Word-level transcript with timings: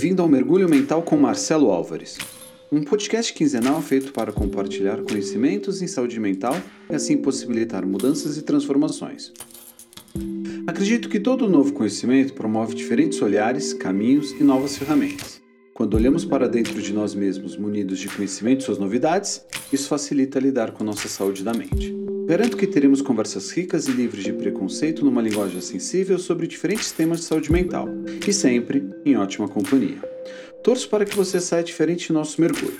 Bem-vindo 0.00 0.22
ao 0.22 0.28
Mergulho 0.28 0.68
Mental 0.68 1.02
com 1.02 1.16
Marcelo 1.16 1.72
Álvares, 1.72 2.18
um 2.70 2.84
podcast 2.84 3.34
quinzenal 3.34 3.82
feito 3.82 4.12
para 4.12 4.30
compartilhar 4.30 5.02
conhecimentos 5.02 5.82
em 5.82 5.88
saúde 5.88 6.20
mental 6.20 6.54
e 6.88 6.94
assim 6.94 7.16
possibilitar 7.16 7.84
mudanças 7.84 8.36
e 8.36 8.42
transformações. 8.42 9.32
Acredito 10.68 11.08
que 11.08 11.18
todo 11.18 11.48
novo 11.48 11.72
conhecimento 11.72 12.32
promove 12.32 12.76
diferentes 12.76 13.20
olhares, 13.20 13.72
caminhos 13.72 14.30
e 14.38 14.44
novas 14.44 14.78
ferramentas. 14.78 15.42
Quando 15.74 15.94
olhamos 15.94 16.24
para 16.24 16.48
dentro 16.48 16.80
de 16.80 16.92
nós 16.92 17.12
mesmos 17.12 17.56
munidos 17.56 17.98
de 17.98 18.06
conhecimento 18.06 18.60
e 18.60 18.64
suas 18.66 18.78
novidades, 18.78 19.44
isso 19.72 19.88
facilita 19.88 20.38
lidar 20.38 20.70
com 20.70 20.84
nossa 20.84 21.08
saúde 21.08 21.42
da 21.42 21.52
mente. 21.52 22.07
Garanto 22.28 22.56
que 22.58 22.66
teremos 22.66 23.00
conversas 23.00 23.50
ricas 23.50 23.88
e 23.88 23.90
livres 23.90 24.22
de 24.22 24.34
preconceito 24.34 25.02
numa 25.02 25.22
linguagem 25.22 25.62
sensível 25.62 26.18
sobre 26.18 26.46
diferentes 26.46 26.92
temas 26.92 27.20
de 27.20 27.24
saúde 27.24 27.50
mental, 27.50 27.88
e 28.26 28.32
sempre 28.34 28.86
em 29.02 29.16
ótima 29.16 29.48
companhia. 29.48 29.96
Torço 30.62 30.90
para 30.90 31.06
que 31.06 31.16
você 31.16 31.40
saia 31.40 31.64
diferente 31.64 32.10
em 32.10 32.12
nosso 32.12 32.38
mergulho. 32.38 32.76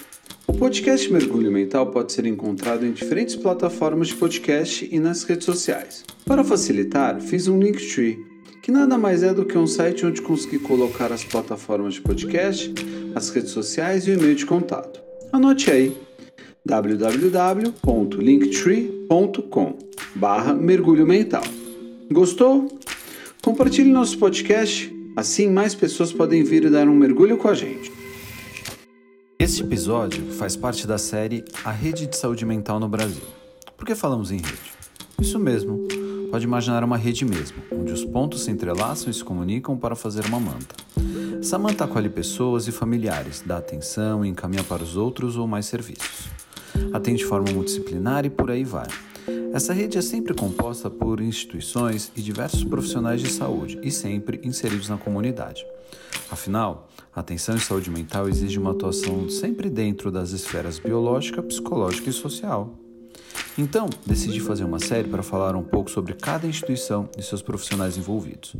O 0.46 0.52
podcast 0.52 1.10
Mergulho 1.10 1.50
Mental 1.50 1.90
pode 1.90 2.12
ser 2.12 2.26
encontrado 2.26 2.84
em 2.84 2.92
diferentes 2.92 3.36
plataformas 3.36 4.08
de 4.08 4.16
podcast 4.16 4.86
e 4.92 5.00
nas 5.00 5.24
redes 5.24 5.46
sociais. 5.46 6.04
Para 6.26 6.44
facilitar, 6.44 7.18
fiz 7.18 7.48
um 7.48 7.58
Linktree 7.58 8.18
que 8.62 8.70
nada 8.70 8.98
mais 8.98 9.22
é 9.22 9.32
do 9.32 9.46
que 9.46 9.56
um 9.56 9.66
site 9.66 10.04
onde 10.04 10.20
consegui 10.20 10.58
colocar 10.58 11.10
as 11.10 11.24
plataformas 11.24 11.94
de 11.94 12.02
podcast, 12.02 12.70
as 13.14 13.30
redes 13.30 13.52
sociais 13.52 14.06
e 14.06 14.10
o 14.10 14.14
e-mail 14.14 14.34
de 14.34 14.44
contato. 14.44 15.00
Anote 15.32 15.70
aí 15.70 15.96
www.linktree.com 16.66 18.97
barra 20.14 20.52
mergulho 20.52 21.06
mental. 21.06 21.42
Gostou? 22.10 22.68
Compartilhe 23.42 23.90
nosso 23.90 24.18
podcast, 24.18 24.92
assim 25.16 25.50
mais 25.50 25.74
pessoas 25.74 26.12
podem 26.12 26.42
vir 26.42 26.64
e 26.64 26.70
dar 26.70 26.88
um 26.88 26.94
mergulho 26.94 27.38
com 27.38 27.48
a 27.48 27.54
gente. 27.54 27.92
Este 29.38 29.62
episódio 29.62 30.24
faz 30.32 30.56
parte 30.56 30.86
da 30.86 30.98
série 30.98 31.44
A 31.64 31.70
Rede 31.70 32.06
de 32.06 32.16
Saúde 32.16 32.44
Mental 32.44 32.78
no 32.80 32.88
Brasil. 32.88 33.22
Por 33.76 33.86
que 33.86 33.94
falamos 33.94 34.30
em 34.30 34.36
rede? 34.36 34.72
Isso 35.20 35.38
mesmo 35.38 35.86
Pode 36.30 36.44
imaginar 36.44 36.84
uma 36.84 36.98
rede 36.98 37.24
mesmo, 37.24 37.56
onde 37.72 37.90
os 37.90 38.04
pontos 38.04 38.44
se 38.44 38.50
entrelaçam 38.50 39.10
e 39.10 39.14
se 39.14 39.24
comunicam 39.24 39.78
para 39.78 39.96
fazer 39.96 40.26
uma 40.26 40.38
manta. 40.38 40.76
Essa 41.40 41.58
manta 41.58 41.84
acolhe 41.84 42.10
pessoas 42.10 42.68
e 42.68 42.72
familiares, 42.72 43.42
dá 43.44 43.56
atenção 43.56 44.22
e 44.22 44.28
encaminha 44.28 44.62
para 44.62 44.82
os 44.82 44.94
outros 44.94 45.38
ou 45.38 45.46
mais 45.46 45.64
serviços. 45.64 46.28
Atende 46.92 47.18
de 47.18 47.24
forma 47.24 47.50
multidisciplinar 47.52 48.24
e 48.24 48.30
por 48.30 48.50
aí 48.50 48.64
vai. 48.64 48.86
Essa 49.52 49.72
rede 49.72 49.98
é 49.98 50.02
sempre 50.02 50.34
composta 50.34 50.90
por 50.90 51.20
instituições 51.20 52.12
e 52.16 52.22
diversos 52.22 52.64
profissionais 52.64 53.20
de 53.20 53.30
saúde 53.30 53.78
e 53.82 53.90
sempre 53.90 54.40
inseridos 54.44 54.88
na 54.88 54.98
comunidade. 54.98 55.64
Afinal, 56.30 56.88
atenção 57.14 57.56
em 57.56 57.60
saúde 57.60 57.90
mental 57.90 58.28
exige 58.28 58.58
uma 58.58 58.72
atuação 58.72 59.28
sempre 59.28 59.70
dentro 59.70 60.10
das 60.10 60.30
esferas 60.30 60.78
biológica, 60.78 61.42
psicológica 61.42 62.10
e 62.10 62.12
social. 62.12 62.74
Então, 63.56 63.88
decidi 64.06 64.38
fazer 64.38 64.64
uma 64.64 64.78
série 64.78 65.08
para 65.08 65.22
falar 65.22 65.56
um 65.56 65.64
pouco 65.64 65.90
sobre 65.90 66.14
cada 66.14 66.46
instituição 66.46 67.08
e 67.18 67.22
seus 67.22 67.42
profissionais 67.42 67.96
envolvidos. 67.96 68.54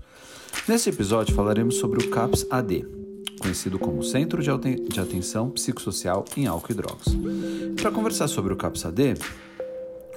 Nesse 0.66 0.88
episódio 0.88 1.34
falaremos 1.34 1.76
sobre 1.76 2.04
o 2.04 2.10
CAPS 2.10 2.46
AD, 2.50 2.84
conhecido 3.38 3.78
como 3.78 4.02
Centro 4.02 4.42
de 4.42 5.00
Atenção 5.00 5.50
Psicossocial 5.50 6.24
em 6.36 6.46
Álcool 6.46 6.72
e 6.72 6.74
Drogas. 6.74 7.06
Para 7.80 7.90
conversar 7.90 8.28
sobre 8.28 8.52
o 8.52 8.56
CAPS 8.56 8.86
AD, 8.86 9.14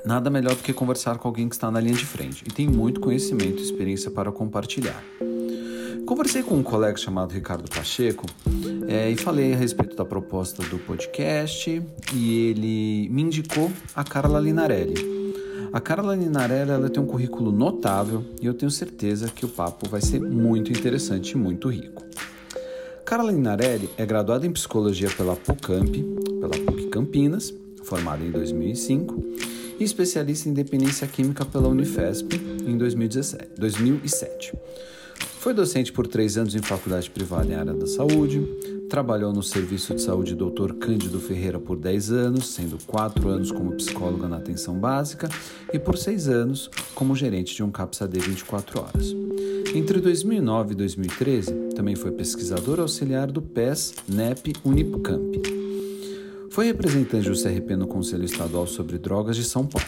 nada 0.06 0.30
melhor 0.30 0.56
do 0.56 0.64
que 0.64 0.74
conversar 0.74 1.18
com 1.18 1.28
alguém 1.28 1.48
que 1.48 1.56
está 1.56 1.70
na 1.70 1.80
linha 1.80 1.96
de 1.96 2.06
frente 2.06 2.44
e 2.48 2.52
tem 2.52 2.68
muito 2.68 3.00
conhecimento 3.00 3.60
e 3.60 3.64
experiência 3.64 4.10
para 4.12 4.32
compartilhar. 4.32 5.02
Conversei 6.06 6.44
com 6.44 6.56
um 6.56 6.64
colega 6.64 6.98
chamado 6.98 7.32
Ricardo 7.32 7.70
Pacheco 7.70 8.26
é, 8.88 9.10
e 9.10 9.16
falei 9.16 9.54
a 9.54 9.56
respeito 9.56 9.96
da 9.96 10.04
proposta 10.04 10.62
do 10.64 10.78
podcast 10.80 11.82
e 12.14 12.48
ele 12.48 13.08
me 13.10 13.22
indicou 13.22 13.72
a 13.96 14.04
Carla 14.04 14.40
Linarelli. 14.40 15.22
A 15.72 15.80
Carla 15.80 16.14
Linarelli 16.14 16.72
ela 16.72 16.90
tem 16.90 17.02
um 17.02 17.06
currículo 17.06 17.50
notável 17.50 18.26
e 18.42 18.46
eu 18.46 18.54
tenho 18.54 18.70
certeza 18.70 19.30
que 19.30 19.46
o 19.46 19.48
papo 19.48 19.88
vai 19.88 20.02
ser 20.02 20.20
muito 20.20 20.70
interessante 20.70 21.32
e 21.32 21.38
muito 21.38 21.70
rico. 21.70 22.04
Carla 23.12 23.30
Linarelli 23.30 23.90
é 23.98 24.06
graduada 24.06 24.48
em 24.48 24.54
psicologia 24.54 25.10
pela 25.10 25.36
PUCamp, 25.36 25.92
pela 26.40 26.58
PUC 26.66 26.88
Campinas, 26.88 27.54
formada 27.84 28.24
em 28.24 28.32
2005, 28.32 29.22
e 29.78 29.84
especialista 29.84 30.48
em 30.48 30.54
dependência 30.54 31.06
química 31.06 31.44
pela 31.44 31.68
Unifesp 31.68 32.30
em 32.66 32.78
2017, 32.78 33.50
2007. 33.58 34.54
Foi 35.42 35.54
docente 35.54 35.92
por 35.92 36.08
três 36.08 36.38
anos 36.38 36.56
em 36.56 36.62
faculdade 36.62 37.10
privada 37.10 37.52
em 37.52 37.56
área 37.56 37.74
da 37.74 37.86
saúde, 37.86 38.48
trabalhou 38.90 39.34
no 39.34 39.44
Serviço 39.44 39.94
de 39.94 40.02
Saúde 40.02 40.34
Dr. 40.34 40.72
Cândido 40.80 41.20
Ferreira 41.20 41.60
por 41.60 41.76
10 41.76 42.14
anos, 42.14 42.54
sendo 42.54 42.78
quatro 42.88 43.28
anos 43.28 43.52
como 43.52 43.74
psicóloga 43.74 44.30
na 44.30 44.38
atenção 44.38 44.80
básica 44.80 45.28
e 45.74 45.78
por 45.78 45.98
seis 45.98 46.30
anos 46.30 46.72
como 46.96 47.14
gerente 47.14 47.54
de 47.54 47.62
um 47.62 47.72
CAPS-AD 47.72 48.18
24 48.22 48.80
horas. 48.80 49.31
Entre 49.74 50.02
2009 50.02 50.74
e 50.74 50.76
2013, 50.76 51.54
também 51.74 51.96
foi 51.96 52.12
pesquisador 52.12 52.82
auxiliar 52.82 53.32
do 53.32 53.42
PES 53.42 53.96
NEP 54.06 54.54
Unipcamp. 54.66 55.38
Foi 56.50 56.66
representante 56.66 57.30
do 57.30 57.42
CRP 57.42 57.78
no 57.78 57.88
Conselho 57.88 58.26
Estadual 58.26 58.68
sobre 58.68 58.98
Drogas 58.98 59.38
de 59.38 59.46
São 59.46 59.66
Paulo. 59.66 59.88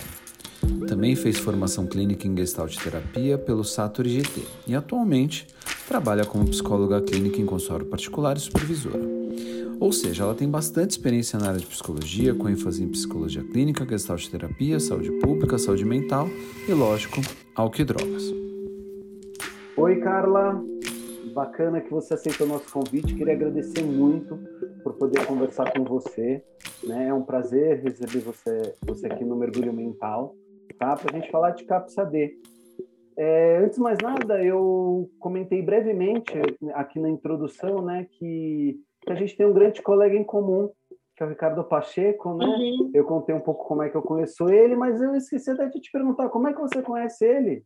Também 0.88 1.18
fez 1.18 1.38
formação 1.38 1.86
clínica 1.86 2.26
em 2.26 2.38
Gestalt 2.38 2.78
Terapia 2.78 3.38
pelo 3.38 3.66
Sator 3.66 4.08
IGT 4.08 4.44
e 4.66 4.74
atualmente 4.74 5.48
trabalha 5.86 6.24
como 6.24 6.48
psicóloga 6.48 7.02
clínica 7.02 7.42
em 7.42 7.46
consultório 7.46 7.86
particular 7.86 8.38
e 8.38 8.40
supervisora. 8.40 9.02
Ou 9.82 9.92
seja, 9.92 10.24
ela 10.24 10.34
tem 10.34 10.50
bastante 10.50 10.92
experiência 10.92 11.38
na 11.38 11.50
área 11.50 11.60
de 11.60 11.66
psicologia, 11.66 12.34
com 12.34 12.48
ênfase 12.48 12.82
em 12.82 12.88
psicologia 12.88 13.44
clínica, 13.44 13.86
Gestalt 13.86 14.26
Terapia, 14.30 14.80
saúde 14.80 15.12
pública, 15.20 15.58
saúde 15.58 15.84
mental 15.84 16.30
e, 16.70 16.72
lógico, 16.72 17.20
álcool 17.54 17.82
e 17.82 17.84
drogas. 17.84 18.43
Oi, 19.76 20.00
Carla. 20.02 20.64
Bacana 21.34 21.82
que 21.82 21.90
você 21.90 22.14
aceitou 22.14 22.46
o 22.46 22.50
nosso 22.50 22.72
convite. 22.72 23.16
Queria 23.16 23.34
agradecer 23.34 23.82
muito 23.82 24.38
por 24.84 24.94
poder 24.94 25.26
conversar 25.26 25.74
com 25.74 25.84
você. 25.84 26.44
Né? 26.84 27.08
É 27.08 27.14
um 27.14 27.24
prazer 27.24 27.82
receber 27.82 28.20
você, 28.20 28.76
você 28.86 29.08
aqui 29.08 29.26
no 29.26 29.36
Mergulho 29.36 29.74
Mental 29.74 30.36
tá? 30.78 30.96
para 30.96 31.18
a 31.18 31.20
gente 31.20 31.32
falar 31.32 31.52
de 31.52 31.66
CAPS-AD. 31.66 32.34
É, 33.18 33.58
antes 33.64 33.78
de 33.78 33.82
mais 33.82 33.98
nada, 34.02 34.44
eu 34.44 35.10
comentei 35.20 35.62
brevemente 35.62 36.34
aqui 36.74 37.00
na 37.00 37.10
introdução 37.10 37.82
né, 37.82 38.08
que, 38.12 38.80
que 39.02 39.12
a 39.12 39.16
gente 39.16 39.36
tem 39.36 39.46
um 39.46 39.54
grande 39.54 39.82
colega 39.82 40.16
em 40.16 40.24
comum, 40.24 40.70
que 41.16 41.24
é 41.24 41.26
o 41.26 41.30
Ricardo 41.30 41.64
Pacheco, 41.64 42.36
né? 42.36 42.46
Uhum. 42.46 42.92
Eu 42.94 43.06
contei 43.06 43.34
um 43.34 43.40
pouco 43.40 43.68
como 43.68 43.84
é 43.84 43.90
que 43.90 43.96
eu 43.96 44.02
conheço 44.02 44.50
ele, 44.50 44.76
mas 44.76 45.02
eu 45.02 45.16
esqueci 45.16 45.50
até 45.50 45.68
de 45.68 45.80
te 45.80 45.92
perguntar 45.92 46.30
como 46.30 46.48
é 46.48 46.54
que 46.54 46.62
você 46.62 46.82
conhece 46.82 47.26
ele? 47.26 47.64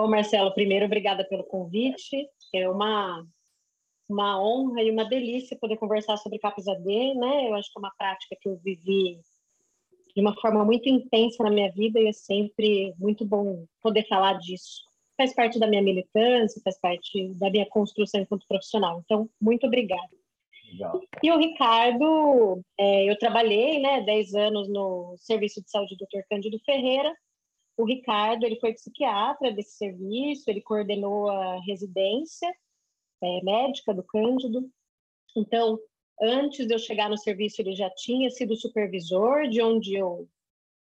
Bom, 0.00 0.08
Marcelo, 0.08 0.50
primeiro, 0.54 0.86
obrigada 0.86 1.22
pelo 1.24 1.44
convite. 1.44 2.26
É 2.54 2.66
uma, 2.66 3.22
uma 4.08 4.42
honra 4.42 4.82
e 4.82 4.90
uma 4.90 5.04
delícia 5.04 5.58
poder 5.60 5.76
conversar 5.76 6.16
sobre 6.16 6.38
CAPS 6.38 6.68
AD, 6.68 7.14
né? 7.16 7.50
Eu 7.50 7.54
acho 7.54 7.70
que 7.70 7.78
é 7.78 7.80
uma 7.80 7.92
prática 7.98 8.34
que 8.40 8.48
eu 8.48 8.56
vivi 8.64 9.20
de 10.16 10.22
uma 10.22 10.34
forma 10.40 10.64
muito 10.64 10.88
intensa 10.88 11.44
na 11.44 11.50
minha 11.50 11.70
vida 11.70 12.00
e 12.00 12.06
é 12.08 12.12
sempre 12.14 12.94
muito 12.96 13.26
bom 13.26 13.66
poder 13.82 14.08
falar 14.08 14.38
disso. 14.38 14.86
Faz 15.18 15.34
parte 15.34 15.58
da 15.58 15.66
minha 15.66 15.82
militância, 15.82 16.62
faz 16.64 16.80
parte 16.80 17.34
da 17.34 17.50
minha 17.50 17.66
construção 17.66 18.22
enquanto 18.22 18.48
profissional. 18.48 19.02
Então, 19.04 19.28
muito 19.38 19.66
obrigada. 19.66 20.08
Legal. 20.72 20.98
E 21.22 21.30
o 21.30 21.36
Ricardo, 21.36 22.62
é, 22.78 23.04
eu 23.04 23.18
trabalhei 23.18 23.78
né, 23.78 24.00
10 24.00 24.34
anos 24.34 24.66
no 24.66 25.14
Serviço 25.18 25.62
de 25.62 25.70
Saúde 25.70 25.94
do 25.94 26.06
Dr. 26.06 26.22
Cândido 26.26 26.58
Ferreira. 26.64 27.14
O 27.80 27.84
Ricardo, 27.84 28.44
ele 28.44 28.60
foi 28.60 28.74
psiquiatra 28.74 29.52
desse 29.52 29.76
serviço, 29.76 30.48
ele 30.48 30.60
coordenou 30.60 31.30
a 31.30 31.60
residência 31.60 32.48
é, 33.22 33.42
médica 33.42 33.94
do 33.94 34.02
Cândido. 34.02 34.70
Então, 35.36 35.78
Antes 36.22 36.66
de 36.66 36.74
eu 36.74 36.78
chegar 36.78 37.08
no 37.08 37.16
serviço, 37.16 37.62
ele 37.62 37.74
já 37.74 37.88
tinha 37.88 38.30
sido 38.30 38.54
supervisor, 38.54 39.48
de 39.48 39.62
onde 39.62 39.94
eu 39.94 40.28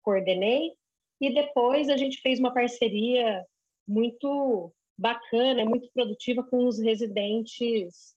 coordenei, 0.03 0.73
e 1.21 1.33
depois 1.33 1.89
a 1.89 1.97
gente 1.97 2.21
fez 2.21 2.41
uma 2.41 2.53
parceria 2.53 3.47
muito 3.87 4.73
bacana, 4.99 5.65
muito 5.65 5.89
produtiva 5.93 6.43
com 6.43 6.67
os 6.67 6.81
residentes 6.81 8.17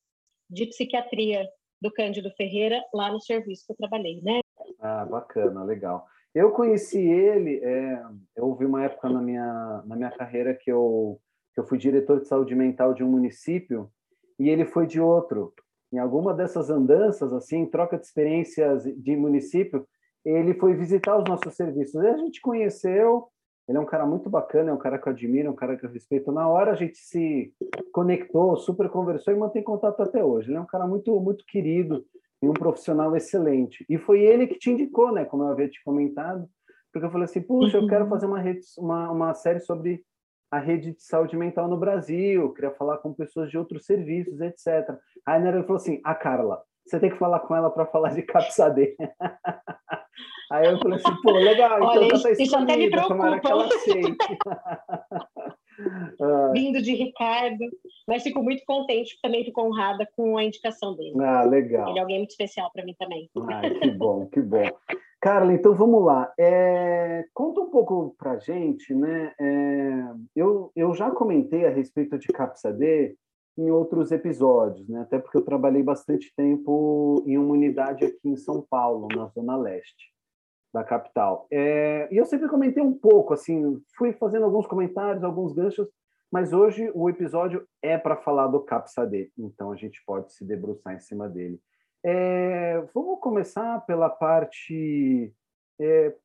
de 0.49 0.65
psiquiatria 0.65 1.47
do 1.79 1.91
Cândido 1.91 2.31
Ferreira, 2.31 2.83
lá 2.91 3.11
no 3.11 3.21
serviço 3.21 3.65
que 3.67 3.71
eu 3.71 3.77
trabalhei, 3.77 4.19
né? 4.21 4.39
Ah, 4.79 5.05
bacana, 5.05 5.63
legal. 5.63 6.07
Eu 6.33 6.51
conheci 6.51 6.99
ele, 6.99 7.59
é, 7.63 8.03
eu 8.35 8.45
houve 8.45 8.65
uma 8.65 8.83
época 8.83 9.09
na 9.09 9.21
minha, 9.21 9.83
na 9.85 9.95
minha 9.95 10.11
carreira 10.11 10.53
que 10.53 10.71
eu, 10.71 11.19
que 11.53 11.59
eu 11.59 11.65
fui 11.65 11.77
diretor 11.77 12.21
de 12.21 12.27
saúde 12.27 12.55
mental 12.55 12.93
de 12.93 13.03
um 13.03 13.09
município 13.09 13.91
e 14.39 14.49
ele 14.49 14.65
foi 14.65 14.87
de 14.87 15.01
outro 15.01 15.53
em 15.91 15.97
alguma 15.99 16.33
dessas 16.33 16.69
andanças, 16.69 17.33
assim, 17.33 17.65
troca 17.65 17.97
de 17.97 18.05
experiências 18.05 18.83
de 18.83 19.15
município, 19.15 19.85
ele 20.23 20.53
foi 20.53 20.73
visitar 20.73 21.17
os 21.17 21.25
nossos 21.25 21.53
serviços. 21.53 22.01
E 22.01 22.07
a 22.07 22.17
gente 22.17 22.39
conheceu, 22.39 23.27
Ele 23.67 23.77
é 23.77 23.81
um 23.81 23.85
cara 23.85 24.05
muito 24.05 24.29
bacana, 24.29 24.71
é 24.71 24.73
um 24.73 24.77
cara 24.77 24.97
que 24.97 25.07
eu 25.07 25.13
admiro, 25.13 25.47
é 25.47 25.51
um 25.51 25.55
cara 25.55 25.77
que 25.77 25.85
eu 25.85 25.91
respeito. 25.91 26.31
Na 26.31 26.47
hora 26.47 26.71
a 26.71 26.75
gente 26.75 26.97
se 26.97 27.53
conectou, 27.91 28.57
super 28.57 28.89
conversou 28.89 29.33
e 29.33 29.37
mantém 29.37 29.63
contato 29.63 30.01
até 30.01 30.23
hoje. 30.23 30.49
Ele 30.49 30.57
é 30.57 30.61
um 30.61 30.65
cara 30.65 30.87
muito, 30.87 31.17
muito 31.19 31.45
querido 31.45 32.05
e 32.41 32.49
um 32.49 32.53
profissional 32.53 33.15
excelente. 33.15 33.85
E 33.89 33.97
foi 33.97 34.21
ele 34.21 34.47
que 34.47 34.57
te 34.57 34.71
indicou, 34.71 35.11
né? 35.11 35.25
Como 35.25 35.43
eu 35.43 35.47
havia 35.47 35.69
te 35.69 35.83
comentado, 35.83 36.49
porque 36.91 37.05
eu 37.05 37.11
falei 37.11 37.25
assim, 37.25 37.41
puxa, 37.41 37.77
eu 37.77 37.87
quero 37.87 38.05
uhum. 38.05 38.09
fazer 38.09 38.25
uma, 38.25 38.39
rede, 38.39 38.61
uma, 38.77 39.11
uma 39.11 39.33
série 39.33 39.59
sobre 39.59 40.03
a 40.51 40.59
rede 40.59 40.93
de 40.93 41.01
saúde 41.01 41.37
mental 41.37 41.67
no 41.69 41.77
Brasil, 41.77 42.51
queria 42.53 42.71
falar 42.71 42.97
com 42.97 43.13
pessoas 43.13 43.49
de 43.49 43.57
outros 43.57 43.85
serviços, 43.85 44.41
etc. 44.41 44.89
Aí 45.25 45.37
a 45.37 45.39
Nera 45.39 45.63
falou 45.63 45.77
assim, 45.77 46.01
a 46.03 46.11
ah, 46.11 46.15
Carla, 46.15 46.61
você 46.85 46.99
tem 46.99 47.09
que 47.09 47.17
falar 47.17 47.39
com 47.39 47.55
ela 47.55 47.69
para 47.69 47.85
falar 47.85 48.13
de 48.13 48.21
CAPSAD. 48.23 48.95
Aí 50.51 50.65
eu 50.65 50.77
falei 50.79 50.97
assim, 50.97 51.21
pô, 51.23 51.31
legal, 51.31 51.77
então 51.77 51.87
Olha, 51.87 52.09
já 52.17 52.31
está 52.31 52.43
escolhida, 52.43 53.07
tomara 53.07 53.39
que 53.39 53.47
ela 53.47 53.65
aceite. 53.67 54.17
Vindo 56.53 56.81
de 56.81 56.93
Ricardo, 56.93 57.65
mas 58.07 58.23
fico 58.23 58.43
muito 58.43 58.63
contente, 58.65 59.19
também 59.21 59.43
fico 59.43 59.61
honrada 59.61 60.07
com 60.15 60.37
a 60.37 60.43
indicação 60.43 60.95
dele. 60.95 61.13
Ah, 61.19 61.43
legal. 61.43 61.89
Ele 61.89 61.99
é 61.99 62.01
alguém 62.01 62.17
muito 62.17 62.31
especial 62.31 62.69
para 62.71 62.83
mim 62.83 62.95
também. 62.97 63.29
Ah, 63.37 63.61
que 63.61 63.91
bom, 63.91 64.25
que 64.27 64.41
bom. 64.41 64.65
Carla, 65.19 65.53
então 65.53 65.75
vamos 65.75 66.03
lá. 66.03 66.33
É, 66.39 67.25
conta 67.33 67.61
um 67.61 67.69
pouco 67.69 68.15
para 68.17 68.39
gente, 68.39 68.93
né? 68.93 69.33
É, 69.39 70.03
eu, 70.35 70.71
eu 70.75 70.93
já 70.93 71.11
comentei 71.11 71.65
a 71.65 71.69
respeito 71.69 72.17
de 72.17 72.27
CAPSAD 72.27 73.15
em 73.57 73.69
outros 73.69 74.11
episódios, 74.11 74.87
né? 74.89 75.01
Até 75.01 75.19
porque 75.19 75.37
eu 75.37 75.45
trabalhei 75.45 75.83
bastante 75.83 76.33
tempo 76.35 77.23
em 77.27 77.37
uma 77.37 77.53
unidade 77.53 78.05
aqui 78.05 78.29
em 78.29 78.35
São 78.35 78.65
Paulo, 78.67 79.07
na 79.15 79.27
Zona 79.27 79.55
Leste 79.55 80.11
da 80.73 80.83
capital. 80.83 81.47
É, 81.51 82.07
e 82.11 82.17
eu 82.17 82.25
sempre 82.25 82.47
comentei 82.47 82.81
um 82.81 82.93
pouco, 82.93 83.33
assim, 83.33 83.81
fui 83.97 84.13
fazendo 84.13 84.45
alguns 84.45 84.65
comentários, 84.65 85.23
alguns 85.23 85.53
ganchos, 85.53 85.87
mas 86.31 86.53
hoje 86.53 86.89
o 86.95 87.09
episódio 87.09 87.67
é 87.81 87.97
para 87.97 88.15
falar 88.15 88.47
do 88.47 88.61
CAPSAD, 88.61 89.31
então 89.37 89.71
a 89.71 89.75
gente 89.75 90.01
pode 90.05 90.31
se 90.33 90.45
debruçar 90.45 90.95
em 90.95 90.99
cima 90.99 91.27
dele. 91.27 91.59
É, 92.03 92.81
vamos 92.93 93.19
começar 93.19 93.85
pela 93.85 94.09
parte 94.09 95.33
é, 95.79 96.15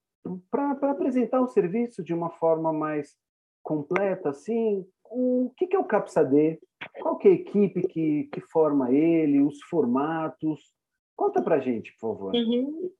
para 0.50 0.90
apresentar 0.90 1.40
o 1.40 1.48
serviço 1.48 2.02
de 2.02 2.14
uma 2.14 2.30
forma 2.30 2.72
mais 2.72 3.16
completa, 3.62 4.30
assim, 4.30 4.86
o 5.10 5.52
que, 5.56 5.66
que 5.66 5.76
é 5.76 5.78
o 5.78 5.84
CAPSAD? 5.84 6.60
Qual 7.00 7.16
que 7.16 7.28
é 7.28 7.30
a 7.32 7.34
equipe 7.34 7.82
que, 7.88 8.24
que 8.32 8.40
forma 8.40 8.92
ele, 8.92 9.42
os 9.42 9.60
formatos? 9.64 10.72
Conta 11.16 11.42
para 11.42 11.60
gente, 11.60 11.92
por 11.98 12.14
favor. 12.14 12.34
Uhum. 12.34 12.90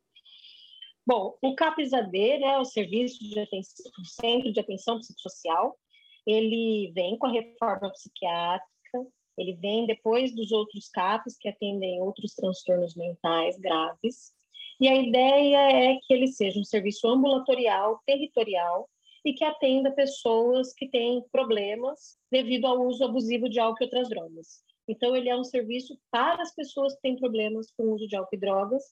Bom, 1.06 1.38
o 1.40 1.54
CAPSAD 1.54 2.18
é 2.18 2.38
né, 2.40 2.58
o 2.58 2.64
Serviço 2.64 3.20
de 3.20 3.38
Atenção, 3.38 3.92
Centro 4.04 4.52
de 4.52 4.58
Atenção 4.58 4.98
Psicossocial. 4.98 5.78
Ele 6.26 6.90
vem 6.92 7.16
com 7.16 7.28
a 7.28 7.30
reforma 7.30 7.92
psiquiátrica, 7.92 9.06
ele 9.38 9.52
vem 9.52 9.86
depois 9.86 10.34
dos 10.34 10.50
outros 10.50 10.88
CAPs 10.88 11.38
que 11.38 11.48
atendem 11.48 12.02
outros 12.02 12.34
transtornos 12.34 12.96
mentais 12.96 13.56
graves. 13.56 14.32
E 14.80 14.88
a 14.88 14.96
ideia 14.96 15.92
é 15.92 15.98
que 16.02 16.12
ele 16.12 16.26
seja 16.26 16.58
um 16.58 16.64
serviço 16.64 17.06
ambulatorial, 17.06 18.00
territorial 18.04 18.88
e 19.24 19.32
que 19.32 19.44
atenda 19.44 19.92
pessoas 19.92 20.72
que 20.72 20.88
têm 20.88 21.22
problemas 21.30 22.18
devido 22.32 22.66
ao 22.66 22.84
uso 22.84 23.04
abusivo 23.04 23.48
de 23.48 23.60
álcool 23.60 23.82
e 23.82 23.84
outras 23.84 24.08
drogas. 24.08 24.64
Então, 24.88 25.14
ele 25.14 25.28
é 25.28 25.36
um 25.36 25.44
serviço 25.44 25.96
para 26.10 26.42
as 26.42 26.52
pessoas 26.54 26.94
que 26.94 27.02
têm 27.02 27.16
problemas 27.16 27.70
com 27.76 27.84
o 27.84 27.94
uso 27.94 28.06
de 28.06 28.16
álcool 28.16 28.34
e 28.34 28.38
drogas, 28.38 28.82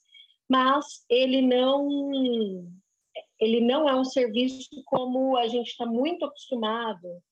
mas 0.48 1.04
ele 1.08 1.42
não 1.42 2.68
ele 3.40 3.60
não 3.60 3.88
é 3.88 3.94
um 3.94 4.04
serviço 4.04 4.82
como 4.86 5.36
a 5.36 5.46
gente 5.48 5.68
está 5.68 5.84
muito 5.84 6.24
acostumado 6.24 7.22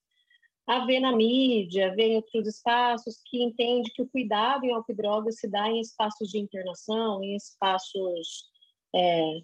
a 0.67 0.85
ver 0.85 1.01
na 1.01 1.15
mídia, 1.15 1.95
ver 1.95 2.11
em 2.11 2.17
outros 2.17 2.47
espaços, 2.47 3.21
que 3.27 3.43
entende 3.43 3.91
que 3.93 4.03
o 4.03 4.09
cuidado 4.09 4.65
em 4.65 4.95
drogas 4.95 5.39
se 5.39 5.49
dá 5.49 5.69
em 5.69 5.81
espaços 5.81 6.29
de 6.29 6.39
internação, 6.39 7.23
em 7.23 7.35
espaços 7.35 8.45
é, 8.95 9.41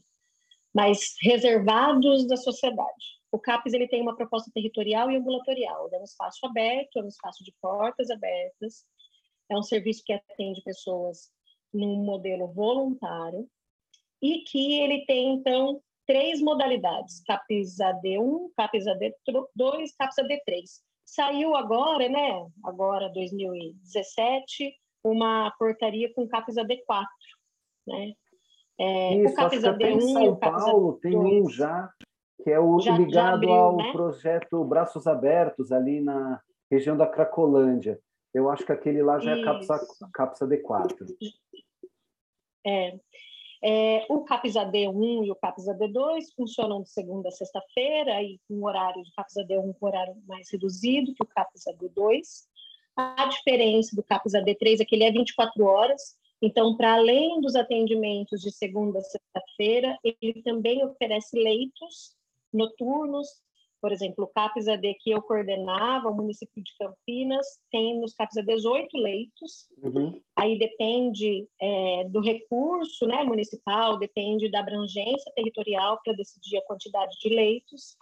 mais 0.74 1.16
reservados 1.22 2.26
da 2.26 2.36
sociedade. 2.36 3.18
O 3.32 3.38
CAPES 3.38 3.74
ele 3.74 3.88
tem 3.88 4.00
uma 4.00 4.16
proposta 4.16 4.50
territorial 4.54 5.10
e 5.10 5.16
ambulatorial, 5.16 5.88
é 5.92 5.98
um 5.98 6.04
espaço 6.04 6.44
aberto, 6.46 6.98
é 6.98 7.02
um 7.02 7.08
espaço 7.08 7.44
de 7.44 7.52
portas 7.60 8.10
abertas, 8.10 8.84
é 9.50 9.56
um 9.56 9.62
serviço 9.62 10.02
que 10.04 10.12
atende 10.12 10.62
pessoas 10.62 11.30
num 11.72 11.96
modelo 11.96 12.46
voluntário 12.48 13.48
e 14.22 14.40
que 14.40 14.80
ele 14.80 15.04
tem, 15.06 15.34
então, 15.34 15.80
três 16.06 16.40
modalidades, 16.40 17.22
CAPES 17.24 17.76
AD1, 17.78 18.50
CAPES 18.56 18.84
AD2, 18.86 19.88
CAPES 19.98 20.16
AD3. 20.18 20.64
Saiu 21.04 21.54
agora, 21.54 22.08
né, 22.08 22.46
agora 22.64 23.08
2017, 23.10 24.74
uma 25.04 25.50
portaria 25.58 26.12
com 26.14 26.26
CAPES 26.26 26.56
AD4, 26.56 27.04
né? 27.86 28.12
É, 28.80 29.14
Isso, 29.16 29.32
o 29.32 29.36
CAPES 29.36 29.62
AD1 29.62 29.90
em 29.90 30.12
São 30.12 30.36
Paulo 30.36 30.98
tem 31.00 31.16
um 31.16 31.48
já, 31.48 31.90
que 32.42 32.50
é 32.50 32.60
o 32.60 32.78
já, 32.78 32.96
ligado 32.96 33.12
já 33.12 33.34
abriu, 33.34 33.52
ao 33.52 33.76
né? 33.76 33.92
projeto 33.92 34.64
Braços 34.64 35.06
Abertos, 35.06 35.72
ali 35.72 36.00
na 36.00 36.40
região 36.70 36.96
da 36.96 37.06
Cracolândia. 37.06 38.00
Eu 38.32 38.48
acho 38.48 38.64
que 38.64 38.72
aquele 38.72 39.02
lá 39.02 39.18
já 39.18 39.36
é 39.36 39.42
CAPES, 39.42 39.68
CAPES 40.12 40.40
AD4. 40.40 41.16
É, 42.66 42.98
é, 43.62 44.06
o 44.08 44.24
CAPES 44.24 44.54
AD1 44.54 45.26
e 45.26 45.30
o 45.30 45.36
CAPES 45.36 45.66
AD2 45.66 46.24
funcionam 46.36 46.82
de 46.82 46.90
segunda 46.90 47.28
a 47.28 47.32
sexta-feira 47.32 48.22
e 48.22 48.40
com 48.46 48.64
horário 48.64 49.02
de 49.02 49.12
CAPES 49.12 49.36
AD1 49.36 49.74
com 49.78 49.86
horário 49.86 50.16
mais 50.26 50.50
reduzido 50.50 51.14
que 51.14 51.22
o 51.22 51.26
CAPES 51.26 51.64
AD2. 51.66 52.20
A 52.96 53.26
diferença 53.26 53.94
do 53.94 54.02
CAPES 54.02 54.32
AD3 54.32 54.80
é 54.80 54.84
que 54.84 54.94
ele 54.94 55.04
é 55.04 55.10
24 55.10 55.64
horas, 55.64 56.16
então, 56.40 56.76
para 56.76 56.94
além 56.94 57.40
dos 57.40 57.56
atendimentos 57.56 58.40
de 58.40 58.52
segunda 58.52 59.00
a 59.00 59.02
sexta-feira, 59.02 59.98
ele 60.04 60.40
também 60.42 60.84
oferece 60.84 61.36
leitos 61.36 62.16
noturnos 62.52 63.28
por 63.80 63.92
exemplo, 63.92 64.24
o 64.24 64.28
CAPES 64.28 64.68
AD 64.68 64.94
que 65.00 65.10
eu 65.10 65.22
coordenava, 65.22 66.08
o 66.08 66.14
município 66.14 66.62
de 66.62 66.72
Campinas, 66.78 67.46
tem 67.70 67.98
nos 68.00 68.12
AD 68.18 68.44
18 68.44 68.96
leitos. 68.96 69.68
Uhum. 69.82 70.20
Aí 70.36 70.58
depende 70.58 71.46
é, 71.60 72.04
do 72.08 72.20
recurso 72.20 73.06
né, 73.06 73.22
municipal, 73.22 73.98
depende 73.98 74.50
da 74.50 74.60
abrangência 74.60 75.32
territorial 75.34 76.00
para 76.04 76.14
decidir 76.14 76.58
a 76.58 76.64
quantidade 76.64 77.16
de 77.20 77.28
leitos. 77.28 77.96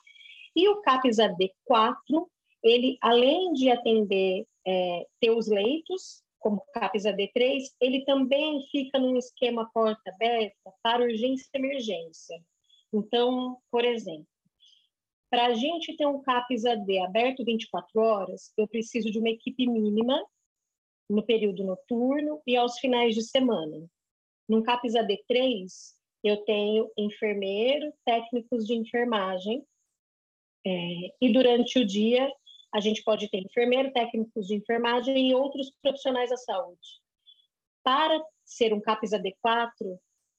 E 0.54 0.68
o 0.68 0.80
CAPES 0.80 1.18
AD 1.18 1.52
4, 1.64 2.30
ele, 2.62 2.96
além 3.02 3.52
de 3.52 3.70
atender, 3.70 4.46
é, 4.66 5.06
ter 5.20 5.30
os 5.30 5.48
leitos, 5.48 6.22
como 6.38 6.56
o 6.56 6.72
CAPES 6.72 7.06
AD 7.06 7.30
3, 7.34 7.76
ele 7.80 8.04
também 8.04 8.64
fica 8.70 8.98
num 8.98 9.16
esquema 9.16 9.70
porta 9.74 10.10
aberta 10.10 10.72
para 10.82 11.02
urgência 11.02 11.48
e 11.54 11.58
emergência. 11.58 12.40
Então, 12.92 13.58
por 13.70 13.84
exemplo, 13.84 14.26
para 15.30 15.46
a 15.46 15.54
gente 15.54 15.96
ter 15.96 16.06
um 16.06 16.20
CAPES 16.20 16.64
AD 16.64 16.98
aberto 17.00 17.44
24 17.44 18.00
horas, 18.00 18.52
eu 18.56 18.66
preciso 18.68 19.10
de 19.10 19.18
uma 19.18 19.30
equipe 19.30 19.66
mínima 19.66 20.22
no 21.08 21.22
período 21.22 21.64
noturno 21.64 22.40
e 22.46 22.56
aos 22.56 22.78
finais 22.78 23.14
de 23.14 23.22
semana. 23.22 23.88
Num 24.48 24.62
CAPES 24.62 24.94
AD 24.96 25.24
3, 25.26 25.94
eu 26.22 26.44
tenho 26.44 26.90
enfermeiro, 26.96 27.92
técnicos 28.04 28.66
de 28.66 28.74
enfermagem, 28.74 29.64
é, 30.64 31.14
e 31.20 31.32
durante 31.32 31.78
o 31.78 31.86
dia 31.86 32.28
a 32.72 32.80
gente 32.80 33.02
pode 33.02 33.28
ter 33.30 33.38
enfermeiro, 33.38 33.92
técnicos 33.92 34.46
de 34.46 34.54
enfermagem 34.54 35.30
e 35.30 35.34
outros 35.34 35.70
profissionais 35.80 36.30
da 36.30 36.36
saúde. 36.36 37.00
Para 37.82 38.20
ser 38.44 38.74
um 38.74 38.80
CAPES 38.80 39.12
AD4, 39.12 39.98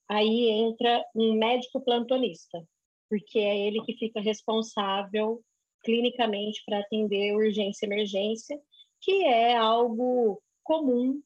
aí 0.09 0.49
entra 0.49 1.03
um 1.15 1.33
médico 1.33 1.81
plantonista, 1.81 2.61
porque 3.09 3.39
é 3.39 3.67
ele 3.67 3.81
que 3.81 3.93
fica 3.93 4.19
responsável 4.19 5.41
clinicamente 5.83 6.61
para 6.65 6.79
atender 6.79 7.35
urgência 7.35 7.85
e 7.85 7.89
emergência, 7.89 8.59
que 9.01 9.23
é 9.25 9.55
algo 9.55 10.41
comum 10.63 11.21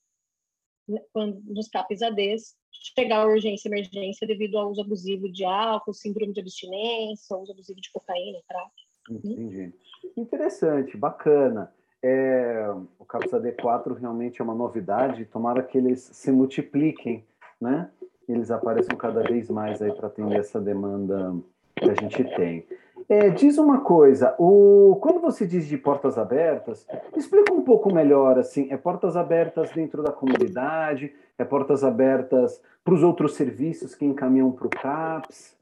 né, 0.88 1.02
quando, 1.12 1.42
nos 1.46 1.68
CAPs 1.68 2.02
ADs, 2.02 2.56
chegar 2.96 3.22
à 3.22 3.26
urgência 3.26 3.68
e 3.68 3.72
emergência 3.72 4.28
devido 4.28 4.58
ao 4.58 4.70
uso 4.70 4.82
abusivo 4.82 5.32
de 5.32 5.44
álcool, 5.44 5.94
síndrome 5.94 6.34
de 6.34 6.42
abstinência, 6.42 7.38
uso 7.38 7.52
abusivo 7.52 7.80
de 7.80 7.92
cocaína, 7.92 8.40
crack. 8.48 8.72
Entendi. 9.10 9.74
Interessante, 10.16 10.96
bacana. 10.98 11.74
É, 12.04 12.68
o 12.98 13.06
CAPS 13.06 13.32
AD4 13.32 14.00
realmente 14.00 14.42
é 14.42 14.44
uma 14.44 14.56
novidade, 14.56 15.26
tomara 15.26 15.62
que 15.62 15.78
eles 15.78 16.00
se 16.02 16.32
multipliquem, 16.32 17.24
né? 17.60 17.92
Eles 18.28 18.50
apareçam 18.50 18.98
cada 18.98 19.22
vez 19.22 19.50
mais 19.50 19.82
aí 19.82 19.94
para 19.94 20.08
atender 20.08 20.40
essa 20.40 20.60
demanda 20.60 21.36
que 21.82 21.90
a 21.90 21.96
gente 21.96 22.24
tem. 22.36 22.66
É, 23.10 23.30
diz 23.30 23.58
uma 23.58 23.82
coisa, 23.82 24.36
o, 24.40 24.98
quando 25.02 25.20
você 25.20 25.46
diz 25.46 25.68
de 25.68 25.78
portas 25.78 26.18
abertas, 26.18 26.88
explica 27.16 27.54
um 27.54 27.64
pouco 27.64 27.94
melhor, 27.94 28.40
assim, 28.40 28.72
é 28.72 28.78
portas 28.78 29.18
abertas 29.18 29.70
dentro 29.72 30.02
da 30.02 30.14
comunidade, 30.14 31.14
é 31.38 31.44
portas 31.44 31.84
abertas 31.84 32.62
para 32.84 32.94
os 32.94 33.04
outros 33.04 33.34
serviços 33.34 33.96
que 33.96 34.06
encaminham 34.06 34.52
para 34.52 34.68
o 34.68 34.70
CAPS? 34.70 35.58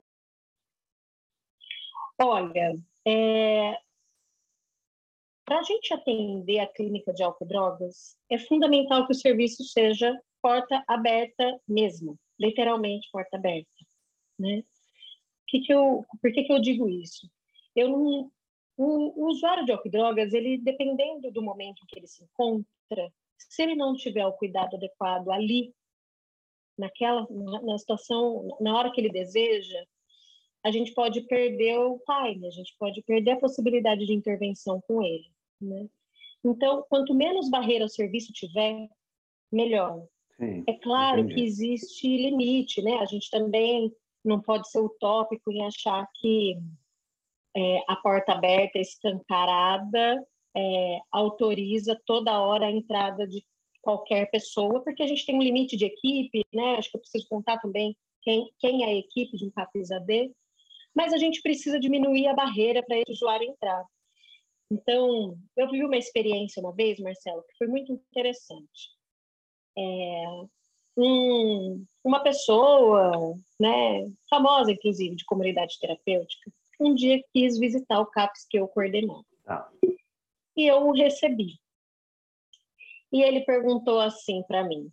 Olha, 2.22 2.78
É, 3.08 3.78
para 5.46 5.60
a 5.60 5.64
gente 5.64 5.92
atender 5.92 6.60
a 6.60 6.68
clínica 6.68 7.12
de 7.12 7.24
álcool 7.24 7.46
e 7.46 7.48
drogas, 7.48 8.16
é 8.30 8.38
fundamental 8.38 9.08
que 9.08 9.14
o 9.14 9.16
serviço 9.16 9.64
seja 9.64 10.16
porta 10.42 10.84
aberta 10.88 11.60
mesmo, 11.68 12.16
literalmente 12.40 13.10
porta 13.12 13.38
aberta, 13.38 13.68
né? 14.38 14.62
Que 15.50 15.62
que 15.62 15.74
eu, 15.74 16.06
por 16.22 16.32
que, 16.32 16.44
que 16.44 16.54
eu 16.54 16.60
digo 16.60 16.88
isso? 16.88 17.30
Eu 17.76 17.90
não, 17.90 18.32
o, 18.78 19.24
o 19.24 19.28
usuário 19.28 19.66
de 19.66 19.72
álcool 19.72 19.88
e 19.88 19.92
drogas, 19.92 20.34
ele 20.34 20.58
dependendo 20.58 21.32
do 21.32 21.42
momento 21.42 21.82
em 21.84 21.86
que 21.88 22.00
ele 22.00 22.08
se 22.08 22.24
encontra, 22.24 23.12
se 23.38 23.64
ele 23.64 23.76
não 23.76 23.96
tiver 23.96 24.26
o 24.26 24.34
cuidado 24.34 24.76
adequado 24.76 25.30
ali, 25.32 25.74
naquela 26.78 27.28
na, 27.30 27.62
na 27.62 27.78
situação, 27.78 28.58
na 28.62 28.78
hora 28.78 28.92
que 28.92 29.02
ele 29.02 29.12
deseja, 29.12 29.84
a 30.64 30.72
gente 30.72 30.94
pode 30.94 31.22
perder 31.22 31.78
o 31.78 32.02
time, 32.06 32.48
a 32.48 32.52
gente 32.52 32.76
pode 32.78 33.02
perder 33.04 33.32
a 33.32 33.40
possibilidade 33.40 34.06
de 34.06 34.14
intervenção 34.14 34.82
com 34.82 35.04
ele, 35.04 35.30
né? 35.60 35.88
Então, 36.44 36.86
quanto 36.90 37.14
menos 37.14 37.50
barreira 37.50 37.84
o 37.84 37.90
serviço 37.90 38.32
tiver, 38.32 38.88
melhor. 39.52 40.06
Sim, 40.38 40.64
é 40.68 40.74
claro 40.74 41.20
entendi. 41.20 41.36
que 41.36 41.42
existe 41.42 42.08
limite, 42.08 42.82
né? 42.82 42.96
A 43.00 43.06
gente 43.06 43.30
também 43.30 43.94
não 44.24 44.42
pode 44.42 44.70
ser 44.70 44.80
utópico 44.80 45.52
em 45.52 45.66
achar 45.66 46.08
que 46.16 46.58
é, 47.56 47.80
a 47.88 47.96
porta 47.96 48.34
aberta, 48.34 48.80
escancarada, 48.80 50.26
é, 50.56 51.00
autoriza 51.12 52.00
toda 52.06 52.40
hora 52.40 52.68
a 52.68 52.72
entrada 52.72 53.28
de 53.28 53.44
qualquer 53.82 54.30
pessoa, 54.30 54.84
porque 54.84 55.04
a 55.04 55.08
gente 55.08 55.26
tem 55.26 55.36
um 55.36 55.42
limite 55.42 55.78
de 55.78 55.86
equipe, 55.86 56.46
né? 56.54 56.76
Acho 56.76 56.92
que 56.92 56.98
eu 56.98 57.02
preciso 57.02 57.28
contar 57.28 57.60
também 57.60 57.96
quem, 58.22 58.52
quem 58.60 58.84
é 58.84 58.88
a 58.88 58.96
equipe 58.96 59.38
de 59.38 59.46
um 59.46 59.52
CAPES 59.52 59.92
AD, 59.92 60.32
mas 60.94 61.14
a 61.14 61.18
gente 61.18 61.42
precisa 61.42 61.80
diminuir 61.80 62.28
a 62.28 62.34
barreira 62.34 62.84
para 62.84 62.98
esse 62.98 63.12
usuário 63.12 63.50
entrar. 63.50 63.86
Então, 64.72 65.38
eu 65.58 65.70
vi 65.72 65.84
uma 65.84 65.98
experiência 65.98 66.62
uma 66.62 66.74
vez, 66.74 67.00
Marcelo, 67.00 67.44
que 67.44 67.58
foi 67.58 67.68
muito 67.68 67.92
interessante. 67.94 68.92
É, 69.78 70.26
um, 70.98 71.86
uma 72.04 72.22
pessoa, 72.22 73.36
né, 73.60 74.10
famosa, 74.30 74.72
inclusive, 74.72 75.16
de 75.16 75.26
comunidade 75.26 75.80
terapêutica, 75.80 76.52
um 76.80 76.94
dia 76.94 77.24
quis 77.34 77.58
visitar 77.58 78.00
o 78.00 78.06
CAPS 78.06 78.46
que 78.50 78.58
eu 78.58 78.68
coordenei. 78.68 79.16
Ah. 79.48 79.70
E 80.56 80.68
eu 80.68 80.88
o 80.88 80.94
recebi. 80.94 81.60
E 83.12 83.22
ele 83.22 83.42
perguntou 83.42 84.00
assim 84.00 84.44
para 84.44 84.64
mim, 84.64 84.92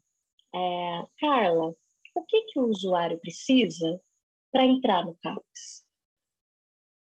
é, 0.54 1.02
Carla, 1.20 1.74
o 2.14 2.22
que, 2.22 2.42
que 2.42 2.58
o 2.58 2.66
usuário 2.66 3.18
precisa 3.18 4.00
para 4.50 4.64
entrar 4.64 5.04
no 5.04 5.14
CAPS? 5.16 5.84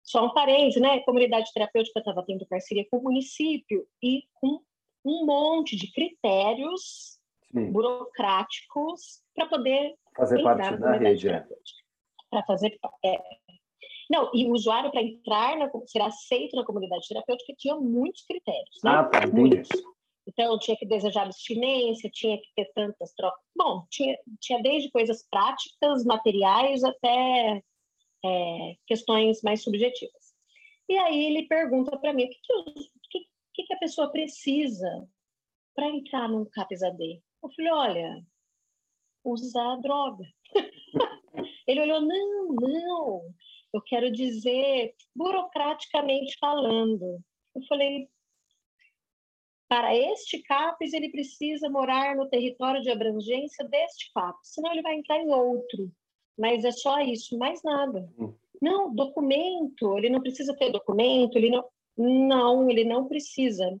Só 0.01 0.25
um 0.25 0.33
parênteses, 0.33 0.81
né? 0.81 0.93
A 0.93 1.03
comunidade 1.03 1.51
terapêutica 1.53 1.99
estava 1.99 2.23
tendo 2.25 2.47
parceria 2.47 2.87
com 2.89 2.97
o 2.97 3.03
município 3.03 3.87
e 4.01 4.23
com 4.35 4.61
um 5.03 5.25
monte 5.25 5.75
de 5.75 5.91
critérios 5.91 7.16
Sim. 7.51 7.71
burocráticos 7.71 9.21
para 9.35 9.47
poder 9.47 9.95
fazer 10.15 10.43
parte 10.43 10.77
da 10.77 10.97
rede. 10.97 11.29
É. 11.29 11.45
Para 12.29 12.43
fazer 12.43 12.77
é. 13.03 13.21
Não, 14.09 14.31
e 14.33 14.45
o 14.45 14.53
usuário 14.53 14.89
para 14.89 15.01
entrar 15.01 15.57
na, 15.57 15.69
ser 15.85 16.01
aceito 16.01 16.55
na 16.55 16.65
comunidade 16.65 17.07
terapêutica 17.07 17.53
tinha 17.57 17.75
muitos 17.75 18.23
critérios, 18.23 18.79
né? 18.83 18.91
Ah, 18.91 19.03
tá, 19.03 19.27
muitos. 19.27 19.67
Então, 20.25 20.59
tinha 20.59 20.75
que 20.75 20.85
desejar 20.85 21.23
abstinência, 21.23 22.09
tinha 22.13 22.37
que 22.37 22.47
ter 22.55 22.69
tantas 22.73 23.13
trocas. 23.13 23.39
Bom, 23.55 23.85
tinha, 23.89 24.17
tinha 24.41 24.61
desde 24.61 24.91
coisas 24.91 25.25
práticas, 25.29 26.03
materiais, 26.03 26.83
até 26.83 27.63
é, 28.25 28.75
questões 28.85 29.41
mais 29.41 29.63
subjetivas. 29.63 30.35
E 30.89 30.97
aí 30.97 31.25
ele 31.25 31.47
pergunta 31.47 31.97
para 31.97 32.13
mim 32.13 32.25
o 32.25 32.29
que, 32.29 32.37
que, 33.09 33.19
que, 33.53 33.63
que, 33.63 33.73
a 33.73 33.79
pessoa 33.79 34.11
precisa 34.11 35.07
para 35.73 35.87
entrar 35.89 36.27
no 36.27 36.45
CAPES-AD. 36.45 37.21
Eu 37.43 37.49
falei, 37.55 37.71
olha, 37.71 38.25
usar 39.23 39.75
droga. 39.77 40.25
ele 41.67 41.81
olhou, 41.81 42.01
não, 42.01 42.47
não, 42.53 43.35
eu 43.73 43.81
quero 43.81 44.11
dizer 44.11 44.95
burocraticamente 45.15 46.37
falando. 46.39 47.19
Eu 47.55 47.61
falei, 47.67 48.09
para 49.67 49.95
este 49.95 50.41
CAPES, 50.43 50.93
ele 50.93 51.11
precisa 51.11 51.69
morar 51.69 52.15
no 52.15 52.29
território 52.29 52.81
de 52.81 52.89
abrangência 52.89 53.67
deste 53.67 54.11
CAPES, 54.13 54.53
senão 54.53 54.71
ele 54.71 54.81
vai 54.81 54.95
entrar 54.95 55.19
em 55.19 55.31
outro 55.31 55.91
mas 56.37 56.63
é 56.63 56.71
só 56.71 56.99
isso, 57.01 57.37
mais 57.37 57.61
nada. 57.63 58.07
Hum. 58.19 58.33
Não, 58.61 58.93
documento, 58.93 59.97
ele 59.97 60.09
não 60.09 60.21
precisa 60.21 60.55
ter 60.55 60.71
documento, 60.71 61.35
ele 61.35 61.49
não, 61.49 61.65
não, 61.97 62.69
ele 62.69 62.83
não 62.83 63.07
precisa. 63.07 63.75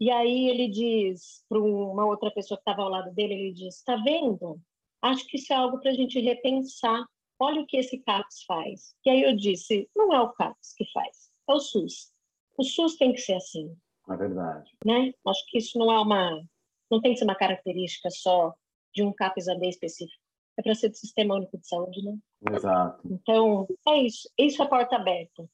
E 0.00 0.10
aí 0.10 0.48
ele 0.48 0.68
diz 0.68 1.44
para 1.48 1.58
uma 1.58 2.06
outra 2.06 2.30
pessoa 2.30 2.56
que 2.56 2.62
estava 2.62 2.82
ao 2.82 2.88
lado 2.88 3.12
dele, 3.14 3.34
ele 3.34 3.52
diz, 3.52 3.76
está 3.76 3.96
vendo? 3.96 4.58
Acho 5.02 5.26
que 5.26 5.36
isso 5.36 5.52
é 5.52 5.56
algo 5.56 5.78
para 5.78 5.90
a 5.90 5.94
gente 5.94 6.18
repensar. 6.18 7.04
Olha 7.38 7.60
o 7.60 7.66
que 7.66 7.76
esse 7.76 7.98
CAPS 7.98 8.44
faz. 8.44 8.94
E 9.04 9.10
aí 9.10 9.22
eu 9.22 9.36
disse, 9.36 9.88
não 9.94 10.12
é 10.14 10.20
o 10.20 10.32
CAPS 10.32 10.74
que 10.74 10.84
faz, 10.92 11.30
é 11.48 11.52
o 11.52 11.60
SUS. 11.60 12.12
O 12.56 12.64
SUS 12.64 12.96
tem 12.96 13.12
que 13.12 13.20
ser 13.20 13.34
assim. 13.34 13.76
É 14.08 14.16
verdade. 14.16 14.70
Né? 14.84 15.12
Acho 15.26 15.46
que 15.48 15.58
isso 15.58 15.78
não 15.78 15.92
é 15.92 15.98
uma, 15.98 16.42
não 16.90 17.00
tem 17.00 17.12
que 17.12 17.18
ser 17.18 17.24
uma 17.24 17.34
característica 17.34 18.10
só 18.10 18.54
de 18.94 19.02
um 19.02 19.12
CAPS 19.12 19.48
AD 19.48 19.68
específico 19.68 20.20
é 20.60 20.62
para 20.62 20.74
ser 20.74 20.90
do 20.90 20.96
Sistema 20.96 21.34
Único 21.34 21.58
de 21.58 21.66
Saúde, 21.66 22.02
né? 22.02 22.18
Exato. 22.52 23.00
Então, 23.04 23.66
é 23.88 24.02
isso. 24.02 24.28
Isso 24.38 24.62
é 24.62 24.68
porta 24.68 24.96
aberta. 24.96 25.48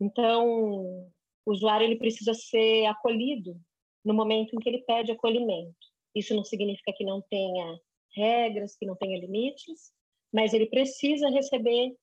Então, 0.00 1.10
o 1.46 1.52
usuário 1.52 1.84
ele 1.84 1.96
precisa 1.96 2.34
ser 2.34 2.86
acolhido 2.86 3.60
no 4.04 4.14
momento 4.14 4.54
em 4.54 4.58
que 4.58 4.68
ele 4.68 4.82
pede 4.82 5.12
acolhimento. 5.12 5.76
Isso 6.14 6.34
não 6.34 6.44
significa 6.44 6.92
que 6.92 7.04
não 7.04 7.22
tenha 7.22 7.78
regras, 8.14 8.76
que 8.76 8.86
não 8.86 8.96
tenha 8.96 9.18
limites, 9.18 9.92
mas 10.32 10.52
ele 10.52 10.66
precisa 10.66 11.28
receber 11.28 11.94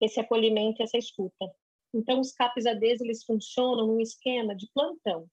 esse 0.00 0.20
acolhimento, 0.20 0.82
essa 0.82 0.98
escuta. 0.98 1.50
Então, 1.94 2.20
os 2.20 2.32
CAPs 2.32 2.66
ADs, 2.66 3.00
eles 3.00 3.24
funcionam 3.24 3.86
num 3.86 4.00
esquema 4.00 4.54
de 4.54 4.68
plantão. 4.74 5.26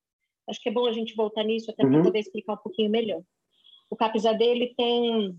Acho 0.48 0.62
que 0.62 0.70
é 0.70 0.72
bom 0.72 0.86
a 0.86 0.92
gente 0.92 1.16
voltar 1.16 1.44
nisso 1.44 1.72
até 1.72 1.84
uhum. 1.84 1.92
para 1.92 2.04
poder 2.04 2.20
explicar 2.20 2.54
um 2.54 2.58
pouquinho 2.58 2.90
melhor. 2.90 3.24
O 3.90 3.96
CAPs 3.96 4.26
AD, 4.26 4.44
ele 4.44 4.74
tem 4.76 5.38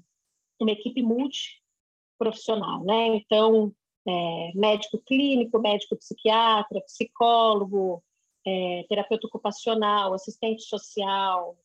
uma 0.61 0.73
equipe 0.73 1.03
multiprofissional, 1.03 2.85
né? 2.85 3.17
Então, 3.17 3.75
é, 4.07 4.53
médico 4.55 4.99
clínico, 4.99 5.59
médico 5.59 5.97
psiquiatra, 5.97 6.81
psicólogo, 6.83 8.03
é, 8.47 8.85
terapeuta 8.89 9.27
ocupacional, 9.27 10.15
assistente 10.15 10.63
social, 10.63 11.57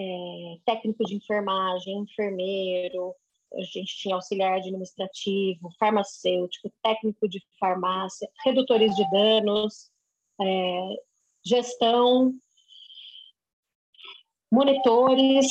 é, 0.00 0.58
técnico 0.64 1.04
de 1.04 1.16
enfermagem, 1.16 1.98
enfermeiro, 1.98 3.14
a 3.56 3.62
gente 3.62 3.96
tinha 3.96 4.14
auxiliar 4.14 4.58
administrativo, 4.58 5.70
farmacêutico, 5.78 6.72
técnico 6.82 7.28
de 7.28 7.40
farmácia, 7.58 8.28
redutores 8.44 8.94
de 8.96 9.08
danos, 9.10 9.90
é, 10.40 10.88
gestão, 11.44 12.34
monitores, 14.50 15.46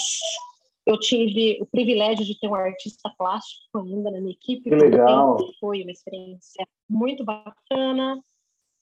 eu 0.85 0.99
tive 0.99 1.59
o 1.61 1.65
privilégio 1.65 2.25
de 2.25 2.37
ter 2.37 2.47
um 2.47 2.55
artista 2.55 3.09
plástico 3.17 3.79
ainda 3.79 4.11
na 4.11 4.19
minha 4.19 4.33
equipe. 4.33 4.69
Que 4.69 4.75
legal! 4.75 5.37
Foi 5.59 5.81
uma 5.81 5.91
experiência 5.91 6.67
muito 6.89 7.23
bacana. 7.23 8.21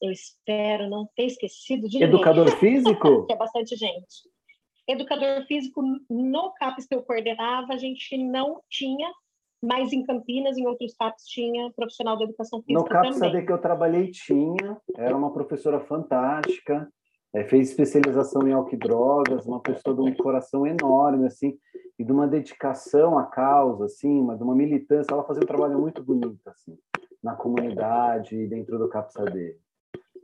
Eu 0.01 0.11
espero 0.11 0.89
não 0.89 1.07
ter 1.15 1.25
esquecido 1.25 1.87
de 1.87 2.03
Educador 2.03 2.45
ninguém. 2.45 2.59
físico? 2.59 3.25
que 3.27 3.33
é 3.33 3.35
bastante 3.35 3.75
gente. 3.75 4.29
Educador 4.87 5.45
físico, 5.45 5.83
no 6.09 6.51
CAPES 6.53 6.87
que 6.87 6.95
eu 6.95 7.03
coordenava, 7.03 7.73
a 7.73 7.77
gente 7.77 8.17
não 8.17 8.61
tinha, 8.67 9.09
mas 9.63 9.93
em 9.93 10.03
Campinas, 10.03 10.57
em 10.57 10.65
outros 10.65 10.95
CAPES, 10.95 11.25
tinha 11.25 11.71
profissional 11.75 12.17
de 12.17 12.23
educação 12.23 12.63
física 12.63 12.81
No 12.81 12.89
CAPES 12.89 13.21
AD 13.21 13.45
que 13.45 13.51
eu 13.51 13.61
trabalhei, 13.61 14.09
tinha. 14.09 14.81
Era 14.97 15.15
uma 15.15 15.31
professora 15.31 15.79
fantástica 15.79 16.91
é, 17.33 17.43
fez 17.45 17.69
especialização 17.69 18.47
em 18.47 18.51
álcool 18.51 18.75
e 18.75 18.77
drogas, 18.77 19.45
uma 19.45 19.61
pessoa 19.61 19.95
de 19.95 20.01
um 20.01 20.13
coração 20.15 20.67
enorme, 20.67 21.25
assim, 21.25 21.57
e 21.97 22.03
de 22.03 22.11
uma 22.11 22.27
dedicação 22.27 23.17
à 23.17 23.25
causa, 23.25 23.85
assim, 23.85 24.19
uma, 24.19 24.35
de 24.35 24.43
uma 24.43 24.55
militância. 24.55 25.13
Ela 25.13 25.23
fazia 25.23 25.43
um 25.43 25.47
trabalho 25.47 25.79
muito 25.79 26.03
bonito, 26.03 26.41
assim, 26.47 26.77
na 27.23 27.35
comunidade 27.35 28.35
e 28.35 28.47
dentro 28.47 28.77
do 28.77 28.89
CAPSAD. 28.89 29.55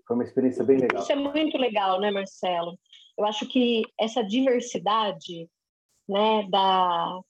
Foi 0.05 0.15
uma 0.15 0.23
experiência 0.23 0.63
bem 0.63 0.77
legal. 0.77 1.01
Isso 1.01 1.11
é 1.11 1.15
muito 1.15 1.57
legal, 1.57 1.99
né, 1.99 2.11
Marcelo? 2.11 2.77
Eu 3.17 3.25
acho 3.25 3.47
que 3.47 3.83
essa 3.99 4.21
diversidade, 4.21 5.49
né, 6.07 6.47
da, 6.49 7.21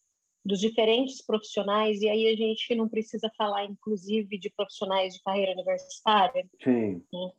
dos 0.44 0.60
diferentes 0.60 1.24
profissionais, 1.24 2.02
e 2.02 2.10
aí 2.10 2.28
a 2.28 2.36
gente 2.36 2.74
não 2.76 2.90
precisa 2.90 3.32
falar, 3.38 3.66
inclusive, 3.66 4.40
de 4.40 4.50
profissionais 4.50 5.14
de 5.14 5.22
carreira 5.24 5.52
universitária. 5.54 6.46
Sim. 6.64 7.04
Né? 7.14 7.32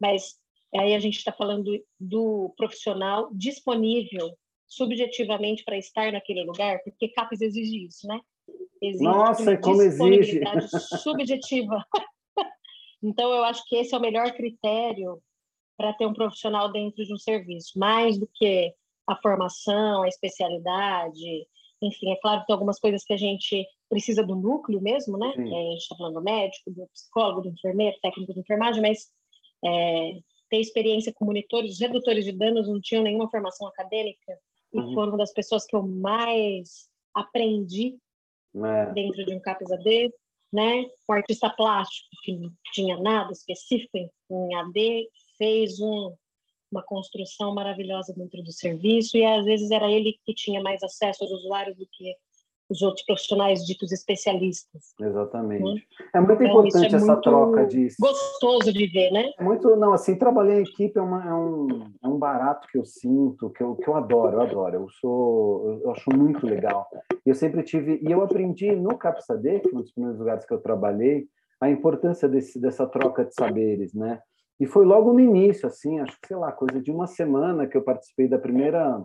Mas 0.00 0.38
Aí 0.78 0.94
a 0.94 0.98
gente 0.98 1.16
está 1.16 1.32
falando 1.32 1.70
do 1.98 2.54
profissional 2.56 3.28
disponível 3.32 4.36
subjetivamente 4.66 5.64
para 5.64 5.78
estar 5.78 6.12
naquele 6.12 6.44
lugar, 6.44 6.80
porque 6.82 7.08
CAPES 7.08 7.40
exige 7.40 7.86
isso, 7.86 8.06
né? 8.06 8.20
Exige 8.82 9.04
Nossa, 9.04 9.56
como 9.58 9.82
exige! 9.82 10.40
subjetiva. 11.02 11.84
Então, 13.02 13.30
eu 13.30 13.44
acho 13.44 13.62
que 13.68 13.76
esse 13.76 13.94
é 13.94 13.98
o 13.98 14.00
melhor 14.00 14.32
critério 14.32 15.22
para 15.76 15.92
ter 15.92 16.06
um 16.06 16.14
profissional 16.14 16.72
dentro 16.72 17.04
de 17.04 17.12
um 17.12 17.18
serviço, 17.18 17.78
mais 17.78 18.18
do 18.18 18.28
que 18.34 18.72
a 19.06 19.14
formação, 19.16 20.02
a 20.02 20.08
especialidade, 20.08 21.46
enfim, 21.82 22.10
é 22.10 22.16
claro 22.16 22.40
que 22.40 22.46
tem 22.46 22.54
algumas 22.54 22.80
coisas 22.80 23.04
que 23.04 23.12
a 23.12 23.16
gente 23.16 23.66
precisa 23.88 24.24
do 24.24 24.34
núcleo 24.34 24.80
mesmo, 24.80 25.18
né? 25.18 25.28
A 25.36 25.40
gente 25.40 25.82
está 25.82 25.94
falando 25.94 26.14
do 26.14 26.22
médico, 26.22 26.70
do 26.70 26.86
psicólogo, 26.88 27.42
do 27.42 27.48
enfermeiro, 27.50 27.96
técnico 28.00 28.32
de 28.32 28.40
enfermagem, 28.40 28.82
mas 28.82 29.10
é, 29.64 30.18
ter 30.48 30.60
experiência 30.60 31.12
com 31.12 31.24
monitores, 31.24 31.74
os 31.74 31.80
redutores 31.80 32.24
de 32.24 32.32
danos 32.32 32.68
não 32.68 32.80
tinham 32.80 33.02
nenhuma 33.02 33.30
formação 33.30 33.66
acadêmica 33.66 34.38
e 34.72 34.78
uhum. 34.78 34.94
foram 34.94 35.12
uma 35.12 35.18
das 35.18 35.32
pessoas 35.32 35.64
que 35.64 35.74
eu 35.74 35.82
mais 35.82 36.88
aprendi 37.14 37.96
é. 38.54 38.92
dentro 38.92 39.24
de 39.24 39.34
um 39.34 39.40
CAPES 39.40 39.72
AD, 39.72 40.14
né? 40.52 40.86
O 41.08 41.12
artista 41.12 41.50
plástico, 41.50 42.08
que 42.22 42.32
não 42.32 42.50
tinha 42.72 42.98
nada 42.98 43.32
específico 43.32 43.96
em, 43.96 44.10
em 44.30 44.54
AD, 44.54 45.08
fez 45.36 45.80
um, 45.80 46.14
uma 46.70 46.82
construção 46.82 47.54
maravilhosa 47.54 48.14
dentro 48.14 48.42
do 48.42 48.52
serviço 48.52 49.16
e 49.16 49.24
às 49.24 49.44
vezes 49.44 49.70
era 49.70 49.90
ele 49.90 50.18
que 50.24 50.34
tinha 50.34 50.62
mais 50.62 50.82
acesso 50.82 51.24
aos 51.24 51.32
usuários 51.32 51.76
do 51.76 51.86
que 51.90 52.14
os 52.68 52.82
outros 52.82 53.04
profissionais 53.04 53.64
ditos 53.64 53.92
especialistas. 53.92 54.94
Exatamente. 55.00 55.62
Né? 55.62 55.80
É 56.14 56.20
muito 56.20 56.42
então, 56.42 56.60
importante 56.60 56.94
é 56.94 56.96
essa 56.96 57.06
muito 57.06 57.20
troca 57.22 57.66
de. 57.66 57.88
Gostoso 57.98 58.72
de 58.72 58.86
ver, 58.86 59.10
né? 59.10 59.30
É 59.38 59.42
muito, 59.42 59.76
não, 59.76 59.92
assim, 59.92 60.16
trabalhar 60.16 60.58
em 60.58 60.62
equipe 60.62 60.98
é, 60.98 61.02
uma, 61.02 61.24
é, 61.24 61.34
um, 61.34 61.68
é 62.02 62.08
um 62.08 62.18
barato 62.18 62.66
que 62.68 62.78
eu 62.78 62.84
sinto, 62.84 63.50
que 63.50 63.62
eu, 63.62 63.76
que 63.76 63.88
eu 63.88 63.96
adoro, 63.96 64.36
eu 64.36 64.42
adoro. 64.42 64.76
Eu 64.76 64.88
sou, 65.00 65.80
eu 65.82 65.90
acho 65.92 66.10
muito 66.14 66.46
legal. 66.46 66.88
Eu 67.24 67.34
sempre 67.34 67.62
tive, 67.62 68.00
e 68.02 68.10
eu 68.10 68.22
aprendi 68.22 68.74
no 68.74 68.96
CapSAD, 68.96 69.60
que 69.60 69.70
foi 69.70 69.78
um 69.78 69.82
dos 69.82 69.92
primeiros 69.92 70.18
lugares 70.18 70.44
que 70.44 70.52
eu 70.52 70.60
trabalhei, 70.60 71.26
a 71.60 71.70
importância 71.70 72.28
desse, 72.28 72.60
dessa 72.60 72.86
troca 72.86 73.24
de 73.24 73.34
saberes, 73.34 73.94
né? 73.94 74.20
E 74.58 74.66
foi 74.66 74.86
logo 74.86 75.12
no 75.12 75.20
início, 75.20 75.66
assim, 75.66 76.00
acho 76.00 76.18
que, 76.20 76.28
sei 76.28 76.36
lá, 76.36 76.50
coisa 76.50 76.80
de 76.80 76.90
uma 76.90 77.06
semana 77.06 77.66
que 77.66 77.76
eu 77.76 77.82
participei 77.82 78.26
da 78.26 78.38
primeira 78.38 79.04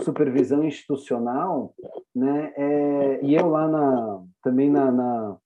supervisão 0.00 0.64
institucional, 0.64 1.74
né? 2.14 2.52
É, 2.56 3.20
e 3.22 3.34
eu 3.34 3.48
lá 3.48 3.68
na, 3.68 4.22
também 4.42 4.70
na, 4.70 4.90
na, 4.90 5.36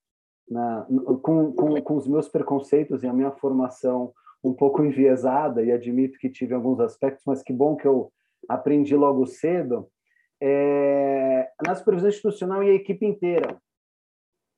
na 0.49 0.87
com, 1.23 1.53
com, 1.53 1.81
com 1.83 1.97
os 1.97 2.07
meus 2.07 2.29
preconceitos 2.29 3.03
e 3.03 3.07
a 3.07 3.13
minha 3.13 3.31
formação 3.33 4.13
um 4.43 4.55
pouco 4.55 4.83
enviesada, 4.83 5.63
e 5.63 5.71
admito 5.71 6.19
que 6.19 6.31
tive 6.31 6.55
alguns 6.55 6.81
aspectos, 6.81 7.23
mas 7.27 7.43
que 7.43 7.53
bom 7.53 7.77
que 7.77 7.87
eu 7.87 8.11
aprendi 8.49 8.97
logo 8.97 9.27
cedo, 9.27 9.87
é, 10.41 11.51
na 11.67 11.75
supervisão 11.75 12.09
institucional 12.09 12.63
e 12.63 12.71
a 12.71 12.75
equipe 12.75 13.05
inteira, 13.05 13.61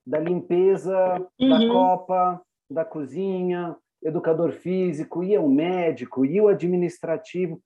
da 0.06 0.18
limpeza, 0.18 0.96
uhum. 1.40 1.48
da 1.48 1.68
copa, 1.68 2.42
da 2.70 2.84
cozinha, 2.84 3.76
educador 4.02 4.52
físico, 4.52 5.22
ia 5.22 5.40
o 5.40 5.48
médico, 5.48 6.24
ia 6.24 6.42
o 6.42 6.48
administrativo. 6.48 7.60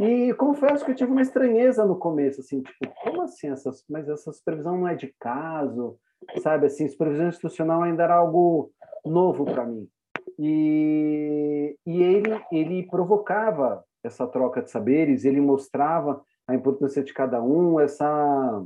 E 0.00 0.32
confesso 0.34 0.84
que 0.84 0.92
eu 0.92 0.94
tive 0.94 1.10
uma 1.10 1.22
estranheza 1.22 1.84
no 1.84 1.96
começo, 1.96 2.40
assim, 2.40 2.62
tipo, 2.62 2.88
como 3.02 3.22
assim 3.22 3.50
essas, 3.50 3.84
mas 3.88 4.08
essa 4.08 4.32
supervisão 4.32 4.78
não 4.78 4.88
é 4.88 4.94
de 4.94 5.14
caso, 5.20 5.98
sabe? 6.42 6.66
Assim, 6.66 6.88
supervisão 6.88 7.28
institucional 7.28 7.82
ainda 7.82 8.02
era 8.02 8.14
algo 8.14 8.72
novo 9.04 9.44
para 9.44 9.66
mim. 9.66 9.86
E, 10.38 11.76
e 11.84 12.02
ele, 12.02 12.40
ele 12.50 12.86
provocava 12.86 13.84
essa 14.02 14.26
troca 14.26 14.62
de 14.62 14.70
saberes, 14.70 15.24
ele 15.24 15.40
mostrava 15.40 16.22
a 16.48 16.54
importância 16.54 17.02
de 17.02 17.12
cada 17.12 17.42
um, 17.42 17.78
essa, 17.78 18.64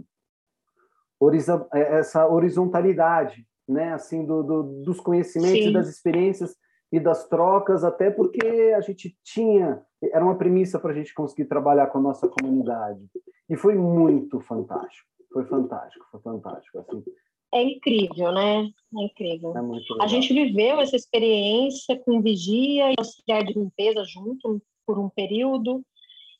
essa 1.72 2.26
horizontalidade, 2.28 3.44
né? 3.68 3.92
Assim, 3.92 4.24
do, 4.24 4.42
do 4.42 4.62
dos 4.84 5.00
conhecimentos 5.00 5.64
Sim. 5.64 5.70
e 5.70 5.72
das 5.72 5.88
experiências 5.88 6.56
e 6.96 7.00
das 7.00 7.28
trocas, 7.28 7.84
até 7.84 8.10
porque 8.10 8.74
a 8.74 8.80
gente 8.80 9.14
tinha, 9.22 9.82
era 10.02 10.24
uma 10.24 10.36
premissa 10.36 10.78
para 10.78 10.92
a 10.92 10.94
gente 10.94 11.12
conseguir 11.12 11.44
trabalhar 11.44 11.88
com 11.88 11.98
a 11.98 12.00
nossa 12.00 12.26
comunidade. 12.26 13.04
E 13.50 13.56
foi 13.56 13.74
muito 13.74 14.40
fantástico, 14.40 15.06
foi 15.30 15.44
fantástico, 15.44 16.06
foi 16.10 16.20
fantástico. 16.20 16.78
Assim. 16.78 17.04
É 17.52 17.62
incrível, 17.62 18.32
né? 18.32 18.70
É 18.98 19.04
incrível. 19.04 19.52
É 19.54 20.02
a 20.02 20.06
gente 20.06 20.32
viveu 20.32 20.80
essa 20.80 20.96
experiência 20.96 22.00
com 22.02 22.22
vigia 22.22 22.90
e 22.90 22.94
auxiliar 22.98 23.44
de 23.44 23.52
limpeza 23.52 24.02
junto 24.04 24.60
por 24.86 24.98
um 24.98 25.10
período, 25.10 25.84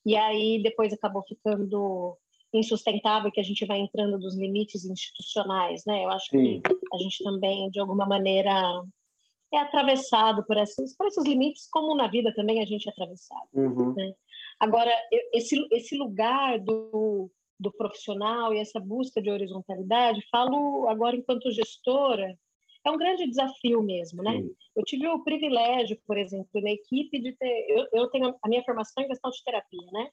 e 0.06 0.16
aí 0.16 0.62
depois 0.62 0.90
acabou 0.92 1.22
ficando 1.28 2.16
insustentável 2.54 3.30
que 3.30 3.40
a 3.40 3.44
gente 3.44 3.66
vai 3.66 3.78
entrando 3.78 4.18
dos 4.18 4.38
limites 4.38 4.86
institucionais, 4.86 5.82
né? 5.86 6.04
Eu 6.04 6.10
acho 6.10 6.30
Sim. 6.30 6.62
que 6.62 6.72
a 6.94 6.98
gente 6.98 7.22
também, 7.22 7.68
de 7.70 7.78
alguma 7.78 8.06
maneira, 8.06 8.52
é 9.52 9.59
atravessado 9.59 10.44
por 10.44 10.56
esses, 10.56 10.96
por 10.96 11.06
esses 11.06 11.24
limites, 11.24 11.68
como 11.70 11.94
na 11.94 12.09
vida 12.09 12.35
também 12.35 12.62
a 12.62 12.66
gente 12.66 12.88
é 12.88 12.92
atravessado. 12.92 13.48
Uhum. 13.54 13.94
Né? 13.94 14.12
Agora, 14.59 14.90
esse, 15.32 15.66
esse 15.70 15.96
lugar 15.96 16.59
do, 16.59 17.30
do 17.59 17.72
profissional 17.72 18.52
e 18.52 18.59
essa 18.59 18.80
busca 18.80 19.20
de 19.20 19.30
horizontalidade, 19.30 20.26
falo 20.30 20.88
agora 20.88 21.16
enquanto 21.16 21.52
gestora, 21.52 22.37
é 22.85 22.90
um 22.90 22.96
grande 22.96 23.26
desafio 23.26 23.82
mesmo, 23.82 24.22
né? 24.22 24.40
Sim. 24.40 24.54
Eu 24.76 24.85
tive 24.85 25.09
o 25.09 25.24
privilégio, 25.24 25.98
por 26.06 26.16
exemplo, 26.16 26.48
na 26.62 26.70
equipe 26.70 27.18
de 27.20 27.32
ter, 27.32 27.66
eu, 27.68 27.88
eu 27.92 28.11
tenho 28.11 28.35
a 28.40 28.48
minha 28.48 28.62
formação 28.62 29.02
em 29.02 29.09
questão 29.09 29.30
de 29.30 29.42
terapia, 29.42 29.90
né? 29.92 30.09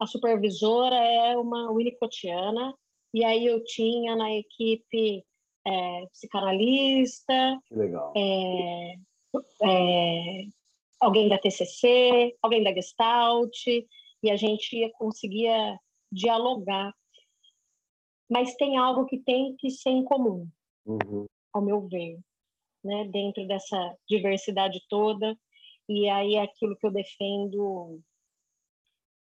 A 0.00 0.06
supervisora 0.06 0.96
é 0.96 1.36
uma 1.36 1.72
winnicottiana, 1.72 2.74
e 3.14 3.24
aí 3.24 3.46
eu 3.46 3.62
tinha 3.64 4.16
na 4.16 4.32
equipe 4.32 5.24
é, 5.68 6.06
psicanalista, 6.06 7.60
é, 8.16 8.94
é, 9.62 10.42
alguém 11.00 11.28
da 11.28 11.38
TCC, 11.38 12.36
alguém 12.42 12.62
da 12.62 12.72
Gestalt, 12.72 13.66
e 13.66 14.30
a 14.30 14.36
gente 14.36 14.90
conseguia 14.92 15.78
dialogar. 16.10 16.92
Mas 18.30 18.54
tem 18.56 18.76
algo 18.76 19.06
que 19.06 19.18
tem 19.18 19.56
que 19.56 19.70
ser 19.70 19.90
em 19.90 20.04
comum, 20.04 20.48
uhum. 20.86 21.26
ao 21.52 21.62
meu 21.62 21.86
ver, 21.88 22.18
né? 22.84 23.04
dentro 23.04 23.46
dessa 23.46 23.96
diversidade 24.08 24.82
toda. 24.88 25.36
E 25.88 26.08
aí 26.08 26.34
é 26.34 26.42
aquilo 26.42 26.76
que 26.76 26.86
eu 26.86 26.90
defendo, 26.90 28.00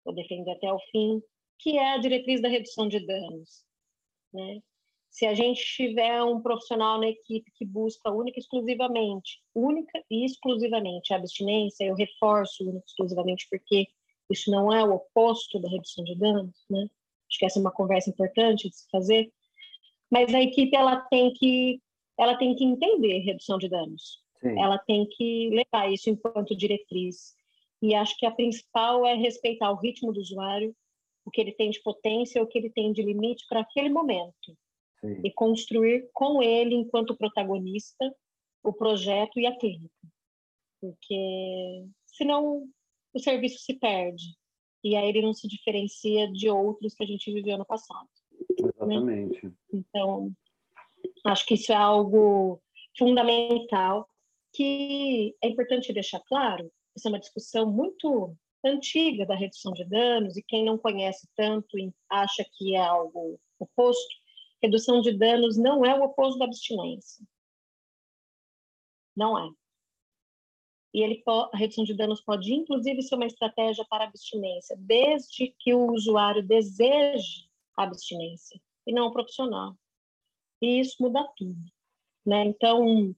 eu 0.07 0.13
defendo 0.15 0.49
até 0.51 0.73
o 0.73 0.79
fim, 0.91 1.23
que 1.59 1.77
é 1.77 1.93
a 1.93 1.99
diretriz 1.99 2.41
da 2.41 2.49
redução 2.49 2.89
de 2.89 3.05
danos. 3.05 3.65
Né? 4.33 4.63
Se 5.14 5.27
a 5.27 5.33
gente 5.33 5.64
tiver 5.64 6.24
um 6.24 6.40
profissional 6.40 6.98
na 6.98 7.07
equipe 7.07 7.48
que 7.53 7.64
busca 7.64 8.11
única 8.11 8.37
e 8.37 8.42
exclusivamente, 8.42 9.40
única 9.55 10.05
e 10.11 10.24
exclusivamente 10.24 11.14
a 11.14 11.16
abstinência, 11.18 11.85
eu 11.85 11.94
reforço 11.94 12.64
única 12.64 12.85
e 12.85 12.90
exclusivamente 12.90 13.46
porque 13.48 13.87
isso 14.29 14.50
não 14.50 14.72
é 14.72 14.83
o 14.83 14.92
oposto 14.92 15.61
da 15.61 15.68
redução 15.68 16.03
de 16.03 16.16
danos, 16.16 16.66
né? 16.68 16.90
Acho 17.31 17.38
que 17.38 17.46
essa 17.46 17.61
é 17.61 17.62
uma 17.62 17.70
conversa 17.70 18.11
importante 18.11 18.68
de 18.68 18.74
se 18.74 18.90
fazer. 18.90 19.33
Mas 20.11 20.35
a 20.35 20.42
equipe 20.42 20.74
ela 20.74 20.96
tem 21.03 21.33
que 21.33 21.81
ela 22.18 22.37
tem 22.37 22.53
que 22.57 22.64
entender 22.64 23.20
redução 23.20 23.57
de 23.57 23.68
danos. 23.68 24.20
Sim. 24.40 24.61
Ela 24.61 24.79
tem 24.79 25.07
que 25.07 25.48
levar 25.50 25.92
isso 25.92 26.11
enquanto 26.11 26.57
diretriz. 26.57 27.37
E 27.81 27.94
acho 27.94 28.18
que 28.18 28.27
a 28.27 28.33
principal 28.33 29.07
é 29.07 29.14
respeitar 29.14 29.70
o 29.70 29.77
ritmo 29.77 30.12
do 30.12 30.18
usuário, 30.18 30.74
o 31.24 31.31
que 31.31 31.40
ele 31.40 31.53
tem 31.53 31.70
de 31.70 31.81
potência, 31.83 32.42
o 32.42 32.48
que 32.48 32.59
ele 32.59 32.70
tem 32.70 32.92
de 32.92 33.00
limite 33.00 33.46
para 33.48 33.61
aquele 33.61 33.90
momento. 33.90 34.59
Sim. 35.05 35.21
e 35.23 35.31
construir 35.31 36.09
com 36.14 36.43
ele, 36.43 36.75
enquanto 36.75 37.17
protagonista, 37.17 38.14
o 38.62 38.73
projeto 38.73 39.38
e 39.38 39.47
a 39.47 39.57
clínica. 39.57 39.95
Porque 40.81 41.85
senão 42.07 42.67
o 43.12 43.19
serviço 43.19 43.59
se 43.59 43.75
perde 43.75 44.35
e 44.83 44.97
aí 44.97 45.09
ele 45.09 45.23
não 45.23 45.35
se 45.35 45.47
diferencia 45.47 46.31
de 46.31 46.49
outros 46.49 46.95
que 46.95 47.05
a 47.05 47.07
gente 47.07 47.33
viveu 47.33 47.59
no 47.59 47.67
passado. 47.67 48.09
Né? 48.33 48.57
Exatamente. 48.59 49.47
Né? 49.47 49.53
Então, 49.73 50.33
acho 51.27 51.47
que 51.47 51.55
isso 51.55 51.73
é 51.73 51.77
algo 51.77 52.61
fundamental 52.99 54.09
que 54.55 55.35
é 55.43 55.49
importante 55.49 55.93
deixar 55.93 56.21
claro. 56.21 56.71
Essa 56.97 57.09
é 57.09 57.11
uma 57.11 57.19
discussão 57.19 57.71
muito 57.71 58.37
antiga 58.64 59.27
da 59.27 59.35
redução 59.35 59.73
de 59.73 59.85
danos 59.85 60.37
e 60.37 60.43
quem 60.43 60.64
não 60.64 60.79
conhece 60.79 61.29
tanto 61.37 61.79
e 61.79 61.93
acha 62.11 62.45
que 62.57 62.75
é 62.75 62.81
algo 62.81 63.38
oposto, 63.59 64.14
redução 64.64 65.00
de 65.00 65.12
danos 65.12 65.57
não 65.57 65.85
é 65.85 65.98
o 65.98 66.05
oposto 66.05 66.38
da 66.38 66.46
abstinência. 66.46 67.24
Não 69.16 69.38
é. 69.38 69.48
E 70.92 71.03
ele, 71.03 71.22
a 71.27 71.57
redução 71.57 71.85
de 71.85 71.94
danos 71.94 72.20
pode, 72.20 72.53
inclusive, 72.55 73.03
ser 73.03 73.16
uma 73.16 73.27
estratégia 73.27 73.85
para 73.88 74.05
abstinência, 74.05 74.77
desde 74.79 75.55
que 75.59 75.74
o 75.74 75.92
usuário 75.92 76.42
deseje 76.46 77.48
a 77.77 77.83
abstinência, 77.83 78.61
e 78.87 78.92
não 78.92 79.09
o 79.09 79.12
profissional. 79.12 79.77
E 80.62 80.81
isso 80.81 80.96
muda 81.00 81.29
tudo. 81.37 81.59
Né? 82.24 82.44
Então, 82.44 83.14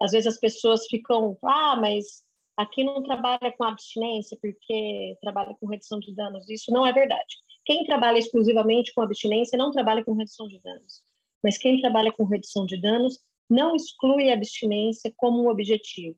às 0.00 0.12
vezes 0.12 0.26
as 0.26 0.40
pessoas 0.40 0.86
ficam, 0.86 1.36
ah, 1.44 1.76
mas 1.76 2.24
aqui 2.56 2.82
não 2.82 3.02
trabalha 3.02 3.52
com 3.56 3.64
abstinência 3.64 4.38
porque 4.40 5.16
trabalha 5.20 5.54
com 5.60 5.66
redução 5.66 6.00
de 6.00 6.14
danos. 6.14 6.48
Isso 6.48 6.72
não 6.72 6.86
é 6.86 6.92
verdade. 6.92 7.36
Quem 7.68 7.84
trabalha 7.84 8.16
exclusivamente 8.16 8.94
com 8.94 9.02
abstinência 9.02 9.58
não 9.58 9.70
trabalha 9.70 10.02
com 10.02 10.14
redução 10.14 10.48
de 10.48 10.58
danos. 10.62 11.02
Mas 11.44 11.58
quem 11.58 11.78
trabalha 11.82 12.10
com 12.10 12.24
redução 12.24 12.64
de 12.64 12.80
danos 12.80 13.20
não 13.48 13.76
exclui 13.76 14.30
a 14.30 14.34
abstinência 14.34 15.12
como 15.14 15.42
um 15.42 15.50
objetivo. 15.50 16.16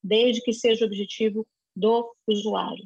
desde 0.00 0.40
que 0.42 0.52
seja 0.52 0.84
o 0.84 0.86
objetivo 0.86 1.44
do 1.74 2.12
usuário 2.26 2.84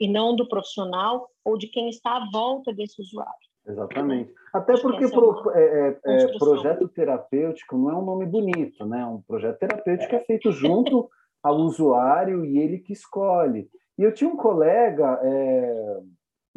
e 0.00 0.08
não 0.08 0.36
do 0.36 0.48
profissional 0.48 1.28
ou 1.44 1.58
de 1.58 1.66
quem 1.66 1.88
está 1.88 2.16
à 2.16 2.28
volta 2.32 2.72
desse 2.72 3.00
usuário. 3.00 3.48
Exatamente. 3.66 4.32
Até 4.52 4.80
porque 4.80 5.08
pro, 5.08 5.50
é, 5.50 5.98
é, 6.04 6.22
é, 6.22 6.38
projeto 6.38 6.88
terapêutico 6.88 7.76
não 7.76 7.90
é 7.90 7.96
um 7.96 8.04
nome 8.04 8.26
bonito, 8.26 8.86
né? 8.86 9.04
Um 9.04 9.20
projeto 9.22 9.58
terapêutico 9.58 10.14
é 10.14 10.20
feito 10.20 10.52
junto 10.52 11.10
ao 11.42 11.56
usuário 11.56 12.44
e 12.44 12.58
ele 12.58 12.78
que 12.78 12.92
escolhe. 12.92 13.68
E 13.98 14.02
eu 14.04 14.14
tinha 14.14 14.30
um 14.30 14.36
colega, 14.36 15.20
é, 15.22 16.00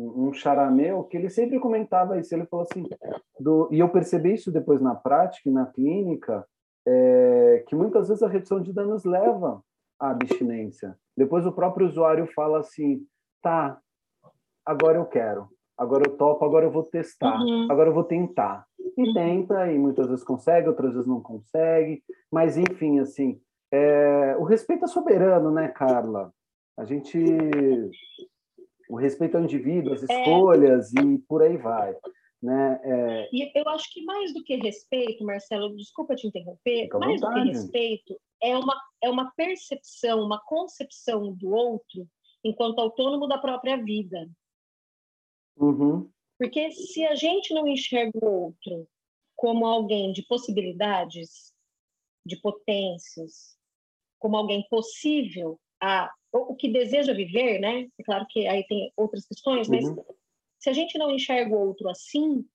um 0.02 0.34
charameu, 0.34 1.04
que 1.04 1.18
ele 1.18 1.30
sempre 1.30 1.60
comentava 1.60 2.20
isso. 2.20 2.34
Ele 2.34 2.46
falou 2.46 2.66
assim, 2.70 2.84
do, 3.40 3.70
e 3.72 3.80
eu 3.80 3.90
percebi 3.90 4.34
isso 4.34 4.52
depois 4.52 4.82
na 4.82 4.96
prática 4.96 5.50
e 5.50 5.52
na 5.52 5.66
clínica, 5.66 6.46
é, 6.88 7.64
que 7.68 7.76
muitas 7.76 8.08
vezes 8.08 8.24
a 8.24 8.28
redução 8.28 8.62
de 8.62 8.74
danos 8.74 9.04
leva 9.06 9.62
à 10.00 10.12
abstinência. 10.12 10.98
Depois 11.16 11.46
o 11.46 11.52
próprio 11.52 11.88
usuário 11.88 12.28
fala 12.34 12.60
assim, 12.60 13.06
tá, 13.42 13.80
agora 14.66 14.98
eu 14.98 15.06
quero, 15.06 15.48
agora 15.78 16.04
eu 16.08 16.18
topo, 16.18 16.44
agora 16.46 16.66
eu 16.66 16.72
vou 16.72 16.84
testar, 16.84 17.40
uhum. 17.40 17.68
agora 17.70 17.90
eu 17.90 17.94
vou 17.94 18.04
tentar. 18.04 18.66
E 18.98 19.08
uhum. 19.08 19.14
tenta, 19.14 19.72
e 19.72 19.78
muitas 19.78 20.08
vezes 20.08 20.24
consegue, 20.24 20.68
outras 20.68 20.94
vezes 20.94 21.08
não 21.08 21.22
consegue, 21.22 22.04
mas 22.32 22.58
enfim, 22.58 23.00
assim, 23.00 23.40
é, 23.72 24.36
o 24.38 24.44
respeito 24.44 24.86
é 24.86 24.88
soberano, 24.88 25.52
né, 25.52 25.70
Carla? 25.70 26.34
A 26.78 26.84
gente. 26.84 27.18
O 28.92 28.98
respeito 28.98 29.38
ao 29.38 29.44
indivíduo, 29.46 29.94
às 29.94 30.04
é. 30.10 30.22
escolhas 30.22 30.94
é... 30.94 31.02
e 31.02 31.18
por 31.20 31.42
aí 31.42 31.56
vai. 31.56 31.96
Né? 32.44 32.82
É... 32.84 33.30
E 33.32 33.50
eu 33.56 33.70
acho 33.70 33.90
que 33.94 34.04
mais 34.04 34.34
do 34.34 34.44
que 34.44 34.58
respeito, 34.58 35.24
Marcelo, 35.24 35.78
desculpa 35.78 36.14
te 36.14 36.28
interromper, 36.28 36.90
mais 37.00 37.22
vontade. 37.22 37.40
do 37.40 37.46
que 37.46 37.58
respeito 37.58 38.20
é 38.44 38.58
uma, 38.58 38.76
é 39.02 39.10
uma 39.10 39.32
percepção, 39.32 40.22
uma 40.22 40.42
concepção 40.44 41.34
do 41.34 41.54
outro 41.54 42.06
enquanto 42.44 42.80
autônomo 42.80 43.30
da 43.30 43.38
própria 43.38 43.82
vida. 43.82 44.30
Uhum. 45.56 46.12
Porque 46.38 46.72
se 46.72 47.06
a 47.06 47.16
gente 47.16 47.54
não 47.54 47.66
enxerga 47.66 48.20
o 48.22 48.46
outro 48.48 48.90
como 49.38 49.66
alguém 49.66 50.12
de 50.12 50.22
possibilidades, 50.24 51.54
de 52.26 52.36
potências, 52.42 53.56
como 54.20 54.36
alguém 54.36 54.68
possível 54.70 55.58
a 55.82 56.12
o 56.34 56.56
que 56.56 56.70
deseja 56.70 57.14
viver, 57.14 57.60
né? 57.60 57.90
É 58.00 58.04
claro 58.04 58.26
que 58.30 58.48
aí 58.48 58.66
tem 58.66 58.92
outras 58.96 59.26
questões, 59.26 59.68
mas 59.68 59.84
uhum. 59.84 60.02
se 60.58 60.70
a 60.70 60.74
gente 60.74 60.98
não 60.98 61.12
enxerga 61.12 61.54
o 61.54 61.68
outro 61.68 61.90
assim, 61.90 62.46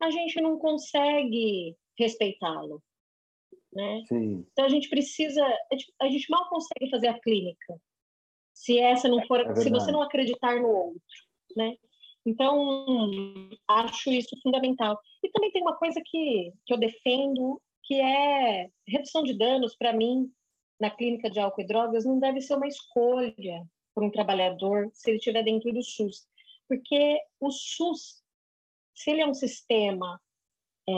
a 0.00 0.10
gente 0.10 0.40
não 0.40 0.58
consegue 0.58 1.76
respeitá-lo, 1.98 2.80
né? 3.72 4.04
Sim. 4.06 4.46
Então 4.52 4.64
a 4.64 4.68
gente 4.68 4.88
precisa, 4.88 5.44
a 6.00 6.08
gente 6.08 6.30
mal 6.30 6.48
consegue 6.48 6.88
fazer 6.88 7.08
a 7.08 7.18
clínica 7.18 7.80
se 8.54 8.78
essa 8.78 9.08
não 9.08 9.20
for, 9.26 9.40
é 9.40 9.54
se 9.56 9.68
você 9.68 9.90
não 9.90 10.00
acreditar 10.00 10.60
no 10.60 10.68
outro, 10.68 11.00
né? 11.56 11.76
Então 12.24 13.50
acho 13.68 14.10
isso 14.10 14.34
fundamental. 14.42 14.98
E 15.22 15.28
também 15.28 15.50
tem 15.50 15.60
uma 15.60 15.76
coisa 15.76 16.00
que 16.04 16.52
que 16.64 16.72
eu 16.72 16.78
defendo 16.78 17.60
que 17.82 18.00
é 18.00 18.70
redução 18.88 19.24
de 19.24 19.36
danos 19.36 19.76
para 19.76 19.92
mim 19.92 20.30
na 20.80 20.90
clínica 20.90 21.30
de 21.30 21.38
álcool 21.38 21.62
e 21.62 21.66
drogas 21.66 22.04
não 22.04 22.18
deve 22.18 22.40
ser 22.40 22.56
uma 22.56 22.66
escolha 22.66 23.66
para 23.94 24.04
um 24.04 24.10
trabalhador 24.10 24.90
se 24.92 25.10
ele 25.10 25.18
estiver 25.18 25.42
dentro 25.42 25.72
do 25.72 25.82
SUS, 25.82 26.26
porque 26.68 27.20
o 27.40 27.50
SUS, 27.50 28.22
se 28.94 29.10
ele 29.10 29.20
é 29.20 29.26
um 29.26 29.34
sistema 29.34 30.20
é, 30.88 30.92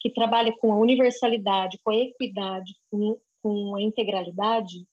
que 0.00 0.10
trabalha 0.10 0.54
com 0.58 0.72
a 0.72 0.78
universalidade, 0.78 1.78
com 1.82 1.90
a 1.90 1.96
equidade, 1.96 2.74
com, 2.90 3.20
com 3.42 3.76
a 3.76 3.82
integralidade, 3.82 4.86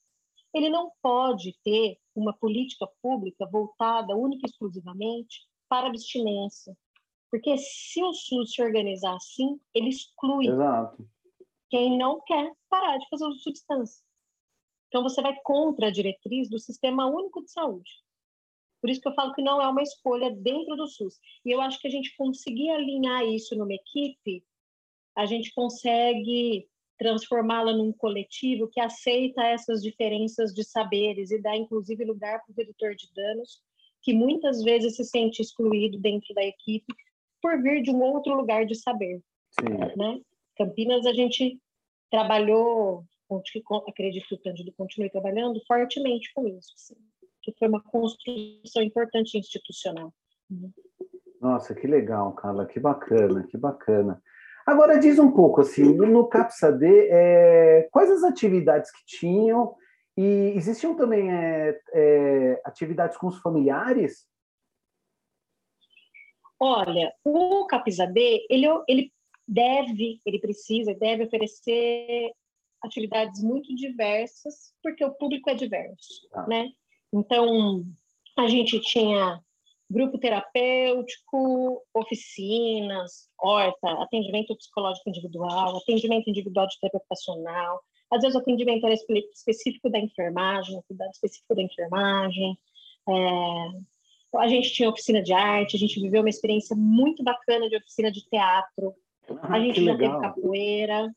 ele 0.54 0.70
não 0.70 0.92
pode 1.02 1.54
ter 1.64 1.98
uma 2.16 2.34
política 2.34 2.88
pública 3.02 3.46
voltada 3.46 4.16
única 4.16 4.48
e 4.48 4.50
exclusivamente 4.50 5.42
para 5.68 5.88
a 5.88 5.90
abstinência. 5.90 6.76
Porque 7.30 7.58
se 7.58 8.02
o 8.02 8.14
SUS 8.14 8.54
se 8.54 8.62
organizar 8.62 9.16
assim, 9.16 9.60
ele 9.74 9.90
exclui 9.90 10.48
Exato. 10.48 11.06
quem 11.70 11.98
não 11.98 12.22
quer 12.22 12.54
parar 12.70 12.98
de 12.98 13.08
fazer 13.10 13.26
uso 13.26 13.38
de 13.38 13.44
substância. 13.44 14.02
Então, 14.95 15.03
você 15.03 15.21
vai 15.21 15.36
contra 15.43 15.88
a 15.88 15.91
diretriz 15.91 16.49
do 16.49 16.58
Sistema 16.58 17.05
Único 17.05 17.43
de 17.43 17.51
Saúde. 17.51 17.91
Por 18.79 18.89
isso 18.89 19.01
que 19.01 19.10
eu 19.10 19.13
falo 19.13 19.34
que 19.34 19.41
não 19.41 19.62
é 19.62 19.67
uma 19.67 19.84
escolha 19.84 20.31
dentro 20.31 20.73
do 20.77 20.88
SUS. 20.88 21.19
E 21.43 21.51
eu 21.51 21.60
acho 21.60 21.81
que 21.81 21.88
a 21.88 21.91
gente 21.91 22.15
conseguir 22.15 22.69
alinhar 22.69 23.25
isso 23.25 23.58
numa 23.58 23.73
equipe, 23.73 24.41
a 25.13 25.25
gente 25.25 25.53
consegue 25.53 26.65
transformá-la 26.97 27.73
num 27.73 27.91
coletivo 27.91 28.69
que 28.69 28.79
aceita 28.79 29.43
essas 29.43 29.84
diferenças 29.84 30.53
de 30.53 30.63
saberes 30.63 31.29
e 31.29 31.41
dá, 31.41 31.58
inclusive, 31.58 32.05
lugar 32.05 32.41
para 32.45 32.53
o 32.53 32.55
redutor 32.55 32.95
de 32.95 33.13
danos, 33.13 33.60
que 34.01 34.13
muitas 34.13 34.63
vezes 34.63 34.95
se 34.95 35.03
sente 35.03 35.41
excluído 35.41 35.99
dentro 35.99 36.34
da 36.34 36.45
equipe 36.45 36.95
por 37.41 37.62
vir 37.62 37.81
de 37.81 37.91
um 37.91 38.01
outro 38.01 38.34
lugar 38.34 38.65
de 38.65 38.75
saber. 38.75 39.21
Sim. 39.60 39.97
Né? 39.97 40.21
Campinas, 40.55 41.05
a 41.05 41.12
gente 41.12 41.60
trabalhou 42.10 43.03
acredito 43.88 44.28
que 44.28 44.36
o 44.36 44.42
Cândido 44.42 44.74
continue 44.74 45.10
trabalhando 45.10 45.62
fortemente 45.68 46.32
com 46.34 46.48
isso, 46.48 46.74
assim, 46.76 46.96
que 47.42 47.54
foi 47.58 47.68
uma 47.68 47.82
construção 47.82 48.84
importante 48.84 49.38
institucional. 49.38 50.14
Nossa, 51.42 51.76
que 51.76 51.88
legal, 51.88 52.34
Carla, 52.34 52.66
que 52.66 52.80
bacana, 52.80 53.46
que 53.48 53.58
bacana. 53.58 54.22
Agora 54.66 54.98
diz 54.98 55.20
um 55.20 55.32
pouco 55.32 55.62
assim, 55.62 55.94
no 55.94 56.28
CAPSAD, 56.28 56.86
é, 56.86 57.88
quais 57.92 58.10
as 58.10 58.24
atividades 58.24 58.92
que 58.92 59.06
tinham 59.06 59.76
e 60.18 60.54
existiam 60.56 60.96
também 60.96 61.32
é, 61.32 61.80
é, 61.94 62.62
atividades 62.66 63.18
com 63.18 63.28
os 63.28 63.38
familiares? 63.42 64.26
Olha, 66.60 67.14
o 67.24 67.68
CAPSAD, 67.68 68.20
ele, 68.50 68.66
ele 68.88 69.14
deve, 69.48 70.20
ele 70.26 70.40
precisa, 70.40 70.96
deve 70.96 71.26
oferecer 71.26 72.32
atividades 72.86 73.41
muito 73.43 73.74
diversas, 73.76 74.74
porque 74.82 75.04
o 75.04 75.13
público 75.13 75.50
é 75.50 75.56
diverso, 75.56 76.28
ah. 76.34 76.48
né? 76.48 76.69
Então, 77.13 77.84
a 78.38 78.48
gente 78.48 78.80
tinha 78.82 79.41
grupo 79.89 80.17
terapêutico, 80.17 81.82
oficinas, 81.93 83.30
horta, 83.38 83.89
atendimento 84.02 84.56
psicológico 84.56 85.10
individual, 85.10 85.78
atendimento 85.78 86.30
individual 86.30 86.67
de 86.67 86.80
terapia 86.80 86.98
ocupacional, 86.98 87.82
às 88.12 88.21
vezes 88.21 88.36
o 88.36 88.39
atendimento 88.39 88.86
era 88.86 88.95
específico 89.34 89.89
da 89.89 90.00
enfermagem, 90.00 90.82
cuidado 90.88 91.12
específico 91.12 91.56
da 91.56 91.62
enfermagem. 91.62 92.58
É, 93.10 94.38
a 94.38 94.48
gente 94.48 94.74
tinha 94.74 94.89
oficina 94.89 95.21
de 95.21 95.34
arte, 95.34 95.76
a 95.76 95.80
gente 95.80 96.00
viveu 96.00 96.21
uma 96.21 96.30
experiência 96.30 96.76
muito 96.76 97.24
bacana 97.24 97.69
de 97.69 97.78
oficina 97.78 98.12
de 98.12 98.26
teatro. 98.28 98.93
Ah, 99.41 99.56
a 99.56 99.60
gente 99.60 99.84
já 99.84 99.93
legal. 99.93 100.19
teve 100.19 100.21
capoeira, 100.21 101.15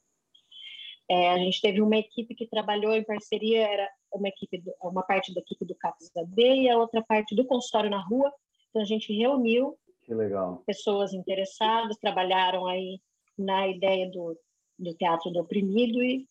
é, 1.08 1.30
a 1.30 1.38
gente 1.38 1.60
teve 1.60 1.80
uma 1.80 1.96
equipe 1.96 2.34
que 2.34 2.46
trabalhou 2.46 2.92
em 2.94 3.04
parceria, 3.04 3.66
era 3.66 3.88
uma 4.12 4.28
equipe, 4.28 4.62
uma 4.82 5.02
parte 5.02 5.32
da 5.32 5.40
equipe 5.40 5.64
do 5.64 5.74
CAPS 5.74 6.10
da 6.14 6.24
B 6.24 6.62
e 6.62 6.68
a 6.68 6.76
outra 6.76 7.02
parte 7.02 7.34
do 7.34 7.46
consultório 7.46 7.88
na 7.88 8.00
rua. 8.00 8.30
Então 8.68 8.82
a 8.82 8.84
gente 8.84 9.12
reuniu 9.12 9.78
pessoas 10.66 11.12
interessadas, 11.12 11.96
trabalharam 11.98 12.66
aí 12.66 13.00
na 13.38 13.68
ideia 13.68 14.10
do, 14.10 14.38
do 14.78 14.94
teatro 14.94 15.30
do 15.30 15.40
oprimido 15.40 16.02
e 16.02 16.26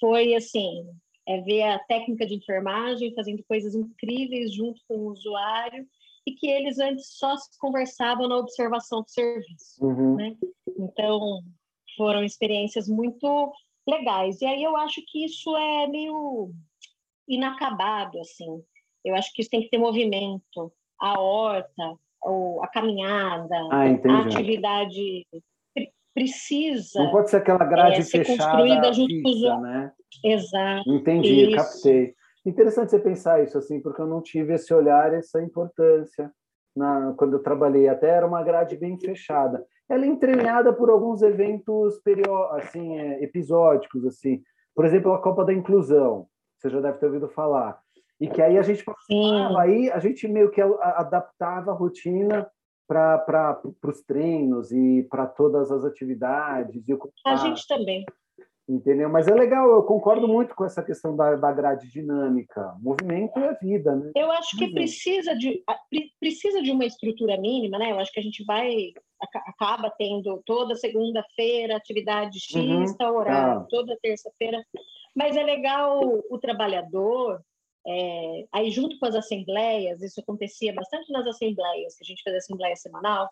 foi 0.00 0.34
assim, 0.34 0.88
é 1.26 1.40
ver 1.40 1.62
a 1.62 1.78
técnica 1.78 2.26
de 2.26 2.34
enfermagem 2.34 3.14
fazendo 3.14 3.44
coisas 3.44 3.74
incríveis 3.74 4.52
junto 4.52 4.80
com 4.88 4.96
o 4.96 5.12
usuário 5.12 5.86
e 6.26 6.32
que 6.32 6.48
eles 6.48 6.78
antes 6.78 7.16
só 7.16 7.36
se 7.36 7.58
conversavam 7.58 8.28
na 8.28 8.36
observação 8.36 9.02
do 9.02 9.10
serviço, 9.10 9.84
uhum. 9.84 10.16
né? 10.16 10.36
Então 10.78 11.42
foram 11.96 12.22
experiências 12.22 12.88
muito 12.88 13.52
legais. 13.88 14.40
E 14.40 14.46
aí 14.46 14.62
eu 14.62 14.76
acho 14.76 15.02
que 15.06 15.24
isso 15.24 15.56
é 15.56 15.86
meio 15.86 16.50
inacabado, 17.28 18.20
assim. 18.20 18.62
Eu 19.04 19.14
acho 19.14 19.32
que 19.32 19.42
isso 19.42 19.50
tem 19.50 19.62
que 19.62 19.70
ter 19.70 19.78
movimento. 19.78 20.72
A 21.00 21.20
horta, 21.20 21.94
ou 22.20 22.62
a 22.62 22.68
caminhada, 22.68 23.56
ah, 23.70 23.84
a 23.84 24.18
atividade 24.20 25.26
precisa. 26.12 27.04
Não 27.04 27.12
pode 27.12 27.30
ser 27.30 27.36
aquela 27.36 27.64
grade 27.64 28.00
é, 28.00 28.02
ser 28.02 28.24
fechada, 28.24 28.50
construída 28.50 28.92
junto 28.92 29.14
fixa, 29.14 29.50
com 29.50 29.56
os... 29.56 29.62
né? 29.62 29.92
Exato. 30.24 30.90
Entendi, 30.90 31.44
isso. 31.44 31.56
captei. 31.56 32.14
Interessante 32.44 32.90
você 32.90 32.98
pensar 32.98 33.42
isso 33.42 33.56
assim, 33.56 33.80
porque 33.80 34.00
eu 34.00 34.06
não 34.06 34.20
tive 34.20 34.54
esse 34.54 34.72
olhar, 34.74 35.14
essa 35.14 35.40
importância 35.40 36.30
na, 36.74 37.14
quando 37.16 37.34
eu 37.34 37.42
trabalhei. 37.42 37.88
Até 37.88 38.08
era 38.08 38.26
uma 38.26 38.42
grade 38.42 38.76
bem 38.76 38.98
fechada 38.98 39.64
ela 39.88 40.04
é 40.04 40.08
entranhada 40.08 40.72
por 40.72 40.90
alguns 40.90 41.22
eventos 41.22 42.00
assim, 42.52 42.98
é, 42.98 43.22
episódicos, 43.22 44.04
assim. 44.04 44.42
Por 44.74 44.84
exemplo, 44.84 45.12
a 45.12 45.20
Copa 45.20 45.44
da 45.44 45.52
Inclusão, 45.52 46.26
você 46.56 46.68
já 46.68 46.80
deve 46.80 46.98
ter 46.98 47.06
ouvido 47.06 47.28
falar. 47.28 47.80
E 48.20 48.28
que 48.28 48.42
aí 48.42 48.58
a 48.58 48.62
gente 48.62 48.84
passava, 48.84 49.60
aí 49.60 49.90
a 49.90 49.98
gente 49.98 50.26
meio 50.26 50.50
que 50.50 50.60
adaptava 50.60 51.70
a 51.70 51.74
rotina 51.74 52.50
para 52.86 53.60
os 53.84 54.02
treinos 54.02 54.72
e 54.72 55.06
para 55.08 55.26
todas 55.26 55.70
as 55.70 55.84
atividades. 55.84 56.88
E 56.88 56.98
a 57.26 57.36
gente 57.36 57.66
também. 57.66 58.04
Entendeu? 58.68 59.08
Mas 59.08 59.26
é 59.26 59.34
legal, 59.34 59.66
eu 59.70 59.82
concordo 59.82 60.28
muito 60.28 60.54
com 60.54 60.62
essa 60.62 60.82
questão 60.82 61.16
da, 61.16 61.34
da 61.36 61.50
grade 61.50 61.90
dinâmica. 61.90 62.76
Movimento 62.80 63.38
é 63.38 63.54
vida, 63.54 63.96
né? 63.96 64.12
Eu 64.14 64.30
acho 64.30 64.58
que 64.58 64.68
precisa 64.68 65.34
de, 65.34 65.64
precisa 66.20 66.60
de 66.60 66.70
uma 66.70 66.84
estrutura 66.84 67.40
mínima, 67.40 67.78
né? 67.78 67.92
Eu 67.92 67.98
acho 67.98 68.12
que 68.12 68.20
a 68.20 68.22
gente 68.22 68.44
vai 68.44 68.92
acaba 69.20 69.90
tendo 69.90 70.42
toda 70.44 70.76
segunda-feira 70.76 71.76
atividade 71.76 72.38
X, 72.38 72.54
uhum, 72.54 72.96
tal 72.96 73.16
horário, 73.16 73.60
tá. 73.62 73.66
toda 73.70 73.98
terça-feira. 74.02 74.62
Mas 75.16 75.34
é 75.34 75.42
legal 75.42 76.00
o 76.30 76.38
trabalhador, 76.38 77.40
é, 77.86 78.44
aí 78.52 78.70
junto 78.70 78.98
com 78.98 79.06
as 79.06 79.14
assembleias, 79.14 80.02
isso 80.02 80.20
acontecia 80.20 80.74
bastante 80.74 81.10
nas 81.10 81.26
assembleias, 81.26 81.96
que 81.96 82.04
a 82.04 82.06
gente 82.06 82.22
fez 82.22 82.36
assembleia 82.36 82.76
semanal, 82.76 83.28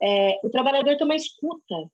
é, 0.00 0.38
o 0.44 0.48
trabalhador 0.48 0.96
tem 0.96 1.04
uma 1.04 1.16
escuta 1.16 1.90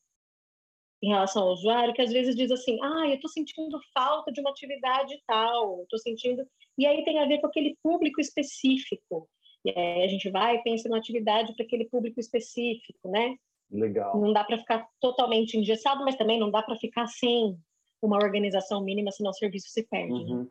em 1.03 1.09
relação 1.09 1.43
ao 1.43 1.53
usuário, 1.53 1.93
que 1.93 2.01
às 2.01 2.13
vezes 2.13 2.37
diz 2.37 2.51
assim, 2.51 2.79
ah, 2.81 3.09
eu 3.09 3.15
estou 3.15 3.29
sentindo 3.29 3.79
falta 3.93 4.31
de 4.31 4.41
uma 4.41 4.51
atividade 4.51 5.21
tal, 5.27 5.83
estou 5.83 5.99
sentindo... 5.99 6.47
E 6.79 6.87
aí 6.87 7.05
tem 7.05 7.19
a 7.19 7.27
ver 7.27 7.41
com 7.41 7.49
aquele 7.49 7.77
público 7.83 8.21
específico. 8.21 9.29
E 9.65 9.71
aí 9.71 10.05
a 10.05 10.07
gente 10.07 10.31
vai 10.31 10.57
e 10.57 10.63
pensa 10.63 10.89
numa 10.89 10.99
atividade 10.99 11.55
para 11.55 11.65
aquele 11.65 11.87
público 11.87 12.21
específico, 12.21 13.11
né? 13.11 13.37
Legal. 13.71 14.21
Não 14.21 14.33
dá 14.33 14.45
para 14.45 14.59
ficar 14.59 14.87
totalmente 15.01 15.59
engessado, 15.59 16.05
mas 16.05 16.17
também 16.17 16.39
não 16.39 16.51
dá 16.51 16.63
para 16.63 16.77
ficar 16.77 17.07
sem 17.09 17.59
uma 18.01 18.17
organização 18.17 18.83
mínima, 18.83 19.11
senão 19.11 19.31
o 19.31 19.35
serviço 19.35 19.69
se 19.71 19.83
perde. 19.89 20.13
Né? 20.13 20.31
Uhum. 20.31 20.49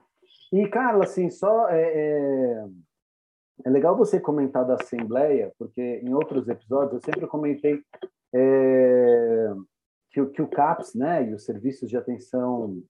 E, 0.52 0.68
Carla, 0.68 1.06
assim, 1.06 1.30
só... 1.30 1.70
É, 1.70 1.82
é... 1.82 2.66
É 3.64 3.70
legal 3.70 3.96
você 3.96 4.20
comentar 4.20 4.66
da 4.66 4.74
Assembleia, 4.74 5.54
porque 5.56 6.02
em 6.04 6.16
outros 6.16 6.48
episódios 6.48 6.94
eu 6.94 7.02
sempre 7.14 7.28
comentei 7.28 7.80
é, 8.34 9.54
que, 10.12 10.26
que 10.28 10.42
o 10.42 10.48
CAPS, 10.48 10.94
né, 10.96 11.30
e 11.30 11.34
os 11.34 11.46
serviços 11.46 11.90
de 11.90 11.98
atenção 11.98 12.82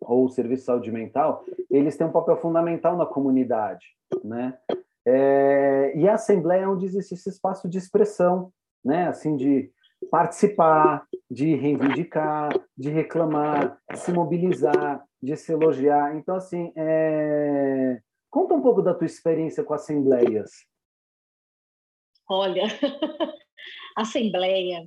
ou 0.00 0.28
serviço 0.28 0.62
de 0.62 0.66
saúde 0.66 0.92
mental, 0.92 1.44
eles 1.70 1.96
têm 1.96 2.06
um 2.06 2.12
papel 2.12 2.36
fundamental 2.36 2.96
na 2.96 3.06
comunidade, 3.06 3.86
né? 4.22 4.56
É, 5.04 5.92
e 5.96 6.08
a 6.08 6.14
Assembleia 6.14 6.62
é 6.62 6.68
onde 6.68 6.84
existe 6.84 7.14
esse 7.14 7.28
espaço 7.28 7.68
de 7.68 7.78
expressão, 7.78 8.52
né? 8.84 9.08
Assim, 9.08 9.36
de 9.36 9.70
participar, 10.10 11.06
de 11.30 11.54
reivindicar, 11.54 12.50
de 12.76 12.90
reclamar, 12.90 13.78
de 13.90 13.98
se 13.98 14.12
mobilizar, 14.12 15.04
de 15.22 15.36
se 15.36 15.52
elogiar. 15.52 16.16
Então, 16.16 16.36
assim, 16.36 16.72
é... 16.76 18.00
conta 18.30 18.54
um 18.54 18.62
pouco 18.62 18.82
da 18.82 18.94
tua 18.94 19.06
experiência 19.06 19.64
com 19.64 19.74
assembleias. 19.74 20.50
Olha, 22.28 22.64
assembleia 23.96 24.86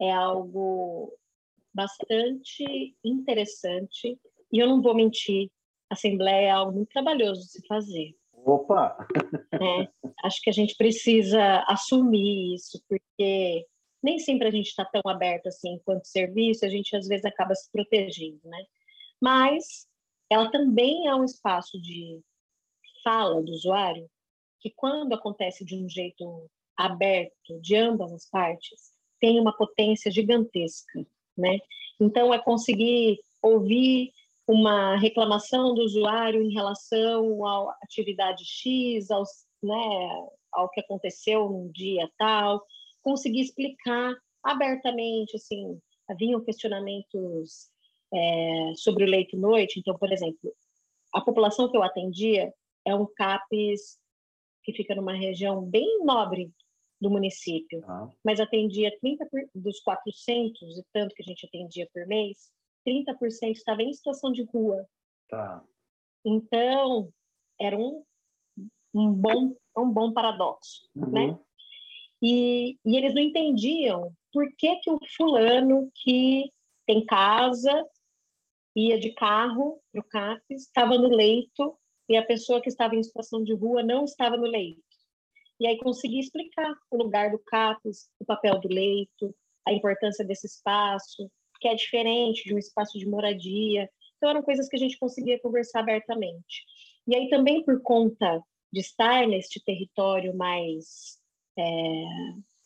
é 0.00 0.12
algo 0.12 1.12
bastante 1.74 2.96
interessante 3.04 4.18
e 4.52 4.58
eu 4.58 4.66
não 4.66 4.80
vou 4.80 4.94
mentir, 4.94 5.50
assembleia 5.90 6.46
é 6.46 6.50
algo 6.50 6.72
muito 6.72 6.88
trabalhoso 6.88 7.40
de 7.42 7.48
se 7.48 7.66
fazer. 7.66 8.14
Opa! 8.32 8.96
É, 9.60 9.88
acho 10.24 10.40
que 10.40 10.50
a 10.50 10.52
gente 10.52 10.76
precisa 10.76 11.64
assumir 11.66 12.54
isso, 12.54 12.80
porque 12.88 13.66
nem 14.00 14.18
sempre 14.20 14.46
a 14.46 14.50
gente 14.52 14.68
está 14.68 14.84
tão 14.84 15.02
aberto 15.10 15.48
assim 15.48 15.74
enquanto 15.74 16.04
serviço, 16.04 16.64
a 16.64 16.68
gente 16.68 16.94
às 16.94 17.08
vezes 17.08 17.24
acaba 17.24 17.54
se 17.56 17.68
protegendo, 17.72 18.38
né? 18.44 18.64
Mas 19.20 19.88
ela 20.30 20.50
também 20.50 21.08
é 21.08 21.14
um 21.14 21.24
espaço 21.24 21.80
de 21.80 22.20
fala 23.02 23.42
do 23.42 23.50
usuário 23.50 24.08
que 24.60 24.70
quando 24.70 25.12
acontece 25.14 25.64
de 25.64 25.76
um 25.76 25.88
jeito 25.88 26.48
aberto 26.76 27.60
de 27.60 27.74
ambas 27.74 28.12
as 28.12 28.28
partes, 28.28 28.92
tem 29.20 29.40
uma 29.40 29.52
potência 29.52 30.10
gigantesca, 30.10 31.06
né? 31.36 31.58
Então, 32.00 32.32
é 32.32 32.38
conseguir 32.38 33.18
ouvir 33.42 34.12
uma 34.46 34.96
reclamação 34.96 35.74
do 35.74 35.82
usuário 35.82 36.42
em 36.42 36.52
relação 36.52 37.44
à 37.46 37.76
atividade 37.82 38.44
X, 38.44 39.10
aos, 39.10 39.28
né, 39.62 39.76
ao 40.52 40.70
que 40.70 40.80
aconteceu 40.80 41.48
num 41.50 41.70
dia 41.70 42.08
tal, 42.16 42.64
conseguir 43.02 43.40
explicar 43.40 44.14
abertamente, 44.42 45.36
assim, 45.36 45.78
haviam 46.08 46.40
questionamentos 46.40 47.68
é, 48.12 48.72
sobre 48.76 49.04
o 49.04 49.08
leito-noite, 49.08 49.78
então, 49.78 49.96
por 49.98 50.10
exemplo, 50.10 50.54
a 51.12 51.20
população 51.20 51.70
que 51.70 51.76
eu 51.76 51.82
atendia 51.82 52.52
é 52.86 52.94
um 52.94 53.06
CAPES 53.06 53.98
que 54.64 54.72
fica 54.72 54.94
numa 54.94 55.12
região 55.12 55.62
bem 55.62 56.04
nobre 56.04 56.50
do 57.00 57.10
município, 57.10 57.82
ah. 57.86 58.08
mas 58.24 58.40
atendia 58.40 58.96
30 59.00 59.26
por, 59.26 59.40
dos 59.54 59.80
400 59.80 60.78
e 60.78 60.84
tanto 60.92 61.14
que 61.14 61.22
a 61.22 61.26
gente 61.26 61.46
atendia 61.46 61.88
por 61.92 62.06
mês, 62.06 62.50
30% 62.86 63.52
estava 63.52 63.82
em 63.82 63.92
situação 63.92 64.32
de 64.32 64.42
rua. 64.44 64.84
Tá. 65.28 65.62
Então, 66.24 67.12
era 67.60 67.76
um, 67.76 68.02
um, 68.94 69.12
bom, 69.12 69.54
um 69.76 69.90
bom 69.90 70.12
paradoxo, 70.12 70.88
uhum. 70.96 71.10
né? 71.10 71.38
E, 72.20 72.76
e 72.84 72.96
eles 72.96 73.14
não 73.14 73.22
entendiam 73.22 74.12
por 74.32 74.44
que, 74.56 74.76
que 74.76 74.90
o 74.90 74.98
fulano 75.16 75.90
que 75.94 76.52
tem 76.84 77.04
casa, 77.06 77.86
ia 78.74 78.98
de 78.98 79.12
carro 79.12 79.80
para 79.92 80.00
o 80.00 80.04
CAPES, 80.04 80.62
estava 80.62 80.98
no 80.98 81.08
leito, 81.08 81.78
e 82.08 82.16
a 82.16 82.24
pessoa 82.24 82.60
que 82.60 82.68
estava 82.68 82.96
em 82.96 83.02
situação 83.02 83.44
de 83.44 83.54
rua 83.54 83.82
não 83.82 84.04
estava 84.04 84.36
no 84.36 84.46
leito 84.46 84.87
e 85.60 85.66
aí 85.66 85.78
conseguir 85.78 86.20
explicar 86.20 86.72
o 86.90 86.96
lugar 86.96 87.30
do 87.30 87.38
CAPES, 87.38 88.08
o 88.20 88.24
papel 88.24 88.60
do 88.60 88.68
leito, 88.68 89.34
a 89.66 89.72
importância 89.72 90.24
desse 90.24 90.46
espaço, 90.46 91.30
que 91.60 91.68
é 91.68 91.74
diferente 91.74 92.44
de 92.44 92.54
um 92.54 92.58
espaço 92.58 92.98
de 92.98 93.06
moradia. 93.06 93.88
Então, 94.16 94.30
eram 94.30 94.42
coisas 94.42 94.68
que 94.68 94.76
a 94.76 94.78
gente 94.78 94.98
conseguia 94.98 95.40
conversar 95.40 95.80
abertamente. 95.80 96.64
E 97.06 97.16
aí, 97.16 97.28
também 97.28 97.64
por 97.64 97.82
conta 97.82 98.42
de 98.72 98.80
estar 98.80 99.26
neste 99.26 99.62
território 99.64 100.36
mais 100.36 101.18
é, 101.58 102.04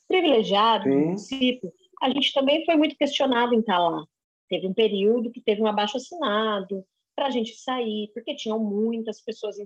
privilegiado 0.06 0.84
do 0.90 0.96
município, 0.96 1.72
a 2.02 2.10
gente 2.10 2.32
também 2.32 2.64
foi 2.64 2.76
muito 2.76 2.96
questionado 2.96 3.54
em 3.54 3.60
estar 3.60 3.78
lá. 3.78 4.04
Teve 4.48 4.66
um 4.66 4.74
período 4.74 5.30
que 5.30 5.40
teve 5.40 5.62
um 5.62 5.66
abaixo 5.66 5.96
assinado 5.96 6.84
para 7.14 7.26
a 7.26 7.30
gente 7.30 7.54
sair, 7.54 8.10
porque 8.12 8.34
tinham 8.34 8.58
muitas 8.58 9.20
pessoas 9.20 9.58
em, 9.58 9.64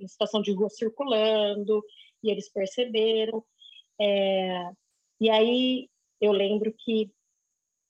em 0.00 0.08
situação 0.08 0.40
de 0.40 0.52
rua 0.52 0.68
circulando, 0.68 1.82
e 2.26 2.30
eles 2.30 2.50
perceberam. 2.50 3.44
É, 4.00 4.70
e 5.20 5.30
aí 5.30 5.88
eu 6.20 6.32
lembro 6.32 6.74
que 6.76 7.10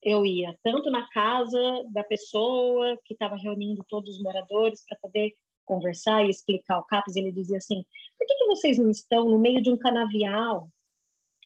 eu 0.03 0.25
ia 0.25 0.57
tanto 0.62 0.90
na 0.90 1.09
casa 1.09 1.59
da 1.90 2.05
pessoa 2.05 2.96
que 3.05 3.14
estava 3.14 3.37
reunindo 3.37 3.85
todos 3.88 4.16
os 4.16 4.22
moradores 4.22 4.85
para 4.87 4.99
poder 4.99 5.35
conversar 5.64 6.25
e 6.25 6.31
explicar 6.31 6.79
o 6.79 6.85
CAPES, 6.85 7.16
ele 7.16 7.33
dizia 7.33 7.59
assim, 7.59 7.85
por 8.16 8.27
que, 8.27 8.35
que 8.37 8.46
vocês 8.46 8.79
não 8.79 8.88
estão 8.88 9.29
no 9.29 9.38
meio 9.38 9.61
de 9.61 9.70
um 9.70 9.77
canavial? 9.77 10.68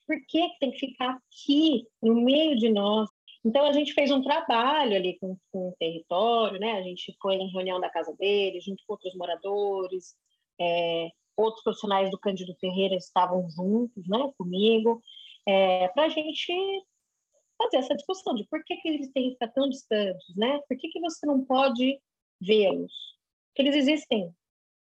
Por 0.07 0.17
que, 0.27 0.49
que 0.51 0.59
tem 0.59 0.71
que 0.73 0.79
ficar 0.79 1.17
aqui, 1.17 1.87
no 2.03 2.21
meio 2.21 2.57
de 2.57 2.69
nós? 2.69 3.09
Então, 3.45 3.65
a 3.65 3.73
gente 3.73 3.95
fez 3.95 4.11
um 4.11 4.23
trabalho 4.23 4.95
ali 4.95 5.19
com, 5.19 5.37
com 5.51 5.69
o 5.71 5.77
território, 5.79 6.61
né? 6.61 6.73
A 6.73 6.83
gente 6.83 7.17
foi 7.23 7.37
em 7.37 7.51
reunião 7.51 7.81
da 7.81 7.89
casa 7.89 8.15
dele, 8.17 8.61
junto 8.61 8.85
com 8.87 8.93
outros 8.93 9.15
moradores, 9.15 10.15
é, 10.61 11.09
outros 11.41 11.63
profissionais 11.63 12.11
do 12.11 12.19
Cândido 12.19 12.55
Ferreira 12.61 12.95
estavam 12.97 13.49
juntos, 13.51 14.07
né, 14.09 14.33
comigo, 14.37 15.03
é, 15.47 15.89
para 15.89 16.05
a 16.05 16.09
gente 16.09 16.53
fazer 17.61 17.79
essa 17.79 17.95
discussão 17.95 18.35
de 18.35 18.45
por 18.45 18.63
que, 18.65 18.77
que 18.77 18.89
eles 18.89 19.13
têm 19.13 19.25
que 19.25 19.33
ficar 19.33 19.49
tão 19.49 19.69
distantes, 19.69 20.37
né? 20.37 20.61
Por 20.67 20.77
que, 20.79 20.89
que 20.89 21.01
você 21.01 21.27
não 21.27 21.45
pode 21.45 22.01
vê-los? 22.41 22.93
Que 23.55 23.63
eles 23.63 23.77
existem. 23.77 24.35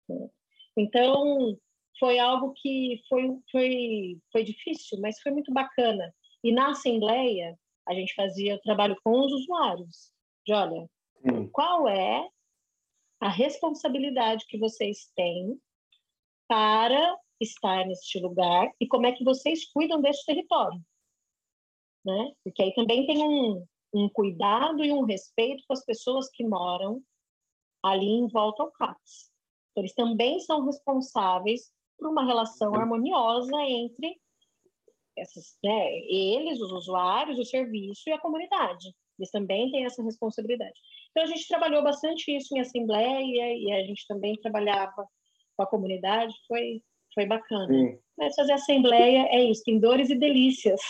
Né? 0.09 0.29
Então, 0.77 1.59
foi 1.99 2.19
algo 2.19 2.53
que 2.55 3.01
foi, 3.09 3.39
foi, 3.51 4.21
foi 4.31 4.45
difícil, 4.45 5.01
mas 5.01 5.21
foi 5.21 5.33
muito 5.33 5.53
bacana. 5.53 6.15
E 6.45 6.53
na 6.53 6.71
Assembleia, 6.71 7.59
a 7.87 7.95
gente 7.95 8.15
fazia 8.15 8.57
o 8.57 8.61
trabalho 8.61 8.97
com 9.03 9.19
os 9.19 9.33
usuários. 9.33 10.13
De, 10.47 10.53
olha, 10.53 10.89
Sim. 11.23 11.49
qual 11.49 11.89
é 11.89 12.29
a 13.21 13.29
responsabilidade 13.29 14.47
que 14.47 14.59
vocês 14.59 15.11
têm 15.17 15.59
para 16.49 17.17
estar 17.41 17.87
neste 17.87 18.19
lugar 18.19 18.69
e 18.81 18.87
como 18.89 19.07
é 19.07 19.13
que 19.13 19.23
vocês 19.23 19.71
cuidam 19.71 20.01
desse 20.01 20.25
território, 20.25 20.81
né? 22.05 22.33
Porque 22.43 22.63
aí 22.63 22.75
também 22.75 23.07
tem 23.07 23.23
um, 23.23 23.65
um 23.95 24.09
cuidado 24.09 24.85
e 24.85 24.93
um 24.93 25.05
respeito 25.05 25.63
com 25.67 25.75
as 25.75 25.85
pessoas 25.85 26.29
que 26.31 26.45
moram 26.45 27.01
ali 27.83 28.07
em 28.07 28.29
volta 28.29 28.63
ao 28.63 28.73
CAPS. 28.73 29.31
Então, 29.71 29.83
eles 29.83 29.95
também 29.95 30.41
são 30.41 30.65
responsáveis 30.65 31.71
por 31.97 32.09
uma 32.09 32.25
relação 32.25 32.75
harmoniosa 32.75 33.57
entre 33.63 34.21
esses, 35.17 35.59
né, 35.63 35.99
eles, 36.09 36.61
os 36.61 36.71
usuários, 36.73 37.39
o 37.39 37.45
serviço 37.45 38.03
e 38.07 38.13
a 38.13 38.21
comunidade. 38.21 38.93
Eles 39.19 39.31
também 39.31 39.71
têm 39.71 39.85
essa 39.85 40.03
responsabilidade. 40.03 40.79
Então, 41.11 41.25
a 41.25 41.27
gente 41.27 41.49
trabalhou 41.49 41.83
bastante 41.83 42.35
isso 42.35 42.57
em 42.57 42.61
assembleia 42.61 43.55
e 43.55 43.73
a 43.73 43.85
gente 43.85 44.07
também 44.07 44.37
trabalhava 44.41 45.09
com 45.59 45.65
a 45.65 45.67
comunidade, 45.67 46.33
foi, 46.47 46.81
foi 47.13 47.27
bacana. 47.27 47.67
Sim. 47.67 47.99
Mas 48.17 48.35
fazer 48.37 48.53
assembleia 48.53 49.27
é 49.31 49.43
isso, 49.43 49.65
tem 49.65 49.81
dores 49.81 50.09
e 50.09 50.15
delícias. 50.15 50.81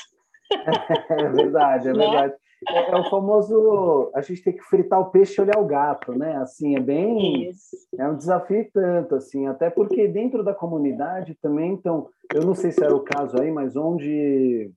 É 1.11 1.29
verdade, 1.29 1.89
é 1.89 1.93
né? 1.93 1.99
verdade. 1.99 2.35
é, 2.71 2.91
é, 2.91 2.97
o 2.97 3.11
famoso 3.11 4.11
a 4.15 4.23
gente 4.23 4.43
tem 4.43 4.55
que 4.55 4.63
fritar 4.63 4.99
o 4.99 5.11
peixe 5.11 5.39
e 5.39 5.43
olhar 5.43 5.59
o 5.59 5.67
gato, 5.67 6.13
né? 6.15 6.37
Assim, 6.37 6.75
é 6.75 6.81
bem 6.81 7.51
Isso. 7.51 7.77
é 7.99 8.09
um 8.09 8.17
desafio 8.17 8.67
tanto 8.73 9.15
assim, 9.15 9.47
até 9.47 9.69
porque 9.69 10.09
dentro 10.09 10.43
da 10.43 10.55
comunidade 10.55 11.35
também, 11.43 11.73
então, 11.73 12.09
eu 12.35 12.47
não 12.47 12.55
sei 12.55 12.73
se 12.73 12.83
era 12.83 12.97
o 12.97 13.05
caso 13.05 13.39
aí, 13.39 13.51
mas 13.51 13.77
onde 13.77 14.71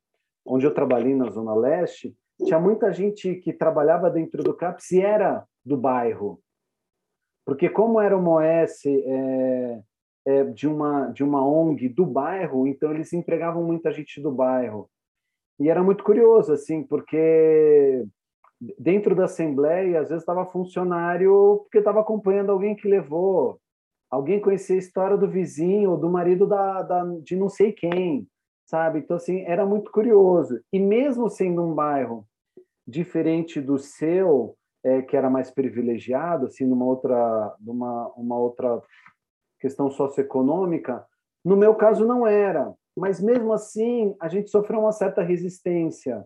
onde 0.46 0.66
eu 0.66 0.74
trabalhei 0.74 1.16
na 1.16 1.30
zona 1.30 1.54
leste, 1.56 2.14
tinha 2.44 2.60
muita 2.60 2.92
gente 2.92 3.36
que 3.36 3.54
trabalhava 3.54 4.10
dentro 4.10 4.44
do 4.44 4.54
CAPS 4.54 4.92
e 4.92 5.02
era 5.02 5.46
do 5.64 5.78
bairro. 5.78 6.42
Porque 7.46 7.70
como 7.70 8.00
era 8.00 8.18
uma 8.18 8.36
OS 8.36 8.86
é, 8.86 9.82
é, 10.26 10.44
de, 10.46 10.68
uma, 10.68 11.08
de 11.08 11.24
uma 11.24 11.46
ONG 11.46 11.90
do 11.90 12.06
bairro, 12.06 12.68
então 12.68 12.92
eles 12.92 13.12
empregavam 13.14 13.64
muita 13.64 13.92
gente 13.92 14.22
do 14.22 14.32
bairro. 14.32 14.90
E 15.60 15.70
era 15.70 15.84
muito 15.84 16.04
curioso, 16.04 16.54
assim, 16.54 16.84
porque 16.84 18.06
dentro 18.78 19.16
da 19.16 19.26
Assembleia, 19.26 20.02
às 20.02 20.10
vezes 20.10 20.22
estava 20.22 20.46
funcionário 20.46 21.60
porque 21.64 21.80
estava 21.80 22.02
acompanhando 22.02 22.52
alguém 22.52 22.76
que 22.76 22.88
levou, 22.88 23.60
alguém 24.10 24.40
conhecia 24.40 24.76
a 24.76 24.80
história 24.80 25.18
do 25.18 25.30
vizinho 25.30 25.92
ou 25.92 25.98
do 25.98 26.10
marido 26.10 26.46
da, 26.46 26.84
da, 26.84 27.04
de 27.24 27.36
não 27.36 27.50
sei 27.50 27.72
quem, 27.72 28.28
sabe? 28.66 29.00
Então, 29.00 29.18
assim, 29.18 29.42
era 29.42 29.66
muito 29.66 29.92
curioso. 29.92 30.62
E 30.72 30.80
mesmo 30.80 31.30
sendo 31.30 31.64
um 31.64 31.74
bairro 31.74 32.26
diferente 32.88 33.62
do 33.62 33.78
seu, 33.78 34.56
é, 34.84 35.02
que 35.02 35.16
era 35.16 35.30
mais 35.30 35.52
privilegiado, 35.52 36.48
assim, 36.48 36.66
numa 36.66 36.86
outra, 36.86 37.56
numa 37.60 38.08
uma 38.16 38.38
outra 38.38 38.82
questão 39.60 39.90
socioeconômica, 39.92 41.06
no 41.46 41.56
meu 41.56 41.76
caso 41.76 42.06
não 42.06 42.26
era. 42.26 42.74
Mas 42.98 43.22
mesmo 43.22 43.54
assim, 43.54 44.16
a 44.20 44.28
gente 44.28 44.50
sofreu 44.50 44.82
uma 44.82 44.92
certa 44.92 45.22
resistência 45.22 46.26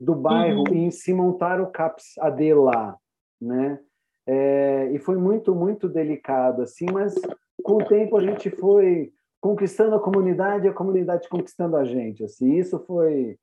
do 0.00 0.14
bairro 0.14 0.64
uhum. 0.68 0.74
em 0.74 0.90
se 0.90 1.12
montar 1.12 1.60
o 1.60 1.70
CAPS 1.70 2.18
AD 2.18 2.54
lá, 2.54 2.96
né? 3.40 3.78
É, 4.26 4.90
e 4.92 4.98
foi 4.98 5.16
muito, 5.16 5.54
muito 5.54 5.88
delicado, 5.88 6.62
assim, 6.62 6.86
mas 6.92 7.14
com 7.62 7.74
o 7.74 7.84
tempo 7.84 8.16
a 8.16 8.22
gente 8.22 8.50
foi 8.50 9.12
conquistando 9.40 9.96
a 9.96 10.00
comunidade 10.00 10.66
e 10.66 10.68
a 10.68 10.72
comunidade 10.72 11.28
conquistando 11.28 11.76
a 11.76 11.84
gente, 11.84 12.24
assim, 12.24 12.54
isso 12.54 12.78
foi 12.86 13.36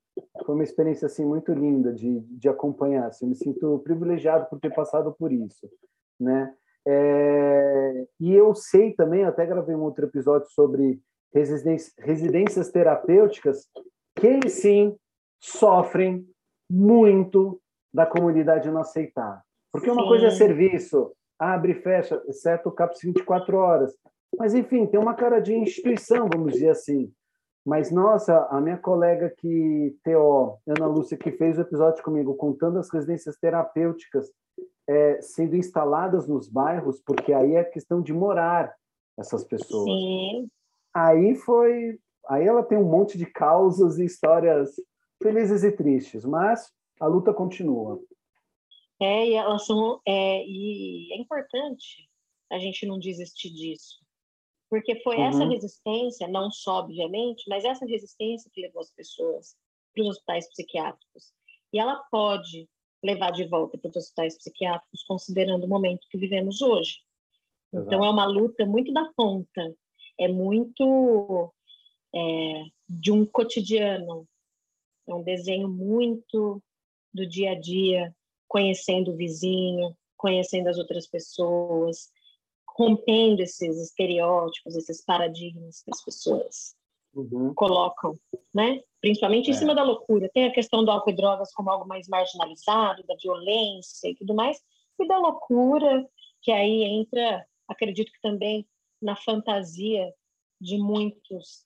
foi 0.46 0.56
uma 0.56 0.64
experiência 0.64 1.06
assim 1.06 1.26
muito 1.26 1.54
linda 1.54 1.94
de, 1.94 2.20
de 2.20 2.50
acompanhar. 2.50 3.08
Assim, 3.08 3.26
eu 3.26 3.30
me 3.30 3.36
sinto 3.36 3.80
privilegiado 3.80 4.48
por 4.50 4.60
ter 4.60 4.74
passado 4.74 5.14
por 5.18 5.32
isso, 5.32 5.70
né? 6.20 6.54
É, 6.88 8.08
e 8.20 8.34
eu 8.34 8.56
sei 8.56 8.94
também, 8.94 9.24
até 9.24 9.46
gravei 9.46 9.76
um 9.76 9.84
outro 9.84 10.06
episódio 10.06 10.50
sobre 10.50 11.00
residências, 11.34 11.94
residências 12.00 12.72
terapêuticas, 12.72 13.68
que 14.16 14.28
eles 14.28 14.54
sim 14.54 14.96
sofrem 15.40 16.28
muito 16.70 17.62
da 17.94 18.06
comunidade 18.06 18.70
não 18.72 18.82
aceitar. 18.82 19.44
Porque 19.72 19.90
uma 19.90 20.04
sim. 20.04 20.08
coisa 20.08 20.28
é 20.28 20.32
serviço, 20.32 21.12
abre 21.38 21.74
e 21.74 21.82
fecha, 21.82 22.22
exceto 22.28 22.70
o 22.70 22.72
CAPS 22.72 23.02
24 23.04 23.58
horas. 23.58 23.96
Mas, 24.38 24.54
enfim, 24.54 24.86
tem 24.86 25.00
uma 25.00 25.14
cara 25.14 25.40
de 25.40 25.54
instituição, 25.54 26.30
vamos 26.32 26.54
dizer 26.54 26.70
assim. 26.70 27.12
Mas, 27.66 27.92
nossa, 27.92 28.48
a 28.50 28.60
minha 28.62 28.78
colega 28.78 29.34
que, 29.38 29.96
TO, 30.04 30.58
Ana 30.68 30.88
Lúcia, 30.88 31.18
que 31.18 31.32
fez 31.32 31.58
o 31.58 31.62
episódio 31.62 32.04
comigo, 32.04 32.36
contando 32.36 32.80
as 32.80 32.90
residências 32.90 33.38
terapêuticas 33.38 34.32
é, 34.88 35.22
sendo 35.22 35.56
instaladas 35.56 36.28
nos 36.28 36.48
bairros, 36.48 37.00
porque 37.06 37.32
aí 37.32 37.56
é 37.56 37.64
questão 37.64 38.02
de 38.02 38.12
morar 38.12 38.74
essas 39.18 39.44
pessoas. 39.44 39.86
Sim. 39.86 40.50
Aí 40.94 41.36
foi. 41.36 42.00
Aí 42.28 42.46
ela 42.48 42.64
tem 42.64 42.78
um 42.78 42.90
monte 42.90 43.18
de 43.18 43.26
causas 43.26 44.00
e 44.00 44.06
histórias 44.06 44.72
felizes 45.22 45.64
e 45.64 45.72
tristes, 45.72 46.26
mas 46.26 46.72
a 47.00 47.08
luta 47.08 47.34
continua. 47.34 48.00
É, 49.00 49.28
e 49.28 49.34
elas 49.34 49.66
são. 49.66 50.02
É, 50.08 50.44
e 50.46 51.14
é 51.14 51.18
importante 51.18 52.10
a 52.52 52.58
gente 52.58 52.86
não 52.88 52.98
desistir 52.98 53.50
disso. 53.52 54.00
Porque 54.70 55.02
foi 55.02 55.18
uhum. 55.18 55.26
essa 55.26 55.46
resistência, 55.46 56.28
não 56.28 56.52
só, 56.52 56.80
obviamente, 56.80 57.44
mas 57.48 57.66
essa 57.66 57.86
resistência 57.86 58.52
que 58.54 58.62
levou 58.62 58.82
as 58.82 58.92
pessoas 58.92 59.56
para 59.94 60.04
os 60.04 60.10
hospitais 60.10 60.48
psiquiátricos. 60.50 61.34
E 61.74 61.80
ela 61.80 61.96
pode 62.12 62.70
levar 63.04 63.32
de 63.32 63.46
volta 63.46 63.78
para 63.78 63.90
os 63.90 63.96
hospitais 63.96 64.38
psiquiátricos, 64.38 65.04
considerando 65.04 65.66
o 65.66 65.70
momento 65.70 66.08
que 66.10 66.18
vivemos 66.18 66.62
hoje. 66.62 66.98
Exato. 67.74 67.88
Então, 67.88 68.06
é 68.06 68.10
uma 68.10 68.26
luta 68.26 68.66
muito 68.66 68.92
da 68.92 69.10
ponta, 69.16 69.76
é 70.20 70.28
muito 70.28 71.54
é, 72.14 72.64
de 72.88 73.12
um 73.12 73.26
cotidiano, 73.26 74.28
é 75.08 75.14
um 75.14 75.24
desenho 75.24 75.68
muito 75.68 76.62
do 77.14 77.26
dia 77.26 77.52
a 77.52 77.60
dia, 77.60 78.14
conhecendo 78.48 79.12
o 79.12 79.16
vizinho, 79.16 79.96
conhecendo 80.18 80.68
as 80.68 80.78
outras 80.78 81.08
pessoas, 81.08 82.12
rompendo 82.80 83.42
esses 83.42 83.78
estereótipos, 83.78 84.74
esses 84.78 85.04
paradigmas 85.04 85.84
que 85.84 85.92
as 85.94 86.02
pessoas 86.02 86.76
uhum. 87.14 87.54
colocam, 87.54 88.18
né? 88.54 88.82
Principalmente 89.02 89.50
em 89.50 89.54
é. 89.54 89.58
cima 89.58 89.76
da 89.76 89.84
loucura. 89.84 90.30
Tem 90.34 90.46
a 90.46 90.54
questão 90.54 90.86
do 90.86 90.90
álcool 90.90 91.10
e 91.10 91.16
drogas 91.16 91.54
como 91.54 91.70
algo 91.70 91.86
mais 91.86 92.08
marginalizado, 92.08 93.04
da 93.04 93.16
violência 93.22 94.10
e 94.10 94.16
tudo 94.16 94.34
mais, 94.34 94.62
e 94.98 95.06
da 95.06 95.18
loucura, 95.18 96.10
que 96.42 96.54
aí 96.54 96.84
entra, 96.84 97.46
acredito 97.68 98.14
que 98.14 98.22
também 98.22 98.66
na 99.02 99.18
fantasia 99.18 100.14
de 100.62 100.78
muitos 100.78 101.66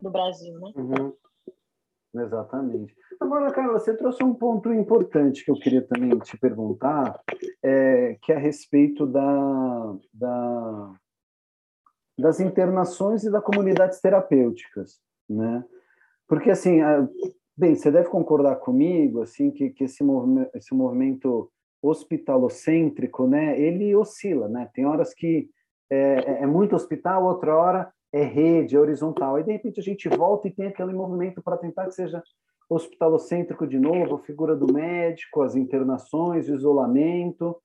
do 0.00 0.10
Brasil, 0.10 0.58
né? 0.58 0.72
Uhum. 0.74 1.14
Exatamente. 2.14 2.94
Agora, 3.18 3.50
Carla, 3.52 3.78
você 3.78 3.96
trouxe 3.96 4.22
um 4.22 4.34
ponto 4.34 4.72
importante 4.72 5.44
que 5.44 5.50
eu 5.50 5.58
queria 5.58 5.82
também 5.82 6.18
te 6.18 6.36
perguntar, 6.36 7.20
é, 7.62 8.18
que 8.20 8.32
é 8.32 8.36
a 8.36 8.38
respeito 8.38 9.06
da, 9.06 9.96
da, 10.12 10.94
das 12.18 12.40
internações 12.40 13.24
e 13.24 13.30
das 13.30 13.42
comunidades 13.42 14.00
terapêuticas, 14.00 15.00
né? 15.28 15.64
Porque, 16.28 16.50
assim, 16.50 16.80
bem, 17.56 17.74
você 17.74 17.90
deve 17.90 18.08
concordar 18.08 18.56
comigo, 18.56 19.22
assim, 19.22 19.50
que, 19.50 19.70
que 19.70 19.84
esse, 19.84 20.04
movimento, 20.04 20.50
esse 20.54 20.74
movimento 20.74 21.50
hospitalocêntrico, 21.82 23.26
né, 23.26 23.58
ele 23.58 23.94
oscila, 23.96 24.48
né? 24.48 24.70
Tem 24.74 24.84
horas 24.84 25.14
que 25.14 25.48
é, 25.90 25.96
é, 25.96 26.42
é 26.42 26.46
muito 26.46 26.76
hospital, 26.76 27.24
outra 27.24 27.56
hora 27.56 27.92
é 28.12 28.22
rede, 28.24 28.76
é 28.76 28.80
horizontal. 28.80 29.36
Aí, 29.36 29.44
de 29.44 29.52
repente, 29.52 29.80
a 29.80 29.82
gente 29.82 30.08
volta 30.08 30.46
e 30.46 30.52
tem 30.52 30.66
aquele 30.66 30.92
movimento 30.92 31.42
para 31.42 31.56
tentar 31.56 31.86
que 31.86 31.94
seja 31.94 32.22
hospitalocêntrico 32.68 33.66
de 33.66 33.78
novo, 33.78 34.16
a 34.16 34.22
figura 34.22 34.54
do 34.56 34.72
médico, 34.72 35.42
as 35.42 35.54
internações, 35.54 36.48
o 36.48 36.54
isolamento, 36.54 37.60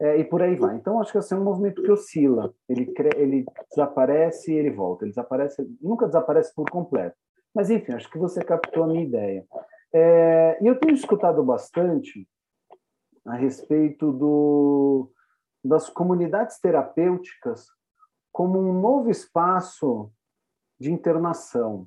é, 0.00 0.18
e 0.18 0.24
por 0.24 0.42
aí 0.42 0.56
vai. 0.56 0.76
Então, 0.76 1.00
acho 1.00 1.12
que 1.12 1.18
esse 1.18 1.32
é 1.32 1.36
um 1.36 1.44
movimento 1.44 1.82
que 1.82 1.90
oscila. 1.90 2.52
Ele, 2.68 2.92
ele 3.16 3.44
desaparece 3.70 4.52
e 4.52 4.56
ele 4.56 4.70
volta. 4.70 5.04
Ele 5.04 5.12
desaparece, 5.12 5.66
nunca 5.80 6.06
desaparece 6.06 6.54
por 6.54 6.68
completo. 6.70 7.16
Mas, 7.54 7.70
enfim, 7.70 7.92
acho 7.92 8.10
que 8.10 8.18
você 8.18 8.42
captou 8.42 8.84
a 8.84 8.86
minha 8.86 9.04
ideia. 9.04 9.46
É, 9.94 10.58
e 10.60 10.66
eu 10.66 10.78
tenho 10.78 10.94
escutado 10.94 11.42
bastante 11.44 12.26
a 13.24 13.34
respeito 13.34 14.10
do, 14.10 15.10
das 15.64 15.88
comunidades 15.88 16.58
terapêuticas 16.58 17.66
como 18.32 18.58
um 18.58 18.80
novo 18.80 19.10
espaço 19.10 20.10
de 20.80 20.90
internação. 20.90 21.86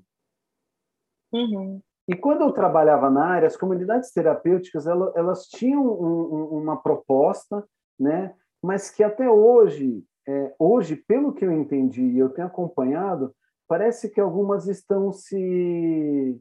Uhum. 1.34 1.82
E 2.08 2.16
quando 2.16 2.42
eu 2.42 2.52
trabalhava 2.52 3.10
na 3.10 3.26
área, 3.26 3.48
as 3.48 3.58
comunidades 3.58 4.12
terapêuticas 4.12 4.86
elas, 4.86 5.16
elas 5.16 5.48
tinham 5.48 5.84
um, 5.84 6.36
um, 6.36 6.44
uma 6.62 6.78
proposta, 6.78 7.68
né? 8.00 8.36
mas 8.64 8.90
que 8.90 9.04
até 9.04 9.30
hoje, 9.30 10.04
é, 10.28 10.56
hoje, 10.58 10.96
pelo 10.96 11.34
que 11.34 11.46
eu 11.46 11.52
entendi 11.52 12.04
e 12.04 12.20
eu 12.20 12.30
tenho 12.30 12.48
acompanhado, 12.48 13.36
parece 13.68 14.10
que 14.10 14.22
algumas 14.22 14.68
estão 14.68 15.12
se 15.12 16.40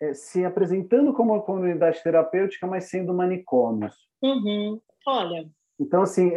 é, 0.00 0.12
se 0.12 0.44
apresentando 0.44 1.12
como 1.12 1.32
uma 1.32 1.42
comunidade 1.42 2.02
terapêutica, 2.02 2.66
mas 2.66 2.90
sendo 2.90 3.14
manicômios. 3.14 3.94
Uhum. 4.22 4.80
Olha. 5.06 5.48
Então, 5.78 6.02
assim, 6.02 6.30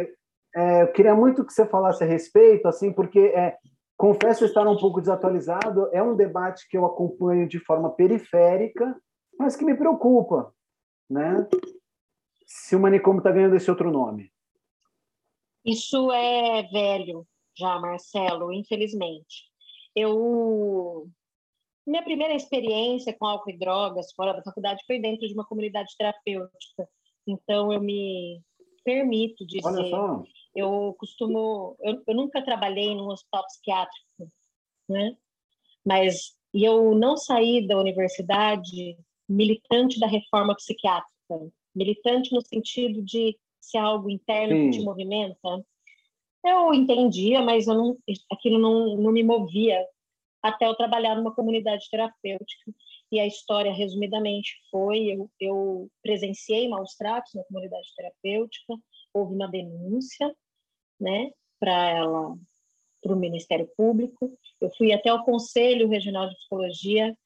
é, 0.58 0.82
eu 0.82 0.92
queria 0.92 1.14
muito 1.14 1.46
que 1.46 1.52
você 1.52 1.64
falasse 1.64 2.02
a 2.02 2.06
respeito, 2.06 2.66
assim, 2.66 2.92
porque 2.92 3.20
é, 3.20 3.56
confesso 3.96 4.44
estar 4.44 4.66
um 4.66 4.76
pouco 4.76 5.00
desatualizado. 5.00 5.88
É 5.92 6.02
um 6.02 6.16
debate 6.16 6.68
que 6.68 6.76
eu 6.76 6.84
acompanho 6.84 7.48
de 7.48 7.60
forma 7.60 7.90
periférica, 7.90 9.00
mas 9.38 9.54
que 9.54 9.64
me 9.64 9.76
preocupa, 9.76 10.52
né? 11.08 11.46
Se 12.44 12.74
o 12.74 12.80
manicômio 12.80 13.18
está 13.18 13.30
ganhando 13.30 13.54
esse 13.54 13.70
outro 13.70 13.88
nome. 13.92 14.32
Isso 15.64 16.10
é 16.10 16.64
velho 16.64 17.24
já, 17.56 17.78
Marcelo, 17.78 18.52
infelizmente. 18.52 19.44
Eu 19.94 21.08
minha 21.86 22.02
primeira 22.02 22.34
experiência 22.34 23.16
com 23.16 23.26
álcool 23.26 23.50
e 23.50 23.56
drogas 23.56 24.12
fora 24.12 24.34
da 24.34 24.42
faculdade 24.42 24.82
foi 24.86 24.98
dentro 24.98 25.26
de 25.26 25.34
uma 25.34 25.46
comunidade 25.46 25.94
terapêutica. 25.96 26.88
Então 27.26 27.72
eu 27.72 27.80
me 27.80 28.42
permito 28.84 29.46
dizer, 29.46 29.62
eu 30.54 30.94
costumo, 30.98 31.76
eu, 31.80 32.02
eu 32.06 32.14
nunca 32.14 32.42
trabalhei 32.42 32.94
num 32.94 33.08
hospital 33.08 33.44
psiquiátrico, 33.46 34.32
né? 34.88 35.16
Mas 35.84 36.36
e 36.52 36.64
eu 36.64 36.94
não 36.94 37.16
saí 37.16 37.66
da 37.66 37.78
universidade 37.78 38.96
militante 39.28 40.00
da 40.00 40.06
reforma 40.06 40.54
psiquiátrica, 40.54 41.52
militante 41.74 42.32
no 42.32 42.40
sentido 42.40 43.02
de 43.02 43.38
ser 43.60 43.78
algo 43.78 44.08
interno 44.08 44.56
Sim. 44.56 44.70
que 44.70 44.78
te 44.78 44.84
movimenta. 44.84 45.64
Eu 46.44 46.72
entendia, 46.72 47.42
mas 47.42 47.66
eu 47.66 47.74
não, 47.74 47.98
aquilo 48.32 48.58
não, 48.58 48.96
não 48.96 49.12
me 49.12 49.22
movia 49.22 49.84
até 50.42 50.66
eu 50.66 50.74
trabalhar 50.74 51.16
numa 51.16 51.34
comunidade 51.34 51.88
terapêutica. 51.90 52.72
E 53.10 53.20
a 53.20 53.26
história, 53.26 53.72
resumidamente, 53.72 54.52
foi: 54.70 55.14
eu, 55.14 55.30
eu 55.40 55.90
presenciei 56.02 56.68
maus 56.68 56.94
tratos 56.94 57.34
na 57.34 57.44
comunidade 57.44 57.88
terapêutica, 57.96 58.74
houve 59.18 59.34
uma 59.34 59.48
denúncia, 59.48 60.34
né, 61.00 61.30
para 61.60 61.90
ela, 61.90 62.36
para 63.02 63.12
o 63.12 63.16
Ministério 63.16 63.68
Público. 63.76 64.36
Eu 64.60 64.70
fui 64.76 64.92
até 64.92 65.12
o 65.12 65.22
Conselho 65.24 65.88
Regional 65.88 66.28
de 66.28 66.36
Psicologia, 66.36 67.16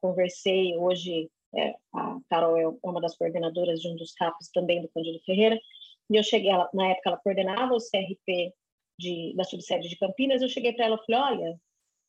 conversei 0.00 0.76
hoje. 0.76 1.30
É, 1.54 1.74
a 1.94 2.18
Carol 2.28 2.56
é 2.58 2.66
uma 2.82 3.00
das 3.00 3.16
coordenadoras 3.16 3.80
de 3.80 3.88
um 3.88 3.96
dos 3.96 4.12
CAPs 4.12 4.50
também 4.52 4.82
do 4.82 4.88
Cândido 4.88 5.18
Ferreira, 5.24 5.58
e 6.10 6.16
eu 6.16 6.22
cheguei, 6.22 6.50
ela, 6.50 6.68
na 6.74 6.88
época 6.88 7.10
ela 7.10 7.18
coordenava 7.18 7.74
o 7.74 7.78
CRP 7.78 8.52
de, 8.98 9.34
da 9.34 9.44
subsede 9.44 9.88
de 9.88 9.96
Campinas, 9.96 10.42
eu 10.42 10.48
cheguei 10.48 10.72
para 10.72 10.86
ela 10.86 11.00
e 11.00 11.06
falei, 11.06 11.38
olha, 11.38 11.60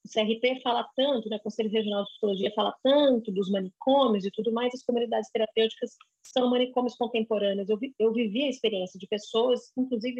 o 0.05 0.09
CRP 0.09 0.61
fala 0.61 0.87
tanto, 0.95 1.29
né, 1.29 1.37
o 1.37 1.41
Conselho 1.41 1.69
Regional 1.69 2.03
de 2.03 2.09
Psicologia 2.11 2.51
fala 2.55 2.75
tanto 2.83 3.31
dos 3.31 3.49
manicômios 3.49 4.25
e 4.25 4.31
tudo 4.31 4.51
mais, 4.51 4.73
as 4.73 4.83
comunidades 4.83 5.29
terapêuticas 5.31 5.95
são 6.31 6.49
manicômios 6.49 6.95
contemporâneos. 6.95 7.69
Eu, 7.69 7.77
vi, 7.77 7.93
eu 7.97 8.13
vivi 8.13 8.43
a 8.43 8.49
experiência 8.49 8.99
de 8.99 9.07
pessoas, 9.07 9.71
inclusive 9.77 10.19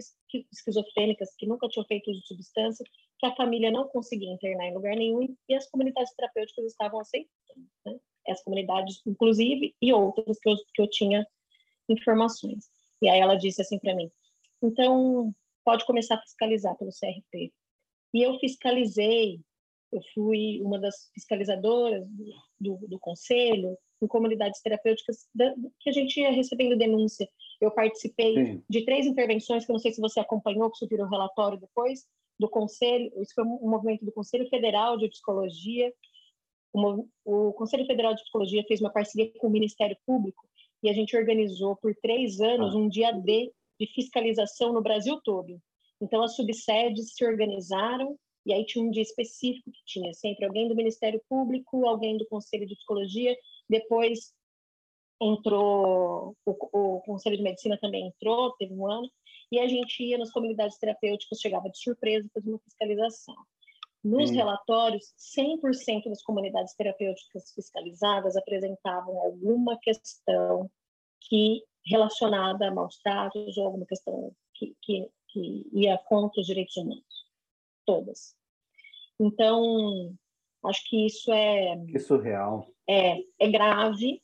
esquizofrênicas, 0.51 1.35
que 1.37 1.45
nunca 1.45 1.67
tinham 1.67 1.85
feito 1.85 2.09
uso 2.09 2.21
de 2.21 2.27
substância, 2.27 2.85
que 3.19 3.25
a 3.25 3.35
família 3.35 3.71
não 3.71 3.87
conseguia 3.87 4.31
internar 4.31 4.67
em 4.67 4.73
lugar 4.73 4.95
nenhum 4.95 5.35
e 5.47 5.55
as 5.55 5.69
comunidades 5.69 6.13
terapêuticas 6.15 6.65
estavam 6.65 6.99
aceitando. 6.99 7.67
Né? 7.85 7.99
As 8.27 8.43
comunidades, 8.43 9.01
inclusive, 9.05 9.75
e 9.81 9.93
outras 9.93 10.39
que 10.39 10.49
eu, 10.49 10.55
que 10.73 10.81
eu 10.81 10.89
tinha 10.89 11.25
informações. 11.89 12.69
E 13.01 13.09
aí 13.09 13.19
ela 13.19 13.35
disse 13.35 13.61
assim 13.61 13.79
para 13.79 13.95
mim, 13.95 14.11
então 14.61 15.33
pode 15.63 15.85
começar 15.85 16.15
a 16.15 16.21
fiscalizar 16.21 16.75
pelo 16.77 16.91
CRP. 16.91 17.51
E 18.13 18.21
eu 18.21 18.39
fiscalizei 18.39 19.39
eu 19.91 20.01
fui 20.13 20.61
uma 20.61 20.79
das 20.79 21.09
fiscalizadoras 21.13 22.05
do, 22.07 22.33
do, 22.59 22.87
do 22.87 22.99
conselho 22.99 23.77
em 24.01 24.07
comunidades 24.07 24.61
terapêuticas 24.61 25.27
da, 25.33 25.53
que 25.79 25.89
a 25.89 25.93
gente 25.93 26.19
ia 26.19 26.31
recebendo 26.31 26.77
denúncia. 26.77 27.27
Eu 27.59 27.71
participei 27.71 28.33
Sim. 28.35 28.63
de 28.69 28.85
três 28.85 29.05
intervenções, 29.05 29.65
que 29.65 29.71
eu 29.71 29.73
não 29.73 29.79
sei 29.79 29.91
se 29.91 30.01
você 30.01 30.19
acompanhou, 30.19 30.69
que 30.71 30.77
subiram 30.77 31.05
o 31.05 31.09
relatório 31.09 31.59
depois, 31.59 32.05
do 32.39 32.47
Conselho, 32.47 33.11
isso 33.21 33.33
foi 33.33 33.43
um 33.43 33.69
movimento 33.69 34.05
do 34.05 34.11
Conselho 34.11 34.47
Federal 34.47 34.97
de 34.97 35.09
Psicologia. 35.09 35.91
O, 36.71 37.07
o 37.25 37.53
Conselho 37.53 37.85
Federal 37.85 38.13
de 38.13 38.21
Psicologia 38.21 38.63
fez 38.67 38.79
uma 38.79 38.91
parceria 38.91 39.31
com 39.39 39.47
o 39.47 39.51
Ministério 39.51 39.97
Público 40.05 40.47
e 40.83 40.89
a 40.89 40.93
gente 40.93 41.17
organizou 41.17 41.75
por 41.75 41.95
três 41.95 42.39
anos 42.39 42.75
ah. 42.75 42.77
um 42.77 42.87
dia 42.87 43.11
D 43.11 43.51
de 43.79 43.87
fiscalização 43.87 44.71
no 44.71 44.81
Brasil 44.81 45.19
todo. 45.23 45.59
Então, 45.99 46.21
as 46.21 46.35
subsedes 46.35 47.13
se 47.15 47.25
organizaram 47.25 48.17
e 48.47 48.53
aí 48.53 48.65
tinha 48.65 48.83
um 48.83 48.89
dia 48.89 49.03
específico 49.03 49.69
que 49.69 49.83
tinha 49.85 50.13
sempre 50.13 50.45
alguém 50.45 50.69
do 50.69 50.75
Ministério 50.75 51.21
Público, 51.27 51.85
alguém 51.85 52.17
do 52.17 52.25
Conselho 52.27 52.65
de 52.65 52.77
Psicologia, 52.77 53.37
depois 53.69 54.33
entrou, 55.21 56.33
o, 56.45 56.51
o 56.51 57.01
Conselho 57.01 57.35
de 57.35 57.43
Medicina 57.43 57.77
também 57.77 58.07
entrou, 58.07 58.53
teve 58.53 58.73
um 58.73 58.89
ano, 58.89 59.11
e 59.51 59.59
a 59.59 59.67
gente 59.67 60.01
ia 60.01 60.17
nas 60.17 60.31
comunidades 60.31 60.77
terapêuticas, 60.77 61.41
chegava 61.41 61.69
de 61.69 61.77
surpresa, 61.77 62.29
fazia 62.33 62.53
uma 62.53 62.59
fiscalização. 62.59 63.35
Nos 64.01 64.31
hum. 64.31 64.35
relatórios, 64.35 65.13
100% 65.37 66.05
das 66.05 66.23
comunidades 66.23 66.73
terapêuticas 66.73 67.51
fiscalizadas 67.53 68.37
apresentavam 68.37 69.19
alguma 69.19 69.77
questão 69.77 70.71
que 71.19 71.63
relacionada 71.85 72.69
a 72.69 72.73
maus 72.73 72.97
tratos 72.99 73.57
ou 73.57 73.65
alguma 73.65 73.85
questão 73.85 74.31
que, 74.53 74.73
que, 74.81 75.09
que 75.27 75.67
ia 75.73 75.97
contra 75.97 76.39
os 76.39 76.47
direitos 76.47 76.77
humanos. 76.77 77.03
Todas. 77.88 78.35
Então, 79.19 80.13
acho 80.65 80.88
que 80.89 81.05
isso 81.05 81.31
é. 81.31 81.77
Que 81.88 81.99
surreal. 81.99 82.67
É, 82.88 83.17
é 83.39 83.49
grave. 83.49 84.21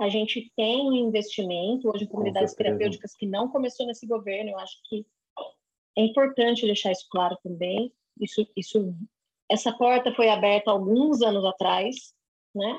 A 0.00 0.08
gente 0.08 0.50
tem 0.56 0.88
um 0.88 0.92
investimento, 0.92 1.90
hoje, 1.90 2.04
em 2.04 2.08
comunidades 2.08 2.54
terapêuticas 2.54 3.14
que 3.14 3.26
não 3.26 3.48
começou 3.48 3.86
nesse 3.86 4.06
governo. 4.06 4.50
Eu 4.50 4.58
acho 4.58 4.76
que 4.88 5.04
é 5.98 6.02
importante 6.02 6.64
deixar 6.64 6.92
isso 6.92 7.06
claro 7.10 7.36
também. 7.42 7.92
Isso, 8.20 8.46
isso, 8.56 8.94
essa 9.50 9.72
porta 9.72 10.14
foi 10.14 10.28
aberta 10.28 10.70
alguns 10.70 11.22
anos 11.22 11.44
atrás, 11.44 12.14
né? 12.54 12.76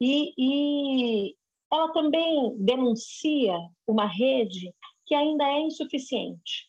E, 0.00 0.34
e 0.36 1.36
ela 1.72 1.92
também 1.92 2.56
denuncia 2.58 3.56
uma 3.86 4.06
rede 4.06 4.74
que 5.06 5.14
ainda 5.14 5.44
é 5.44 5.60
insuficiente. 5.60 6.65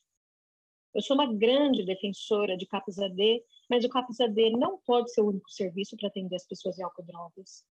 Eu 0.94 1.02
sou 1.02 1.16
uma 1.16 1.32
grande 1.32 1.84
defensora 1.84 2.58
de 2.58 2.66
CAPS 2.66 3.00
AD, 3.00 3.44
mas 3.70 3.84
o 3.84 3.90
CAPS 3.90 4.20
AD 4.20 4.52
não 4.52 4.80
pode 4.80 5.12
ser 5.12 5.22
o 5.22 5.28
único 5.28 5.50
serviço 5.52 5.96
para 5.98 6.08
atender 6.08 6.36
as 6.36 6.48
pessoas 6.48 6.78
em 6.80 6.84
álcool 6.84 7.04
drogas. 7.04 7.66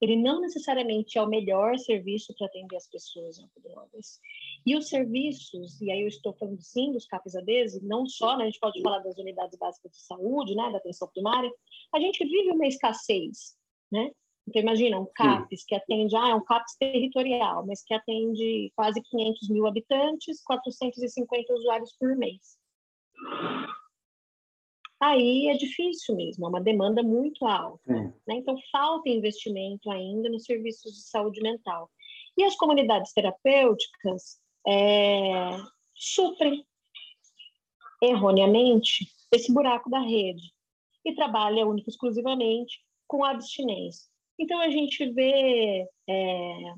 Ele 0.00 0.16
não 0.16 0.40
necessariamente 0.40 1.16
é 1.16 1.22
o 1.22 1.28
melhor 1.28 1.78
serviço 1.78 2.34
para 2.36 2.46
atender 2.46 2.76
as 2.76 2.88
pessoas 2.88 3.38
em 3.38 3.42
álcool 3.42 3.62
drogas. 3.62 4.20
E 4.66 4.76
os 4.76 4.88
serviços, 4.88 5.80
e 5.80 5.90
aí 5.90 6.02
eu 6.02 6.08
estou 6.08 6.32
falando 6.32 6.60
sim 6.60 6.92
dos 6.92 7.06
CAPS 7.06 7.36
ADs, 7.36 7.80
não 7.82 8.06
só, 8.06 8.36
né, 8.36 8.44
a 8.44 8.46
gente 8.46 8.60
pode 8.60 8.80
falar 8.82 8.98
das 8.98 9.16
unidades 9.18 9.58
básicas 9.58 9.92
de 9.92 10.00
saúde, 10.00 10.54
né, 10.54 10.70
da 10.70 10.78
atenção 10.78 11.08
primária, 11.08 11.50
a 11.92 12.00
gente 12.00 12.24
vive 12.24 12.50
uma 12.50 12.66
escassez, 12.66 13.56
né? 13.90 14.10
Então, 14.46 14.60
imagina, 14.60 15.00
um 15.00 15.06
CAPS 15.14 15.60
Sim. 15.60 15.66
que 15.68 15.74
atende, 15.74 16.16
ah, 16.16 16.28
é 16.28 16.34
um 16.34 16.44
CAPS 16.44 16.76
territorial, 16.78 17.64
mas 17.66 17.82
que 17.82 17.94
atende 17.94 18.70
quase 18.76 19.00
500 19.02 19.48
mil 19.48 19.66
habitantes, 19.66 20.42
450 20.44 21.54
usuários 21.54 21.96
por 21.98 22.14
mês 22.16 22.58
aí 25.04 25.48
é 25.48 25.54
difícil 25.54 26.16
mesmo, 26.16 26.46
é 26.46 26.48
uma 26.48 26.60
demanda 26.60 27.02
muito 27.02 27.46
alta. 27.46 27.82
Né? 28.26 28.36
Então, 28.36 28.56
falta 28.72 29.08
investimento 29.08 29.90
ainda 29.90 30.28
nos 30.28 30.44
serviços 30.44 30.92
de 30.92 31.02
saúde 31.02 31.40
mental. 31.42 31.90
E 32.36 32.44
as 32.44 32.56
comunidades 32.56 33.12
terapêuticas 33.12 34.38
é, 34.66 35.56
suprem 35.94 36.64
erroneamente 38.02 39.06
esse 39.32 39.52
buraco 39.52 39.90
da 39.90 40.00
rede 40.00 40.52
e 41.04 41.14
trabalha 41.14 41.66
única 41.66 41.90
exclusivamente 41.90 42.80
com 43.06 43.24
a 43.24 43.30
abstinência. 43.30 44.08
Então, 44.38 44.60
a 44.60 44.68
gente 44.68 45.10
vê 45.12 45.86
é, 46.08 46.74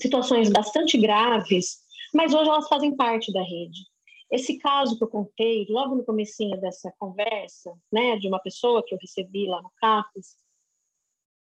situações 0.00 0.50
bastante 0.50 0.98
graves, 0.98 1.78
mas 2.12 2.34
hoje 2.34 2.48
elas 2.48 2.68
fazem 2.68 2.94
parte 2.94 3.32
da 3.32 3.42
rede. 3.42 3.80
Esse 4.30 4.58
caso 4.58 4.98
que 4.98 5.04
eu 5.04 5.08
contei 5.08 5.66
logo 5.68 5.94
no 5.94 6.04
comecinho 6.04 6.60
dessa 6.60 6.92
conversa, 6.98 7.72
né, 7.92 8.16
de 8.16 8.26
uma 8.26 8.40
pessoa 8.40 8.82
que 8.84 8.92
eu 8.92 8.98
recebi 9.00 9.46
lá 9.46 9.62
no 9.62 9.70
CAPES, 9.76 10.36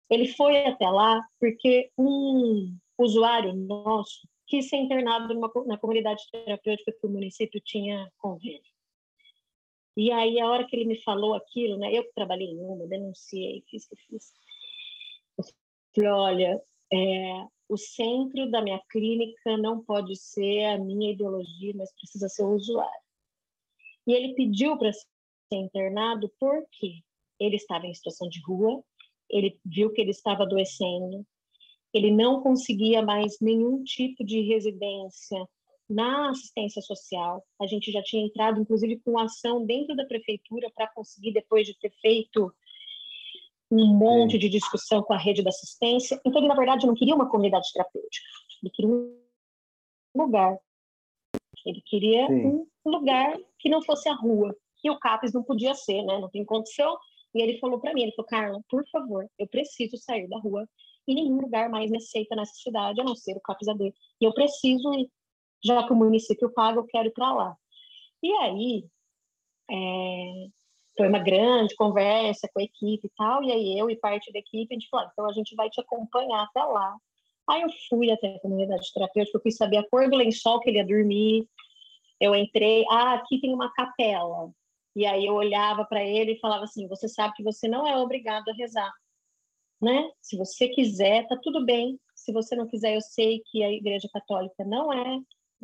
ele 0.10 0.28
foi 0.28 0.66
até 0.66 0.90
lá 0.90 1.22
porque 1.40 1.92
um 1.98 2.76
usuário 2.98 3.54
nosso 3.54 4.28
quis 4.48 4.68
ser 4.68 4.78
internado 4.78 5.34
numa, 5.34 5.50
na 5.66 5.78
comunidade 5.78 6.22
terapêutica 6.30 6.92
que 6.92 7.08
o 7.08 7.10
município 7.10 7.62
tinha 7.64 8.12
convênio. 8.18 8.62
E 9.96 10.12
aí, 10.12 10.40
a 10.40 10.50
hora 10.50 10.66
que 10.66 10.76
ele 10.76 10.86
me 10.86 11.02
falou 11.02 11.34
aquilo, 11.34 11.78
né, 11.78 11.94
eu 11.94 12.04
que 12.04 12.14
trabalhei 12.14 12.48
em 12.48 12.60
uma, 12.60 12.88
denunciei, 12.88 13.64
fiz 13.70 13.88
que 13.88 13.96
fiz. 13.96 14.34
Falei, 15.94 16.10
olha, 16.10 16.62
é, 16.92 17.48
o 17.68 17.78
centro 17.78 18.50
da 18.50 18.62
minha 18.62 18.82
clínica 18.90 19.58
não 19.58 19.84
pode 19.84 20.16
ser 20.16 20.66
a 20.66 20.78
minha 20.78 21.12
ideologia, 21.12 21.74
mas 21.76 21.94
precisa 21.94 22.28
ser 22.30 22.44
o 22.44 22.56
usuário. 22.56 23.02
E 24.08 24.14
ele 24.14 24.34
pediu 24.34 24.78
para 24.78 24.92
ser 24.92 25.08
internado 25.52 26.32
porque 26.40 27.02
ele 27.40 27.56
estava 27.56 27.88
em 27.88 27.94
situação 27.94 28.28
de 28.30 28.42
rua, 28.42 28.84
ele 29.30 29.60
viu 29.66 29.92
que 29.92 30.02
ele 30.02 30.12
estava 30.12 30.44
adoecendo, 30.44 31.26
ele 31.94 32.12
não 32.12 32.42
conseguia 32.42 33.02
mais 33.02 33.40
nenhum 33.40 33.84
tipo 33.84 34.24
de 34.24 34.42
residência 34.42 35.48
na 35.90 36.30
assistência 36.30 36.82
social. 36.82 37.44
A 37.60 37.68
gente 37.68 37.92
já 37.92 38.02
tinha 38.02 38.26
entrado, 38.26 38.62
inclusive, 38.62 39.00
com 39.00 39.20
ação 39.20 39.66
dentro 39.66 39.96
da 39.96 40.06
prefeitura 40.06 40.70
para 40.74 40.88
conseguir, 40.94 41.34
depois 41.34 41.68
de 41.68 41.78
ter 41.78 41.92
feito 42.02 42.54
um 43.72 43.86
monte 43.86 44.38
de 44.38 44.50
discussão 44.50 45.02
com 45.02 45.14
a 45.14 45.18
rede 45.18 45.42
da 45.42 45.50
assistência. 45.50 46.20
Então, 46.26 46.42
ele, 46.42 46.48
na 46.48 46.56
verdade, 46.56 46.86
não 46.86 46.94
queria 46.94 47.16
uma 47.16 47.30
comunidade 47.30 47.72
terapêutica. 47.72 48.26
Ele 48.62 48.72
queria 48.72 48.90
um 48.90 49.18
lugar. 50.16 50.58
Ele 51.66 51.82
queria 51.86 52.28
Sim. 52.28 52.68
um 52.86 52.90
lugar 52.90 53.38
que 53.58 53.70
não 53.70 53.82
fosse 53.82 54.10
a 54.10 54.14
rua. 54.14 54.56
E 54.84 54.90
o 54.90 55.00
CAPES 55.00 55.34
não 55.34 55.44
podia 55.44 55.74
ser, 55.74 56.04
né? 56.04 56.20
Não 56.20 56.30
tem 56.30 56.44
condição. 56.44 56.98
E 57.34 57.42
ele 57.42 57.60
falou 57.60 57.80
para 57.80 57.94
mim, 57.94 58.04
ele 58.04 58.12
falou, 58.12 58.28
Carla, 58.28 58.62
por 58.70 58.84
favor, 58.90 59.26
eu 59.40 59.48
preciso 59.48 59.96
sair 59.98 60.28
da 60.28 60.38
rua 60.38 60.68
e 61.08 61.16
nenhum 61.16 61.40
lugar 61.40 61.70
mais 61.70 61.90
me 61.90 61.98
aceita 61.98 62.36
nessa 62.36 62.54
cidade, 62.56 63.00
a 63.00 63.04
não 63.04 63.16
ser 63.16 63.38
o 63.38 63.42
CAPES 63.42 63.70
AD. 63.70 63.94
E 64.20 64.26
eu 64.26 64.34
preciso 64.34 64.94
ir. 64.94 65.10
Já 65.64 65.86
que 65.86 65.94
o 65.94 65.96
município 65.96 66.52
paga, 66.52 66.80
eu 66.80 66.86
quero 66.86 67.08
ir 67.08 67.14
para 67.14 67.32
lá. 67.32 67.56
E 68.24 68.32
aí, 68.34 68.86
é, 69.70 70.48
foi 71.02 71.08
uma 71.08 71.18
grande 71.18 71.76
conversa 71.76 72.48
com 72.54 72.60
a 72.60 72.64
equipe 72.64 73.08
e 73.08 73.12
tal, 73.18 73.44
e 73.44 73.52
aí 73.52 73.80
eu 73.80 73.90
e 73.90 73.96
parte 73.96 74.32
da 74.32 74.38
equipe, 74.38 74.72
a 74.72 74.78
gente 74.78 74.88
falou, 74.88 75.08
ah, 75.08 75.10
então 75.12 75.26
a 75.28 75.34
gente 75.34 75.56
vai 75.56 75.68
te 75.68 75.82
acompanhar 75.82 76.44
até 76.44 76.64
lá. 76.64 76.96
Aí 77.50 77.64
eu 77.64 77.70
fui 77.90 78.12
até 78.12 78.36
a 78.36 78.40
comunidade 78.40 78.94
terapêutica, 78.94 79.36
eu 79.36 79.42
fui 79.42 79.50
saber 79.50 79.78
a 79.78 79.90
cor 79.90 80.08
do 80.08 80.16
lençol 80.16 80.60
que 80.60 80.70
ele 80.70 80.78
ia 80.78 80.86
dormir, 80.86 81.48
eu 82.20 82.36
entrei, 82.36 82.86
ah, 82.88 83.14
aqui 83.14 83.42
tem 83.42 83.52
uma 83.52 83.74
capela. 83.74 84.52
E 84.96 85.04
aí 85.04 85.26
eu 85.26 85.34
olhava 85.34 85.86
para 85.86 86.04
ele 86.04 86.34
e 86.34 86.40
falava 86.40 86.66
assim, 86.66 86.88
você 86.88 87.08
sabe 87.08 87.34
que 87.34 87.44
você 87.44 87.68
não 87.68 87.88
é 87.88 87.98
obrigado 87.98 88.48
a 88.50 88.54
rezar, 88.54 88.94
né? 89.82 90.08
Se 90.22 90.38
você 90.38 90.68
quiser, 90.68 91.28
tá 91.28 91.36
tudo 91.42 91.66
bem. 91.66 92.00
Se 92.14 92.32
você 92.32 92.56
não 92.56 92.68
quiser, 92.68 92.96
eu 92.96 93.02
sei 93.02 93.42
que 93.48 93.64
a 93.64 93.72
Igreja 93.72 94.08
Católica 94.14 94.64
não 94.64 94.94
é, 94.94 95.20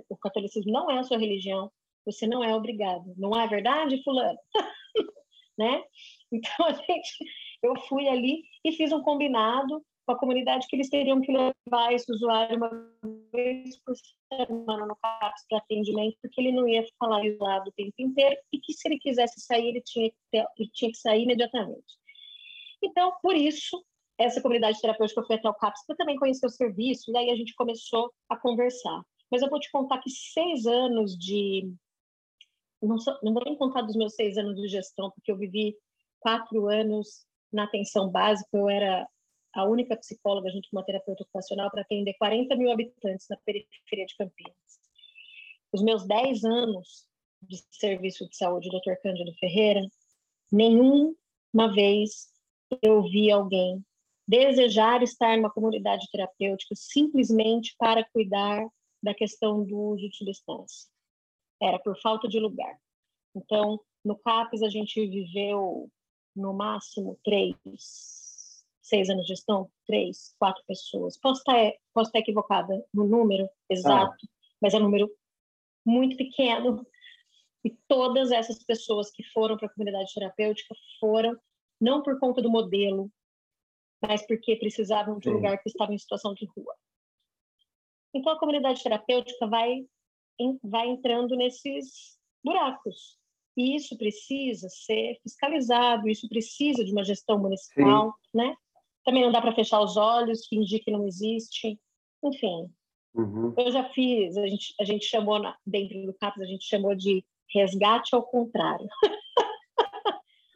o 0.09 0.17
catolicismo 0.17 0.71
não 0.71 0.89
é 0.89 0.97
a 0.97 1.03
sua 1.03 1.19
religião, 1.19 1.71
você 2.03 2.25
não 2.25 2.43
é 2.43 2.55
obrigado. 2.55 3.13
Não 3.15 3.39
é 3.39 3.47
verdade, 3.47 4.01
fulano? 4.03 4.39
né? 5.57 5.83
Então 6.29 6.65
a 6.65 6.73
gente, 6.73 7.23
eu 7.63 7.73
fui 7.87 8.05
ali 8.09 8.43
e 8.61 8.73
fiz 8.73 8.91
um 8.91 9.01
combinado 9.01 9.81
com 10.05 10.13
a 10.13 10.19
comunidade 10.19 10.67
que 10.67 10.75
eles 10.75 10.89
teriam 10.89 11.21
que 11.21 11.31
levar 11.31 11.93
esse 11.93 12.11
usuário 12.11 12.57
uma 12.57 12.69
vez 13.31 13.77
por 13.83 13.93
semana 14.29 14.85
no 14.85 14.95
CAPS 14.95 15.45
para 15.49 15.59
atendimento, 15.59 16.17
porque 16.21 16.39
ele 16.39 16.51
não 16.51 16.67
ia 16.67 16.85
falar 16.97 17.25
isolado 17.25 17.69
o 17.69 17.73
tempo 17.73 17.93
inteiro 17.99 18.35
e 18.53 18.59
que 18.59 18.73
se 18.73 18.87
ele 18.87 18.99
quisesse 18.99 19.39
sair, 19.39 19.67
ele 19.67 19.81
tinha 19.81 20.09
que, 20.09 20.17
ter, 20.31 20.45
ele 20.57 20.69
tinha 20.73 20.91
que 20.91 20.97
sair 20.97 21.23
imediatamente. 21.23 21.85
Então, 22.81 23.13
por 23.21 23.35
isso, 23.35 23.83
essa 24.17 24.41
comunidade 24.41 24.79
terapêutica 24.79 25.23
foi 25.23 25.35
até 25.35 25.49
o 25.49 25.53
CAPS 25.53 25.85
para 25.85 25.95
também 25.97 26.15
conhecer 26.15 26.45
o 26.45 26.49
serviço, 26.49 27.11
e 27.11 27.17
aí 27.17 27.29
a 27.29 27.35
gente 27.35 27.53
começou 27.55 28.11
a 28.29 28.37
conversar. 28.37 29.01
Mas 29.29 29.41
eu 29.41 29.49
vou 29.49 29.59
te 29.59 29.69
contar 29.71 29.99
que 29.99 30.09
seis 30.09 30.65
anos 30.65 31.17
de 31.17 31.69
não, 32.81 32.97
não 33.23 33.33
vou 33.33 33.43
nem 33.43 33.55
contar 33.55 33.81
dos 33.81 33.95
meus 33.95 34.13
seis 34.13 34.37
anos 34.37 34.55
de 34.55 34.67
gestão, 34.67 35.11
porque 35.11 35.31
eu 35.31 35.37
vivi 35.37 35.75
quatro 36.19 36.67
anos 36.67 37.25
na 37.51 37.63
atenção 37.63 38.09
básica, 38.09 38.49
eu 38.53 38.69
era 38.69 39.07
a 39.53 39.65
única 39.65 39.97
psicóloga 39.97 40.51
junto 40.51 40.69
com 40.69 40.77
uma 40.77 40.85
terapeuta 40.85 41.23
ocupacional 41.23 41.71
para 41.71 41.81
atender 41.81 42.13
40 42.19 42.55
mil 42.55 42.71
habitantes 42.71 43.27
na 43.29 43.37
periferia 43.37 44.05
de 44.05 44.15
Campinas. 44.15 44.55
Os 45.71 45.81
meus 45.81 46.05
dez 46.05 46.43
anos 46.43 47.07
de 47.41 47.57
serviço 47.71 48.27
de 48.27 48.35
saúde, 48.35 48.69
Dr. 48.69 48.95
Cândido 49.01 49.33
Ferreira, 49.39 49.81
nenhuma 50.51 51.73
vez 51.73 52.27
eu 52.81 53.01
vi 53.03 53.31
alguém 53.31 53.83
desejar 54.27 55.01
estar 55.01 55.37
numa 55.37 55.49
comunidade 55.49 56.07
terapêutica 56.11 56.75
simplesmente 56.75 57.73
para 57.77 58.03
cuidar 58.11 58.67
da 59.01 59.13
questão 59.13 59.63
do 59.63 59.77
uso 59.77 60.09
de 60.09 60.17
substância 60.17 60.89
era 61.61 61.79
por 61.79 61.99
falta 62.01 62.27
de 62.27 62.39
lugar. 62.39 62.77
Então, 63.35 63.79
no 64.03 64.17
CAPES, 64.17 64.63
a 64.63 64.69
gente 64.69 65.05
viveu 65.05 65.89
no 66.35 66.53
máximo 66.53 67.19
três, 67.23 68.63
seis 68.81 69.09
anos 69.09 69.23
de 69.23 69.29
gestão, 69.29 69.69
três, 69.85 70.35
quatro 70.39 70.63
pessoas. 70.67 71.17
Posso 71.17 71.39
estar, 71.39 71.73
posso 71.93 72.09
estar 72.09 72.19
equivocada 72.19 72.85
no 72.93 73.07
número 73.07 73.49
exato, 73.69 74.25
ah. 74.25 74.29
mas 74.61 74.73
é 74.73 74.77
um 74.77 74.83
número 74.83 75.09
muito 75.85 76.15
pequeno. 76.15 76.85
E 77.63 77.71
todas 77.87 78.31
essas 78.31 78.63
pessoas 78.63 79.11
que 79.11 79.23
foram 79.33 79.57
para 79.57 79.67
a 79.67 79.73
comunidade 79.73 80.13
terapêutica 80.13 80.75
foram 80.99 81.37
não 81.81 82.01
por 82.01 82.19
conta 82.19 82.41
do 82.41 82.49
modelo, 82.49 83.11
mas 84.01 84.25
porque 84.25 84.55
precisavam 84.55 85.19
de 85.19 85.29
um 85.29 85.33
lugar 85.33 85.61
que 85.61 85.69
estava 85.69 85.93
em 85.93 85.97
situação 85.97 86.33
de 86.33 86.45
rua. 86.45 86.73
Então, 88.13 88.31
a 88.31 88.39
comunidade 88.39 88.81
terapêutica 88.81 89.47
vai 89.47 89.85
vai 90.63 90.87
entrando 90.87 91.35
nesses 91.35 92.17
buracos. 92.43 93.17
E 93.55 93.75
isso 93.75 93.97
precisa 93.97 94.69
ser 94.69 95.19
fiscalizado, 95.23 96.07
isso 96.07 96.29
precisa 96.29 96.85
de 96.85 96.91
uma 96.91 97.03
gestão 97.03 97.39
municipal, 97.39 98.13
Sim. 98.31 98.37
né? 98.37 98.55
Também 99.03 99.23
não 99.23 99.31
dá 99.31 99.41
para 99.41 99.55
fechar 99.55 99.81
os 99.81 99.97
olhos, 99.97 100.45
fingir 100.47 100.83
que 100.83 100.91
não 100.91 101.07
existe, 101.07 101.79
enfim. 102.23 102.69
Uhum. 103.15 103.53
Eu 103.57 103.71
já 103.71 103.83
fiz, 103.89 104.37
a 104.37 104.45
gente, 104.45 104.75
a 104.79 104.83
gente 104.83 105.05
chamou, 105.05 105.39
na, 105.39 105.57
dentro 105.65 106.05
do 106.05 106.13
CAPS, 106.13 106.41
a 106.41 106.45
gente 106.45 106.65
chamou 106.65 106.93
de 106.93 107.25
resgate 107.51 108.13
ao 108.13 108.21
contrário. 108.21 108.87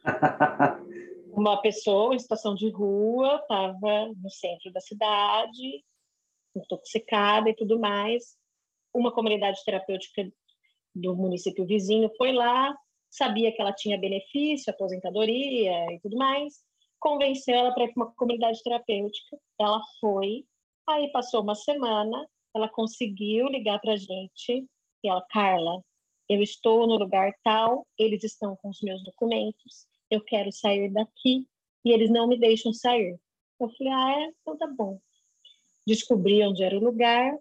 uma 1.34 1.60
pessoa 1.60 2.14
em 2.14 2.18
situação 2.18 2.54
de 2.54 2.70
rua 2.70 3.40
estava 3.42 4.12
no 4.22 4.30
centro 4.30 4.70
da 4.72 4.80
cidade, 4.80 5.84
intoxicada 6.54 7.50
e 7.50 7.56
tudo 7.56 7.80
mais 7.80 8.36
uma 8.94 9.12
comunidade 9.12 9.58
terapêutica 9.64 10.30
do 10.94 11.16
município 11.16 11.66
vizinho 11.66 12.10
foi 12.16 12.32
lá, 12.32 12.74
sabia 13.10 13.52
que 13.52 13.60
ela 13.60 13.72
tinha 13.72 13.98
benefício, 13.98 14.72
aposentadoria 14.72 15.86
e 15.92 16.00
tudo 16.00 16.16
mais, 16.16 16.54
convenceu 16.98 17.54
ela 17.54 17.72
para 17.72 17.84
ir 17.84 17.92
para 17.92 18.04
uma 18.04 18.14
comunidade 18.14 18.62
terapêutica. 18.62 19.38
Ela 19.58 19.80
foi, 20.00 20.44
aí 20.88 21.10
passou 21.10 21.42
uma 21.42 21.54
semana, 21.54 22.26
ela 22.54 22.68
conseguiu 22.68 23.48
ligar 23.48 23.80
para 23.80 23.94
a 23.94 23.96
gente 23.96 24.66
e 25.02 25.08
ela, 25.08 25.24
Carla, 25.30 25.82
eu 26.28 26.42
estou 26.42 26.86
no 26.86 26.96
lugar 26.96 27.32
tal, 27.42 27.86
eles 27.98 28.22
estão 28.22 28.56
com 28.56 28.70
os 28.70 28.80
meus 28.80 29.02
documentos, 29.04 29.86
eu 30.10 30.22
quero 30.22 30.52
sair 30.52 30.90
daqui 30.90 31.46
e 31.84 31.90
eles 31.90 32.10
não 32.10 32.28
me 32.28 32.38
deixam 32.38 32.72
sair. 32.72 33.18
Eu 33.60 33.68
falei, 33.70 33.92
ah, 33.92 34.20
é? 34.22 34.32
Então 34.40 34.56
tá 34.56 34.66
bom. 34.66 34.98
Descobri 35.86 36.42
onde 36.46 36.62
era 36.62 36.76
o 36.76 36.82
lugar, 36.82 37.36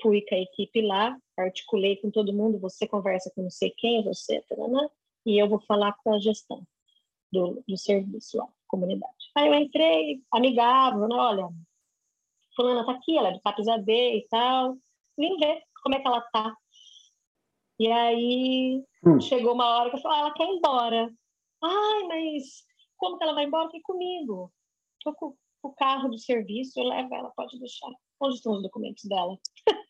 fui 0.00 0.22
com 0.22 0.34
a 0.34 0.38
equipe 0.38 0.82
lá, 0.82 1.16
articulei 1.36 1.96
com 1.96 2.10
todo 2.10 2.32
mundo, 2.32 2.58
você 2.58 2.86
conversa 2.86 3.30
com 3.34 3.42
não 3.42 3.50
sei 3.50 3.70
quem, 3.76 4.02
você, 4.02 4.40
tarana, 4.48 4.90
e 5.26 5.38
eu 5.38 5.48
vou 5.48 5.60
falar 5.60 5.92
com 6.02 6.14
a 6.14 6.18
gestão 6.18 6.66
do, 7.30 7.62
do 7.66 7.76
serviço 7.76 8.36
lá, 8.38 8.48
comunidade. 8.66 9.30
Aí 9.34 9.48
eu 9.48 9.54
entrei, 9.54 10.22
amigável, 10.30 11.08
né, 11.08 11.14
olha, 11.14 11.48
fulana 12.56 12.84
tá 12.84 12.92
aqui, 12.92 13.16
ela 13.16 13.28
é 13.28 13.32
do 13.32 13.40
CAPSAD 13.40 13.90
e 13.90 14.26
tal, 14.30 14.76
vem 15.18 15.36
ver 15.36 15.62
como 15.82 15.94
é 15.94 16.00
que 16.00 16.06
ela 16.06 16.20
tá. 16.20 16.56
E 17.78 17.90
aí 17.90 18.84
hum. 19.04 19.20
chegou 19.20 19.54
uma 19.54 19.66
hora 19.66 19.90
que 19.90 19.96
eu 19.96 20.00
falei, 20.00 20.18
ah, 20.18 20.20
ela 20.20 20.34
quer 20.34 20.44
ir 20.44 20.56
embora. 20.56 21.12
Ai, 21.62 22.02
mas 22.04 22.64
como 22.96 23.18
que 23.18 23.24
ela 23.24 23.34
vai 23.34 23.44
embora? 23.44 23.70
Fique 23.70 23.82
comigo. 23.82 24.52
Tô 25.02 25.12
com 25.14 25.36
o 25.62 25.72
carro 25.72 26.08
do 26.08 26.18
serviço, 26.18 26.78
eu 26.78 26.84
levo 26.84 27.14
ela, 27.14 27.32
pode 27.34 27.58
deixar. 27.58 27.90
Onde 28.22 28.36
estão 28.36 28.52
os 28.52 28.62
documentos 28.62 29.04
dela? 29.04 29.36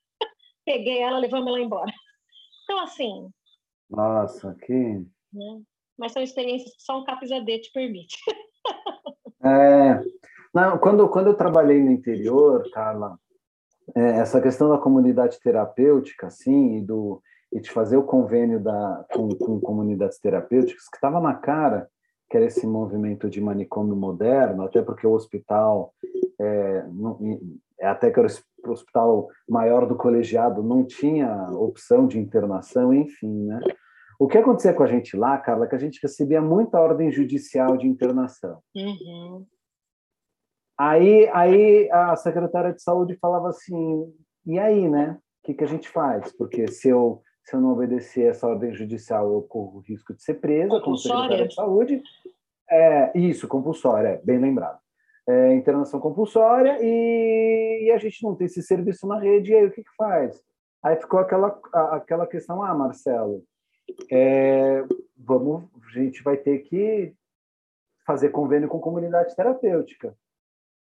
Peguei 0.65 1.01
ela, 1.01 1.19
levamos 1.19 1.49
ela 1.49 1.61
embora. 1.61 1.93
Então, 2.65 2.81
assim. 2.81 3.29
Nossa, 3.91 4.57
que. 4.65 4.73
Né? 5.33 5.63
Mas 5.99 6.13
são 6.13 6.23
experiências 6.23 6.75
que 6.75 6.83
só 6.83 6.99
um 6.99 7.05
capizadê 7.05 7.59
te 7.59 7.71
permite. 7.73 8.17
é. 9.45 10.01
Não, 10.55 10.79
quando, 10.79 11.09
quando 11.09 11.27
eu 11.29 11.37
trabalhei 11.37 11.83
no 11.83 11.91
interior, 11.91 12.69
Carla, 12.73 13.19
é, 13.95 14.21
essa 14.21 14.41
questão 14.41 14.71
da 14.71 14.79
comunidade 14.79 15.39
terapêutica, 15.41 16.29
assim, 16.29 16.77
e, 16.77 16.81
do, 16.81 17.23
e 17.53 17.61
de 17.61 17.71
fazer 17.71 17.97
o 17.97 18.05
convênio 18.05 18.61
da, 18.61 19.05
com, 19.13 19.29
com 19.29 19.61
comunidades 19.61 20.19
terapêuticas, 20.19 20.89
que 20.89 20.97
estava 20.97 21.21
na 21.21 21.35
cara 21.35 21.89
que 22.33 22.37
era 22.39 22.47
esse 22.47 22.67
movimento 22.67 23.29
de 23.29 23.43
manicômio 23.43 23.95
moderno, 23.95 24.63
até 24.63 24.81
porque 24.81 25.07
o 25.07 25.13
hospital, 25.13 25.93
é, 26.41 26.83
não, 26.89 27.19
é 27.21 27.39
até 27.87 28.11
que 28.11 28.19
era 28.19 28.29
o 28.67 28.71
hospital 28.71 29.29
maior 29.49 29.87
do 29.87 29.97
colegiado, 29.97 30.63
não 30.63 30.85
tinha 30.85 31.51
opção 31.53 32.07
de 32.07 32.19
internação, 32.19 32.93
enfim, 32.93 33.47
né? 33.47 33.61
O 34.19 34.29
que 34.29 34.39
acontecia 34.39 34.73
com 34.73 34.85
a 34.85 34.87
gente 34.87 35.17
lá, 35.17 35.37
Carla, 35.39 35.65
é 35.65 35.69
que 35.69 35.75
a 35.75 35.79
gente 35.79 36.01
recebia 36.01 36.41
muita 36.41 36.81
ordem 36.81 37.11
judicial 37.11 37.77
de 37.77 37.89
internação. 37.89 38.61
Uhum. 38.75 39.45
Aí, 40.79 41.29
aí 41.33 41.91
a 41.91 42.15
secretária 42.17 42.73
de 42.73 42.83
saúde 42.83 43.17
falava 43.21 43.49
assim, 43.49 44.13
e 44.47 44.59
aí, 44.59 44.89
né? 44.89 45.19
O 45.43 45.47
que, 45.47 45.55
que 45.55 45.65
a 45.65 45.67
gente 45.67 45.89
faz? 45.89 46.33
Porque 46.37 46.69
se 46.69 46.89
eu 46.89 47.21
se 47.45 47.57
eu 47.57 47.61
não 47.61 47.73
obedecer 47.73 48.31
essa 48.31 48.47
ordem 48.47 48.73
judicial, 48.73 49.33
eu 49.33 49.43
corro 49.43 49.79
o 49.79 49.81
risco 49.81 50.15
de 50.15 50.23
ser 50.23 50.35
presa 50.35 50.81
como 50.81 50.97
secretária 50.97 51.49
de 51.49 51.55
saúde. 51.55 52.03
É, 52.71 53.19
isso, 53.19 53.49
compulsória, 53.49 54.09
é, 54.09 54.23
bem 54.23 54.39
lembrado. 54.39 54.79
É, 55.29 55.55
internação 55.55 56.01
compulsória 56.01 56.79
e, 56.81 57.85
e, 57.87 57.91
a 57.93 57.99
gente 57.99 58.25
não 58.25 58.35
tem 58.35 58.47
esse 58.47 58.61
serviço 58.61 59.07
na 59.07 59.21
rede, 59.21 59.53
e 59.53 59.55
aí 59.55 59.67
o 59.67 59.71
que, 59.71 59.85
que 59.85 59.95
faz? 59.97 60.43
Aí 60.83 60.97
ficou 60.97 61.21
aquela, 61.21 61.61
aquela 61.93 62.27
questão, 62.27 62.61
ah, 62.61 62.75
Marcelo, 62.75 63.45
é, 64.11 64.85
vamos, 65.17 65.65
a 65.87 65.99
gente 66.01 66.23
vai 66.25 66.37
ter 66.37 66.59
que 66.61 67.15
fazer 68.05 68.31
convênio 68.31 68.69
com 68.69 68.81
comunidade 68.81 69.37
terapêutica. 69.37 70.17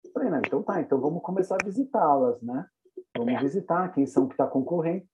Eu 0.04 0.12
falei, 0.12 0.30
não, 0.30 0.38
então 0.38 0.62
tá, 0.62 0.80
então 0.80 1.00
vamos 1.00 1.22
começar 1.22 1.56
a 1.60 1.64
visitá-las, 1.64 2.40
né? 2.40 2.66
Vamos 3.16 3.40
visitar 3.40 3.92
quem 3.92 4.06
são 4.06 4.28
que 4.28 4.34
está 4.34 4.46
concorrendo. 4.46 5.04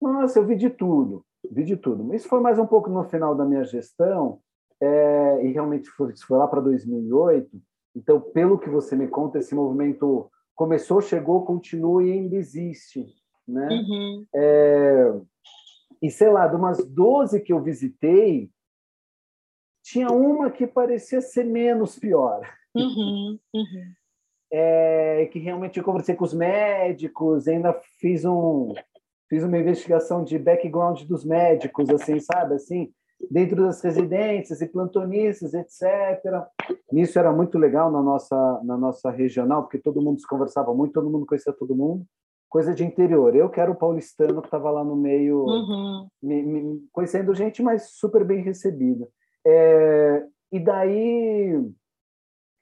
Nossa, 0.00 0.38
eu 0.38 0.46
vi 0.46 0.56
de 0.56 0.70
tudo, 0.70 1.24
vi 1.50 1.64
de 1.64 1.76
tudo. 1.76 2.14
Isso 2.14 2.28
foi 2.28 2.40
mais 2.40 2.58
um 2.58 2.66
pouco 2.66 2.90
no 2.90 3.04
final 3.04 3.34
da 3.34 3.44
minha 3.44 3.64
gestão, 3.64 4.40
é, 4.80 5.46
e 5.46 5.52
realmente 5.52 5.88
foi, 5.90 6.12
isso 6.12 6.26
foi 6.26 6.38
lá 6.38 6.48
para 6.48 6.60
2008. 6.60 7.50
Então, 7.94 8.20
pelo 8.20 8.58
que 8.58 8.68
você 8.68 8.96
me 8.96 9.08
conta, 9.08 9.38
esse 9.38 9.54
movimento 9.54 10.30
começou, 10.54 11.00
chegou, 11.00 11.44
continua 11.44 12.02
e 12.04 12.12
ainda 12.12 12.36
existe. 12.36 13.06
Né? 13.46 13.68
Uhum. 13.68 14.26
É, 14.34 15.14
e 16.02 16.10
sei 16.10 16.30
lá, 16.30 16.46
de 16.46 16.56
umas 16.56 16.84
12 16.84 17.40
que 17.40 17.52
eu 17.52 17.62
visitei, 17.62 18.50
tinha 19.82 20.08
uma 20.08 20.50
que 20.50 20.66
parecia 20.66 21.20
ser 21.20 21.44
menos 21.44 21.98
pior. 21.98 22.42
Uhum, 22.74 23.38
uhum. 23.54 23.94
É, 24.56 25.26
que 25.32 25.40
realmente 25.40 25.78
eu 25.78 25.84
conversei 25.84 26.14
com 26.14 26.24
os 26.24 26.32
médicos, 26.32 27.48
ainda 27.48 27.72
fiz 27.98 28.24
um 28.24 28.72
fiz 29.28 29.42
uma 29.42 29.58
investigação 29.58 30.22
de 30.22 30.38
background 30.38 31.02
dos 31.02 31.24
médicos, 31.24 31.90
assim, 31.90 32.20
sabe, 32.20 32.54
assim, 32.54 32.92
dentro 33.30 33.56
das 33.56 33.80
residências 33.82 34.60
e 34.60 34.68
plantonistas, 34.68 35.54
etc. 35.54 35.86
Isso 36.92 37.18
era 37.18 37.32
muito 37.32 37.58
legal 37.58 37.90
na 37.90 38.02
nossa 38.02 38.60
na 38.64 38.76
nossa 38.76 39.10
regional, 39.10 39.62
porque 39.62 39.78
todo 39.78 40.02
mundo 40.02 40.20
se 40.20 40.26
conversava 40.26 40.74
muito, 40.74 40.92
todo 40.92 41.10
mundo 41.10 41.26
conhecia 41.26 41.52
todo 41.52 41.76
mundo. 41.76 42.04
Coisa 42.48 42.74
de 42.74 42.84
interior. 42.84 43.34
Eu 43.34 43.50
que 43.50 43.60
era 43.60 43.70
o 43.70 43.76
paulistano 43.76 44.40
que 44.40 44.46
estava 44.46 44.70
lá 44.70 44.84
no 44.84 44.96
meio, 44.96 45.44
uhum. 45.44 46.08
me, 46.22 46.42
me, 46.42 46.88
conhecendo 46.92 47.34
gente, 47.34 47.62
mas 47.62 47.90
super 47.90 48.24
bem 48.24 48.42
recebida. 48.42 49.08
É, 49.46 50.24
e 50.52 50.60
daí 50.60 51.60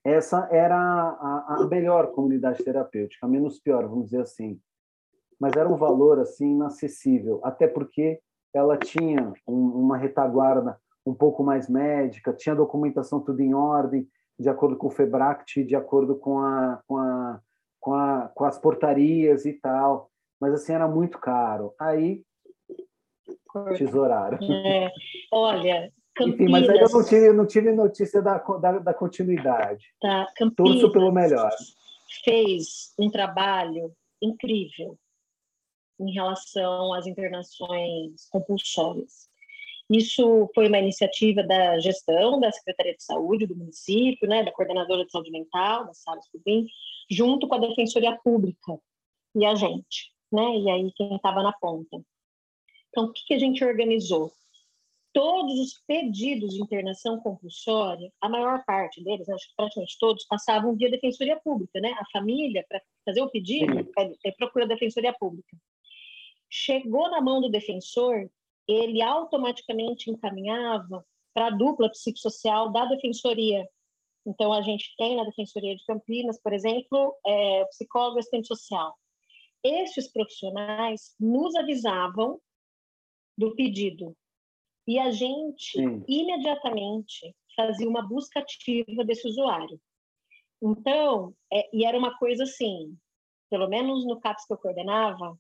essa 0.05 0.49
era 0.51 0.77
a, 0.77 1.57
a, 1.61 1.67
melhor 1.69 2.11
comunidade 2.13 2.65
terapêutica, 2.65 3.27
a 3.27 3.29
menos 3.29 3.61
pior, 3.61 3.87
vamos 3.87 4.07
dizer 4.07 4.23
assim. 4.23 4.59
Mas 5.39 5.55
era 5.57 5.69
um 5.69 5.77
valor 5.77 6.19
assim 6.19 6.53
inacessível, 6.53 7.41
até 7.45 7.69
porque 7.69 8.21
ela 8.55 8.77
tinha 8.77 9.33
um, 9.47 9.55
uma 9.55 9.97
retaguarda 9.97 10.79
um 11.05 11.15
pouco 11.15 11.43
mais 11.43 11.69
médica, 11.69 12.33
tinha 12.33 12.55
documentação 12.55 13.21
tudo 13.21 13.41
em 13.41 13.55
ordem, 13.55 14.07
de 14.39 14.49
acordo 14.49 14.77
com 14.77 14.87
o 14.87 14.91
FEBRACT, 14.91 15.65
de 15.65 15.75
acordo 15.75 16.17
com, 16.17 16.39
a, 16.39 16.81
com, 16.87 16.99
a, 16.99 17.41
com, 17.81 17.95
a, 17.95 18.31
com 18.35 18.45
as 18.45 18.59
portarias 18.59 19.45
e 19.45 19.53
tal. 19.55 20.11
Mas 20.41 20.55
assim 20.55 20.73
era 20.73 20.89
muito 20.89 21.19
caro. 21.19 21.75
Aí 21.79 22.23
tesouraram. 23.77 24.39
É, 24.43 24.91
olha, 25.33 25.93
Campinas. 26.15 26.41
Enfim, 26.41 26.51
mas 26.51 26.69
aí 26.69 26.79
eu 26.79 26.89
não 26.89 27.05
tive, 27.05 27.33
não 27.33 27.47
tive 27.47 27.73
notícia 27.73 28.23
da, 28.23 28.39
da, 28.39 28.79
da 28.79 28.95
continuidade. 28.95 29.87
Tá, 30.01 30.27
Campinas 30.37 30.81
Torço 30.81 30.93
pelo 30.93 31.13
melhor. 31.13 31.51
Fez 32.25 32.93
um 32.99 33.11
trabalho 33.11 33.93
incrível 34.21 34.99
em 36.01 36.13
relação 36.13 36.93
às 36.93 37.07
internações 37.07 38.29
compulsórias. 38.31 39.31
Isso 39.91 40.51
foi 40.55 40.69
uma 40.69 40.79
iniciativa 40.79 41.43
da 41.43 41.79
gestão 41.79 42.41
da 42.41 42.51
Secretaria 42.51 42.97
de 42.97 43.03
Saúde 43.03 43.47
do 43.47 43.57
município, 43.57 44.29
né, 44.29 44.43
da 44.43 44.53
coordenadora 44.53 45.05
de 45.05 45.11
saúde 45.11 45.31
mental, 45.31 45.87
da 45.87 45.93
Sala 45.93 46.19
Escubim, 46.19 46.67
junto 47.11 47.47
com 47.47 47.57
a 47.57 47.59
Defensoria 47.59 48.19
Pública 48.25 48.79
e 49.35 49.45
a 49.45 49.55
gente, 49.55 50.13
né, 50.33 50.57
e 50.57 50.71
aí 50.71 50.93
quem 50.97 51.15
estava 51.15 51.43
na 51.43 51.53
ponta. 51.53 52.01
Então, 52.89 53.05
o 53.05 53.13
que, 53.13 53.25
que 53.27 53.35
a 53.35 53.39
gente 53.39 53.65
organizou? 53.65 54.33
todos 55.13 55.59
os 55.61 55.83
pedidos 55.87 56.55
de 56.55 56.63
internação 56.63 57.21
compulsória, 57.21 58.11
a 58.21 58.29
maior 58.29 58.65
parte 58.65 59.03
deles, 59.03 59.29
acho 59.29 59.49
que 59.49 59.55
praticamente 59.57 59.97
todos, 59.99 60.25
passavam 60.27 60.75
via 60.75 60.91
defensoria 60.91 61.39
pública, 61.39 61.81
né? 61.81 61.93
A 61.99 62.05
família, 62.11 62.65
para 62.69 62.81
fazer 63.05 63.21
o 63.21 63.31
pedido, 63.31 63.91
é, 63.99 64.13
é, 64.25 64.33
procura 64.33 64.65
a 64.65 64.69
defensoria 64.69 65.13
pública. 65.13 65.57
Chegou 66.55 67.11
na 67.11 67.19
mão 67.23 67.41
do 67.41 67.49
defensor, 67.49 68.31
ele 68.69 69.01
automaticamente 69.01 70.11
encaminhava 70.11 71.03
para 71.33 71.47
a 71.47 71.51
dupla 71.51 71.89
psicossocial 71.89 72.71
da 72.71 72.85
defensoria. 72.85 73.67
Então, 74.27 74.53
a 74.53 74.61
gente 74.61 74.95
tem 74.99 75.17
na 75.17 75.25
Defensoria 75.25 75.75
de 75.75 75.83
Campinas, 75.87 76.39
por 76.39 76.53
exemplo, 76.53 77.17
é, 77.27 77.65
psicólogo 77.71 78.19
assistente 78.19 78.49
social. 78.49 78.95
Esses 79.65 80.13
profissionais 80.13 81.15
nos 81.19 81.55
avisavam 81.55 82.39
do 83.37 83.57
pedido 83.57 84.15
e 84.87 84.99
a 84.99 85.11
gente 85.11 85.73
Sim. 85.73 86.05
imediatamente 86.07 87.35
fazia 87.57 87.89
uma 87.89 88.07
busca 88.07 88.41
ativa 88.41 89.03
desse 89.07 89.27
usuário. 89.27 89.81
Então, 90.63 91.35
é, 91.51 91.75
e 91.75 91.87
era 91.87 91.99
uma 91.99 92.17
coisa 92.19 92.43
assim, 92.45 92.95
pelo 93.49 93.69
menos 93.69 94.05
no 94.05 94.21
CAPS 94.21 94.47
que 94.47 94.53
eu 94.53 94.59
coordenava, 94.59 95.35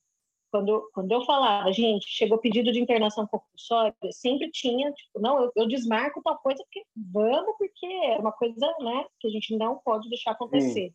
quando, 0.52 0.90
quando 0.92 1.10
eu 1.10 1.24
falava, 1.24 1.72
gente, 1.72 2.06
chegou 2.06 2.36
pedido 2.36 2.70
de 2.70 2.80
internação 2.80 3.26
compulsória, 3.26 3.94
sempre 4.10 4.50
tinha, 4.50 4.92
tipo, 4.92 5.18
não, 5.18 5.44
eu, 5.44 5.52
eu 5.56 5.66
desmarco 5.66 6.22
tal 6.22 6.38
coisa, 6.38 6.62
porque 6.62 6.84
vamos, 6.94 7.56
porque 7.56 7.86
é 7.86 8.18
uma 8.18 8.32
coisa, 8.32 8.66
né, 8.80 9.06
que 9.18 9.28
a 9.28 9.30
gente 9.30 9.56
não 9.56 9.78
pode 9.78 10.08
deixar 10.10 10.32
acontecer. 10.32 10.90
Sim. 10.90 10.94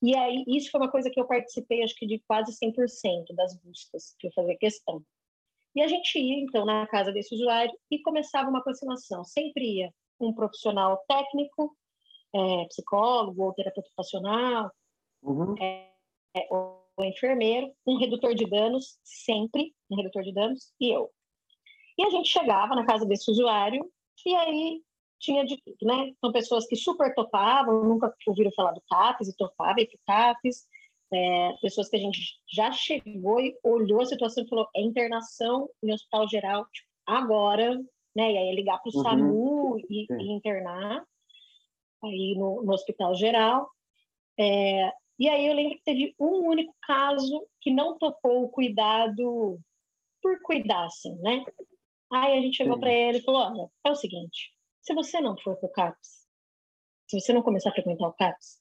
E 0.00 0.16
aí, 0.16 0.44
isso 0.46 0.70
foi 0.70 0.80
uma 0.80 0.90
coisa 0.90 1.10
que 1.10 1.18
eu 1.18 1.26
participei, 1.26 1.82
acho 1.82 1.96
que 1.96 2.06
de 2.06 2.22
quase 2.28 2.52
100% 2.52 3.34
das 3.34 3.60
buscas, 3.60 4.14
que 4.20 4.28
eu 4.28 4.32
fazia 4.32 4.56
questão. 4.56 5.02
E 5.74 5.82
a 5.82 5.88
gente 5.88 6.18
ia, 6.18 6.38
então, 6.38 6.64
na 6.64 6.86
casa 6.86 7.12
desse 7.12 7.34
usuário 7.34 7.76
e 7.90 7.98
começava 7.98 8.48
uma 8.48 8.60
aproximação. 8.60 9.24
Sempre 9.24 9.78
ia 9.78 9.92
um 10.20 10.32
profissional 10.32 11.02
técnico, 11.08 11.76
é, 12.34 12.64
psicólogo 12.66 13.42
ou 13.42 13.52
terapeuta 13.52 13.88
ocupacional, 13.88 14.70
uhum. 15.22 15.54
é, 15.60 15.90
é, 16.36 16.48
enfermeiro, 17.04 17.72
um 17.86 17.98
redutor 17.98 18.34
de 18.34 18.48
danos, 18.48 18.98
sempre 19.04 19.74
um 19.90 19.96
redutor 19.96 20.22
de 20.22 20.32
danos, 20.32 20.72
e 20.80 20.90
eu. 20.90 21.10
E 21.98 22.04
a 22.04 22.10
gente 22.10 22.28
chegava 22.28 22.74
na 22.74 22.84
casa 22.84 23.06
desse 23.06 23.30
usuário 23.30 23.90
e 24.24 24.34
aí 24.34 24.82
tinha 25.18 25.44
de 25.44 25.56
tudo, 25.62 25.76
né? 25.82 26.12
São 26.20 26.32
pessoas 26.32 26.66
que 26.66 26.76
super 26.76 27.14
topavam, 27.14 27.84
nunca 27.84 28.14
ouviram 28.26 28.50
falar 28.52 28.72
do 28.72 28.82
CAPES 28.88 29.28
e 29.28 29.36
topavam 29.36 29.82
e 29.82 29.98
CAPES, 30.06 30.66
é, 31.12 31.52
pessoas 31.62 31.88
que 31.88 31.96
a 31.96 32.00
gente 32.00 32.20
já 32.52 32.72
chegou 32.72 33.40
e 33.40 33.56
olhou 33.62 34.00
a 34.00 34.06
situação 34.06 34.44
e 34.44 34.48
falou: 34.48 34.68
é 34.74 34.80
internação 34.80 35.68
em 35.82 35.92
hospital 35.92 36.28
geral 36.28 36.66
tipo, 36.72 36.88
agora, 37.06 37.76
né? 38.14 38.32
E 38.32 38.38
aí 38.38 38.48
é 38.48 38.54
ligar 38.54 38.78
para 38.78 38.90
o 38.90 38.96
uhum. 38.96 39.02
SAMU 39.02 39.78
e, 39.88 40.06
e, 40.10 40.32
internar 40.32 41.04
aí 42.04 42.34
no, 42.36 42.62
no 42.62 42.72
hospital 42.72 43.14
geral. 43.14 43.70
É, 44.38 44.92
e 45.18 45.28
aí 45.28 45.46
eu 45.46 45.54
lembro 45.54 45.76
que 45.78 45.84
teve 45.84 46.14
um 46.18 46.48
único 46.48 46.74
caso 46.82 47.46
que 47.60 47.70
não 47.70 47.96
topou 47.98 48.44
o 48.44 48.50
cuidado 48.50 49.58
por 50.22 50.40
cuidar, 50.42 50.84
assim, 50.84 51.14
né? 51.16 51.44
Aí 52.12 52.38
a 52.38 52.40
gente 52.40 52.56
chegou 52.56 52.78
para 52.78 52.92
ele 52.92 53.18
e 53.18 53.22
falou: 53.22 53.40
olha, 53.40 53.70
é 53.84 53.90
o 53.90 53.96
seguinte, 53.96 54.52
se 54.82 54.94
você 54.94 55.20
não 55.20 55.36
for 55.38 55.56
para 55.56 55.66
o 55.66 55.72
CAPS, 55.72 56.26
se 57.08 57.20
você 57.20 57.32
não 57.32 57.42
começar 57.42 57.70
a 57.70 57.72
frequentar 57.72 58.08
o 58.08 58.12
CAPS, 58.12 58.60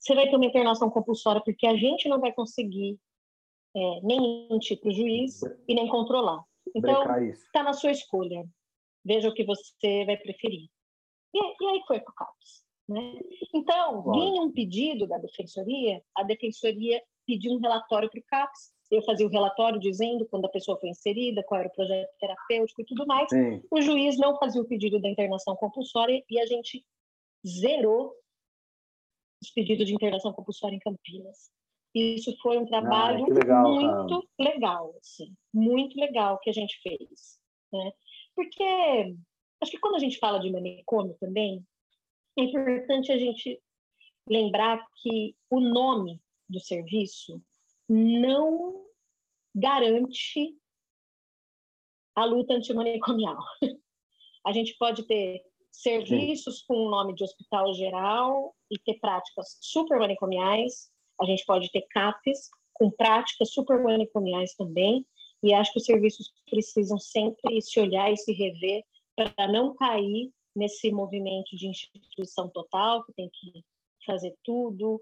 você 0.00 0.14
vai 0.14 0.28
ter 0.28 0.36
uma 0.36 0.46
internação 0.46 0.90
compulsória 0.90 1.42
porque 1.44 1.66
a 1.66 1.76
gente 1.76 2.08
não 2.08 2.20
vai 2.20 2.32
conseguir 2.32 2.98
é, 3.74 4.00
nem 4.02 4.48
mentir 4.50 4.80
para 4.80 4.88
o 4.88 4.94
juiz 4.94 5.40
e 5.68 5.74
nem 5.74 5.88
controlar. 5.88 6.42
Então, 6.74 7.02
está 7.20 7.62
na 7.62 7.72
sua 7.72 7.92
escolha. 7.92 8.44
Veja 9.04 9.28
o 9.28 9.34
que 9.34 9.44
você 9.44 10.04
vai 10.04 10.16
preferir. 10.16 10.68
E, 11.32 11.38
e 11.38 11.66
aí 11.68 11.82
foi 11.86 12.00
para 12.00 12.10
o 12.10 12.14
CAPS. 12.14 12.65
Né? 12.88 13.14
Então, 13.52 14.12
vinha 14.12 14.42
um 14.42 14.52
pedido 14.52 15.06
da 15.06 15.18
defensoria, 15.18 16.02
a 16.16 16.22
defensoria 16.22 17.02
pediu 17.26 17.52
um 17.52 17.58
relatório 17.58 18.08
para 18.08 18.20
o 18.20 18.24
CAPS, 18.24 18.72
eu 18.90 19.02
fazia 19.02 19.26
o 19.26 19.30
relatório 19.30 19.80
dizendo 19.80 20.26
quando 20.26 20.44
a 20.44 20.50
pessoa 20.50 20.78
foi 20.78 20.90
inserida, 20.90 21.42
qual 21.42 21.60
era 21.60 21.68
o 21.68 21.72
projeto 21.72 22.08
terapêutico 22.20 22.82
e 22.82 22.84
tudo 22.84 23.04
mais. 23.06 23.28
Sim. 23.28 23.60
O 23.70 23.80
juiz 23.80 24.16
não 24.16 24.38
fazia 24.38 24.62
o 24.62 24.66
pedido 24.66 25.00
da 25.00 25.08
internação 25.08 25.56
compulsória 25.56 26.22
e 26.30 26.40
a 26.40 26.46
gente 26.46 26.84
zerou 27.44 28.14
os 29.42 29.50
pedidos 29.50 29.86
de 29.86 29.94
internação 29.94 30.32
compulsória 30.32 30.76
em 30.76 30.80
Campinas. 30.80 31.50
Isso 31.94 32.36
foi 32.40 32.58
um 32.58 32.64
ah, 32.64 32.66
trabalho 32.66 33.24
ah, 33.24 33.34
legal, 33.34 33.62
muito 33.62 34.28
legal, 34.38 34.94
assim, 35.00 35.34
muito 35.52 35.98
legal 35.98 36.38
que 36.40 36.50
a 36.50 36.52
gente 36.52 36.78
fez, 36.82 37.40
né? 37.72 37.92
Porque 38.34 39.16
acho 39.62 39.72
que 39.72 39.78
quando 39.78 39.96
a 39.96 39.98
gente 39.98 40.18
fala 40.18 40.38
de 40.38 40.50
manicômio 40.50 41.16
também, 41.18 41.64
é 42.36 42.42
importante 42.42 43.10
a 43.12 43.18
gente 43.18 43.60
lembrar 44.28 44.84
que 44.96 45.34
o 45.50 45.60
nome 45.60 46.20
do 46.48 46.60
serviço 46.60 47.40
não 47.88 48.84
garante 49.54 50.54
a 52.14 52.24
luta 52.24 52.54
antimanicomial. 52.54 53.38
A 54.46 54.52
gente 54.52 54.76
pode 54.78 55.04
ter 55.06 55.42
serviços 55.72 56.58
Sim. 56.58 56.64
com 56.68 56.86
o 56.86 56.90
nome 56.90 57.14
de 57.14 57.24
hospital 57.24 57.74
geral 57.74 58.54
e 58.70 58.78
ter 58.78 58.94
práticas 59.00 59.58
super 59.60 59.98
manicomiais. 59.98 60.90
A 61.20 61.24
gente 61.24 61.44
pode 61.44 61.70
ter 61.70 61.82
CAPs 61.90 62.48
com 62.74 62.90
práticas 62.90 63.52
super 63.52 63.82
manicomiais 63.82 64.54
também. 64.54 65.06
E 65.42 65.52
acho 65.52 65.72
que 65.72 65.78
os 65.78 65.84
serviços 65.84 66.32
precisam 66.48 66.98
sempre 66.98 67.60
se 67.60 67.78
olhar 67.78 68.10
e 68.12 68.16
se 68.16 68.32
rever 68.32 68.82
para 69.14 69.48
não 69.48 69.74
cair 69.74 70.30
nesse 70.56 70.90
movimento 70.90 71.54
de 71.54 71.68
instituição 71.68 72.48
total, 72.48 73.04
que 73.04 73.12
tem 73.12 73.30
que 73.30 73.62
fazer 74.06 74.34
tudo, 74.42 75.00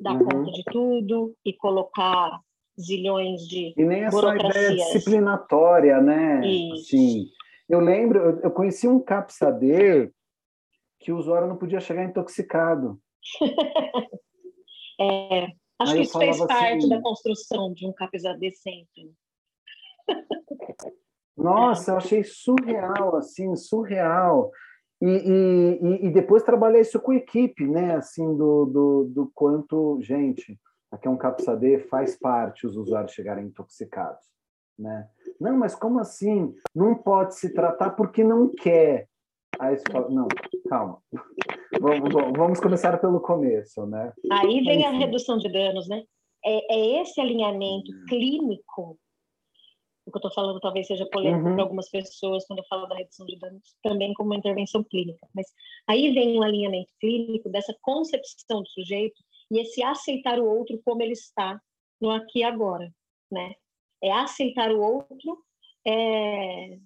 dar 0.00 0.14
uhum. 0.14 0.24
conta 0.24 0.52
de 0.52 0.64
tudo 0.64 1.36
e 1.44 1.52
colocar 1.52 2.40
zilhões 2.80 3.42
de 3.46 3.74
E 3.76 3.84
nem 3.84 4.04
essa 4.04 4.34
ideia 4.34 4.70
disciplinatória, 4.70 6.00
né? 6.00 6.46
Isso. 6.46 6.96
Assim, 6.96 7.30
eu 7.68 7.80
lembro, 7.80 8.40
eu 8.42 8.50
conheci 8.50 8.86
um 8.86 9.00
capsader 9.00 10.12
que 11.00 11.12
o 11.12 11.18
usuário 11.18 11.48
não 11.48 11.56
podia 11.56 11.80
chegar 11.80 12.04
intoxicado. 12.04 13.00
é, 15.00 15.46
acho 15.78 15.92
Aí 15.92 15.98
que 15.98 16.02
isso 16.02 16.18
fez 16.18 16.38
parte 16.38 16.78
assim, 16.78 16.88
da 16.88 17.00
construção 17.00 17.72
de 17.72 17.86
um 17.86 17.92
capsader 17.92 18.52
sempre. 18.54 19.12
Nossa, 21.36 21.92
eu 21.92 21.96
achei 21.96 22.22
surreal, 22.22 23.16
assim, 23.16 23.54
surreal. 23.56 24.50
E, 25.02 25.06
e, 25.06 26.06
e 26.06 26.10
depois 26.10 26.42
trabalhar 26.42 26.80
isso 26.80 27.00
com 27.00 27.12
equipe, 27.12 27.66
né? 27.66 27.96
Assim, 27.96 28.24
do, 28.36 28.64
do, 28.66 29.04
do 29.10 29.30
quanto, 29.34 29.98
gente, 30.00 30.58
aqui 30.90 31.08
é 31.08 31.10
um 31.10 31.16
capsadê, 31.16 31.78
faz 31.78 32.16
parte 32.16 32.66
os 32.66 32.76
usuários 32.76 33.12
chegarem 33.12 33.46
intoxicados, 33.46 34.24
né? 34.78 35.08
Não, 35.40 35.56
mas 35.56 35.74
como 35.74 35.98
assim? 35.98 36.54
Não 36.74 36.94
pode 36.94 37.34
se 37.34 37.52
tratar 37.52 37.90
porque 37.90 38.22
não 38.22 38.48
quer. 38.48 39.08
Aí 39.58 39.76
você 39.76 39.84
fala, 39.90 40.08
não, 40.08 40.28
calma. 40.68 40.98
Vamos, 41.80 42.12
vamos 42.36 42.60
começar 42.60 42.98
pelo 42.98 43.20
começo, 43.20 43.84
né? 43.86 44.12
Aí 44.30 44.62
vem 44.62 44.86
a 44.86 44.90
redução 44.90 45.38
de 45.38 45.52
danos, 45.52 45.88
né? 45.88 46.02
É, 46.44 46.74
é 46.74 47.02
esse 47.02 47.20
alinhamento 47.20 47.90
clínico 48.08 48.98
o 50.06 50.10
que 50.10 50.16
eu 50.16 50.18
estou 50.18 50.32
falando 50.32 50.60
talvez 50.60 50.86
seja 50.86 51.06
polêmico 51.06 51.48
uhum. 51.48 51.54
para 51.54 51.64
algumas 51.64 51.88
pessoas 51.88 52.46
quando 52.46 52.58
eu 52.58 52.64
falo 52.66 52.86
da 52.86 52.96
redução 52.96 53.24
de 53.26 53.38
danos, 53.38 53.74
também 53.82 54.12
como 54.14 54.30
uma 54.30 54.36
intervenção 54.36 54.84
clínica. 54.84 55.26
Mas 55.34 55.46
aí 55.86 56.12
vem 56.12 56.38
um 56.38 56.42
alinhamento 56.42 56.92
clínico 57.00 57.48
dessa 57.48 57.74
concepção 57.80 58.62
do 58.62 58.68
sujeito 58.68 59.16
e 59.50 59.60
esse 59.60 59.82
aceitar 59.82 60.38
o 60.38 60.46
outro 60.46 60.80
como 60.84 61.02
ele 61.02 61.12
está 61.12 61.58
no 62.00 62.10
aqui 62.10 62.40
e 62.40 62.44
agora, 62.44 62.92
né? 63.30 63.54
É 64.02 64.12
aceitar 64.12 64.70
o 64.70 64.80
outro 64.80 65.38
é, 65.86 66.78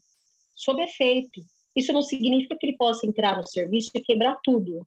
sob 0.54 0.80
efeito. 0.82 1.40
Isso 1.74 1.92
não 1.92 2.02
significa 2.02 2.56
que 2.56 2.66
ele 2.66 2.76
possa 2.76 3.06
entrar 3.06 3.36
no 3.36 3.46
serviço 3.46 3.90
e 3.94 4.00
quebrar 4.00 4.38
tudo. 4.44 4.86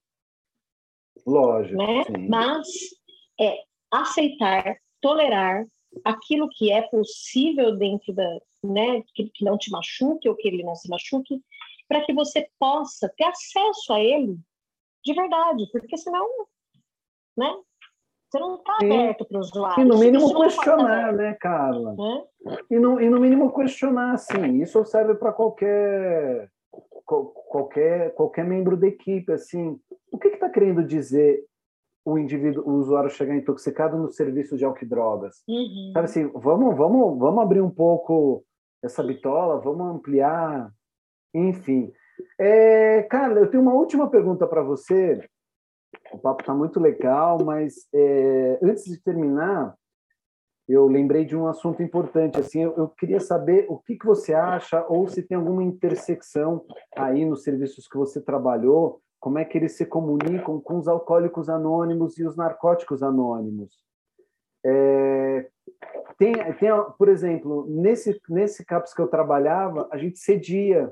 Lógico. 1.26 1.78
Né? 1.78 2.04
Mas 2.30 2.68
é 3.40 3.58
aceitar, 3.92 4.78
tolerar, 5.02 5.66
aquilo 6.04 6.50
que 6.50 6.72
é 6.72 6.82
possível 6.84 7.76
dentro 7.76 8.14
da, 8.14 8.40
né, 8.64 9.04
que, 9.14 9.30
que 9.30 9.44
não 9.44 9.58
te 9.58 9.72
machuque 9.72 10.30
ou 10.30 10.36
que 10.36 10.48
ele 10.48 10.64
não 10.64 10.76
se 10.76 10.90
machuque, 10.90 11.42
para 11.88 12.02
que 12.06 12.14
você 12.14 12.48
possa 12.60 13.12
ter 13.18 13.26
acesso 13.26 13.94
a 13.94 14.00
ele 14.00 14.38
de 15.04 15.14
verdade, 15.14 15.68
porque 15.72 15.98
senão, 15.98 16.28
né, 17.36 17.54
você 18.32 18.40
não 18.40 18.56
está 18.56 18.78
aberto 18.82 19.26
para 19.26 19.38
o 19.38 19.42
usuário. 19.42 19.82
E 19.84 19.86
no 19.86 19.98
mínimo 19.98 20.32
tá 20.32 20.40
questionar, 20.40 21.14
né, 21.14 21.34
Carla? 21.34 21.96
É? 22.00 22.58
E, 22.76 22.80
no, 22.80 23.02
e 23.02 23.10
no 23.10 23.20
mínimo 23.20 23.54
questionar, 23.54 24.18
sim. 24.18 24.62
Isso 24.62 24.86
serve 24.86 25.16
para 25.16 25.34
qualquer 25.34 26.50
qualquer 27.04 28.14
qualquer 28.14 28.46
membro 28.46 28.78
da 28.78 28.88
equipe, 28.88 29.34
assim. 29.34 29.78
O 30.10 30.18
que 30.18 30.30
está 30.30 30.50
querendo 30.50 30.82
dizer 30.82 31.44
o 32.04 32.18
indivíduo, 32.18 32.68
o 32.68 32.74
usuário 32.74 33.10
chegar 33.10 33.36
intoxicado 33.36 33.98
no 33.98 34.12
serviço 34.12 34.58
de 34.58 34.66
álcool 34.66 34.84
e 34.84 34.88
drogas. 34.88 35.44
Uhum. 35.48 35.92
Sabe 35.94 36.06
assim, 36.06 36.28
vamos, 36.34 36.76
vamos, 36.76 37.20
vamos 37.20 37.44
abrir 37.44 37.62
um 37.62 37.70
pouco 37.70 38.44
essa 38.84 39.04
bitola, 39.04 39.62
vamos 39.62 39.96
ampliar, 39.96 40.72
enfim. 41.34 41.92
É, 42.40 43.04
Carla, 43.04 43.40
eu 43.40 43.50
tenho 43.50 43.64
uma 43.64 43.74
última 43.74 44.10
pergunta 44.10 44.48
para 44.48 44.64
você. 44.64 45.24
O 46.12 46.18
papo 46.18 46.42
está 46.42 46.54
muito 46.54 46.80
legal, 46.80 47.38
mas 47.44 47.88
é, 47.94 48.60
antes 48.64 48.86
de 48.86 49.02
terminar, 49.02 49.76
eu 50.68 50.88
lembrei 50.88 51.26
de 51.26 51.36
um 51.36 51.48
assunto 51.48 51.84
importante. 51.84 52.40
Assim, 52.40 52.64
eu, 52.64 52.76
eu, 52.78 52.88
queria 52.90 53.20
saber 53.20 53.66
o 53.70 53.78
que, 53.78 53.96
que 53.96 54.06
você 54.06 54.34
acha 54.34 54.86
ou 54.88 55.08
se 55.08 55.22
tem 55.22 55.38
alguma 55.38 55.64
intersecção 55.64 56.66
aí 56.96 57.26
nos 57.26 57.44
serviços 57.44 57.88
que 57.88 57.98
você 57.98 58.22
trabalhou 58.22 59.02
como 59.22 59.38
é 59.38 59.46
que 59.46 59.56
eles 59.56 59.78
se 59.78 59.86
comunicam 59.86 60.60
com 60.60 60.80
os 60.80 60.88
alcoólicos 60.88 61.48
anônimos 61.48 62.18
e 62.18 62.26
os 62.26 62.36
narcóticos 62.36 63.04
anônimos. 63.04 63.78
É, 64.66 65.48
tem, 66.18 66.34
tem, 66.56 66.70
por 66.98 67.08
exemplo, 67.08 67.68
nesse, 67.70 68.20
nesse 68.28 68.66
CAPS 68.66 68.96
que 68.96 69.02
eu 69.02 69.08
trabalhava, 69.08 69.88
a 69.92 69.98
gente 69.98 70.18
cedia 70.18 70.92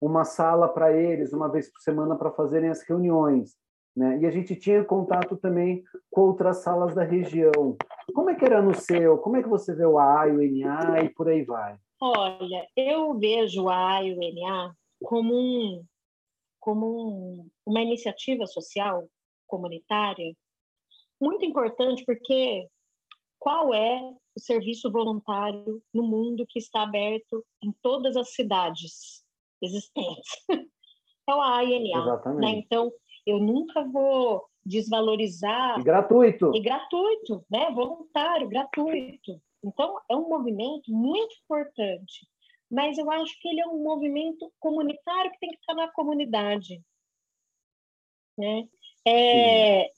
uma 0.00 0.24
sala 0.24 0.68
para 0.68 0.92
eles 0.92 1.32
uma 1.32 1.48
vez 1.48 1.70
por 1.70 1.80
semana 1.80 2.16
para 2.16 2.32
fazerem 2.32 2.68
as 2.68 2.82
reuniões. 2.82 3.56
Né? 3.96 4.18
E 4.22 4.26
a 4.26 4.30
gente 4.30 4.56
tinha 4.56 4.84
contato 4.84 5.36
também 5.36 5.84
com 6.10 6.22
outras 6.22 6.58
salas 6.58 6.94
da 6.94 7.04
região. 7.04 7.76
Como 8.12 8.30
é 8.30 8.34
que 8.34 8.44
era 8.44 8.60
no 8.60 8.74
seu? 8.74 9.18
Como 9.18 9.36
é 9.36 9.42
que 9.42 9.48
você 9.48 9.72
vê 9.72 9.86
o 9.86 9.98
A 9.98 10.28
e 10.28 10.32
o 10.32 10.66
NA 10.66 11.04
e 11.04 11.08
por 11.10 11.28
aí 11.28 11.44
vai? 11.44 11.76
Olha, 12.00 12.66
eu 12.76 13.16
vejo 13.18 13.64
o 13.64 13.68
A 13.68 14.02
e 14.02 14.14
o 14.14 14.18
NA 14.18 14.72
como 15.02 15.32
um, 15.34 15.84
como 16.60 16.86
um, 16.86 17.50
uma 17.66 17.80
iniciativa 17.80 18.46
social 18.46 19.08
comunitária 19.46 20.34
muito 21.20 21.44
importante 21.44 22.04
porque 22.04 22.68
qual 23.38 23.74
é 23.74 24.00
o 24.36 24.40
serviço 24.40 24.90
voluntário 24.90 25.82
no 25.92 26.02
mundo 26.02 26.46
que 26.48 26.58
está 26.58 26.82
aberto 26.82 27.44
em 27.62 27.72
todas 27.82 28.16
as 28.16 28.34
cidades 28.34 29.24
existentes? 29.62 30.30
é 31.28 31.34
o 31.34 31.40
AINA. 31.40 32.20
Né? 32.36 32.50
Então, 32.50 32.92
eu 33.26 33.38
nunca 33.38 33.84
vou 33.84 34.44
desvalorizar. 34.64 35.78
E 35.78 35.84
gratuito. 35.84 36.52
E 36.54 36.60
gratuito, 36.60 37.44
né? 37.50 37.70
Voluntário, 37.70 38.48
gratuito. 38.48 39.40
Então, 39.64 39.98
é 40.10 40.16
um 40.16 40.28
movimento 40.28 40.90
muito 40.90 41.34
importante 41.44 42.26
mas 42.70 42.98
eu 42.98 43.10
acho 43.10 43.38
que 43.40 43.48
ele 43.48 43.60
é 43.60 43.66
um 43.66 43.82
movimento 43.82 44.52
comunitário 44.58 45.30
que 45.32 45.38
tem 45.38 45.50
que 45.50 45.58
estar 45.58 45.74
na 45.74 45.88
comunidade. 45.88 46.82
Né? 48.36 48.68
É, 49.06 49.90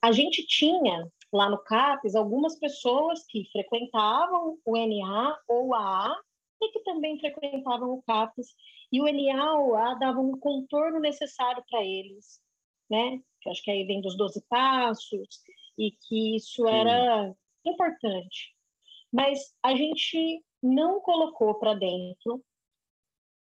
a 0.00 0.12
gente 0.12 0.46
tinha 0.46 1.10
lá 1.32 1.50
no 1.50 1.58
CAPES 1.58 2.14
algumas 2.14 2.58
pessoas 2.58 3.24
que 3.26 3.48
frequentavam 3.50 4.58
o 4.64 4.76
NA 4.76 5.38
ou 5.48 5.74
a 5.74 6.06
A 6.06 6.20
e 6.62 6.72
que 6.72 6.80
também 6.80 7.18
frequentavam 7.18 7.92
o 7.92 8.02
CAPES, 8.02 8.54
e 8.90 9.00
o 9.00 9.04
NA 9.04 9.52
ou 9.58 9.76
A 9.76 9.94
davam 9.94 10.30
um 10.30 10.38
contorno 10.38 10.98
necessário 10.98 11.62
para 11.68 11.84
eles, 11.84 12.40
né? 12.88 13.20
Que 13.42 13.50
acho 13.50 13.62
que 13.62 13.70
aí 13.70 13.84
vem 13.84 14.00
dos 14.00 14.16
12 14.16 14.42
passos, 14.48 15.28
e 15.76 15.90
que 15.90 16.36
isso 16.36 16.66
era 16.66 17.28
Sim. 17.28 17.70
importante. 17.70 18.54
Mas 19.12 19.54
a 19.62 19.74
gente 19.74 20.42
não 20.66 21.00
colocou 21.00 21.54
para 21.54 21.74
dentro, 21.74 22.44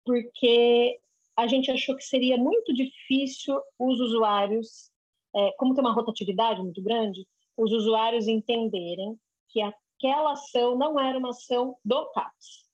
porque 0.04 1.00
a 1.36 1.46
gente 1.46 1.70
achou 1.70 1.96
que 1.96 2.04
seria 2.04 2.36
muito 2.36 2.74
difícil 2.74 3.60
os 3.78 4.00
usuários, 4.00 4.90
é, 5.34 5.52
como 5.52 5.74
tem 5.74 5.82
uma 5.82 5.94
rotatividade 5.94 6.60
muito 6.60 6.82
grande, 6.82 7.26
os 7.56 7.72
usuários 7.72 8.26
entenderem 8.26 9.18
que 9.48 9.60
aquela 9.60 10.32
ação 10.32 10.76
não 10.76 10.98
era 10.98 11.16
uma 11.18 11.30
ação 11.30 11.76
do 11.84 12.10
CAPS. 12.12 12.68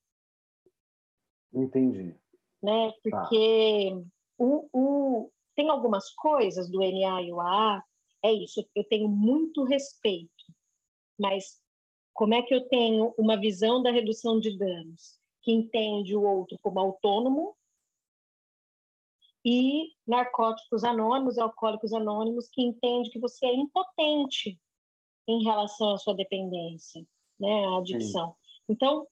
Entendi. 1.53 2.15
Né? 2.63 2.93
Porque 3.03 3.91
tá. 3.91 4.03
o, 4.39 4.69
o, 4.73 5.31
tem 5.55 5.69
algumas 5.69 6.11
coisas 6.15 6.71
do 6.71 6.81
NA 6.81 7.23
e 7.23 7.33
o 7.33 7.41
AA, 7.41 7.83
é 8.23 8.33
isso, 8.33 8.67
eu 8.75 8.85
tenho 8.85 9.09
muito 9.09 9.63
respeito, 9.63 10.45
mas 11.19 11.61
como 12.19 12.35
é 12.35 12.43
que 12.43 12.53
eu 12.53 12.69
tenho 12.69 13.15
uma 13.17 13.39
visão 13.39 13.81
da 13.81 13.93
redução 13.93 14.41
de 14.41 14.59
danos 14.59 15.17
que 15.41 15.53
entende 15.53 16.17
o 16.17 16.23
outro 16.23 16.59
como 16.61 16.81
autônomo 16.81 17.57
e 19.45 19.93
narcóticos 20.05 20.83
anônimos, 20.83 21.39
alcoólicos 21.39 21.93
anônimos 21.93 22.49
que 22.49 22.61
entende 22.61 23.11
que 23.11 23.21
você 23.21 23.47
é 23.47 23.55
impotente 23.55 24.59
em 25.29 25.45
relação 25.45 25.95
à 25.95 25.99
sua 25.99 26.13
dependência, 26.13 27.07
né, 27.39 27.67
à 27.67 27.79
adicção. 27.79 28.31
Sim. 28.31 28.65
Então, 28.71 29.07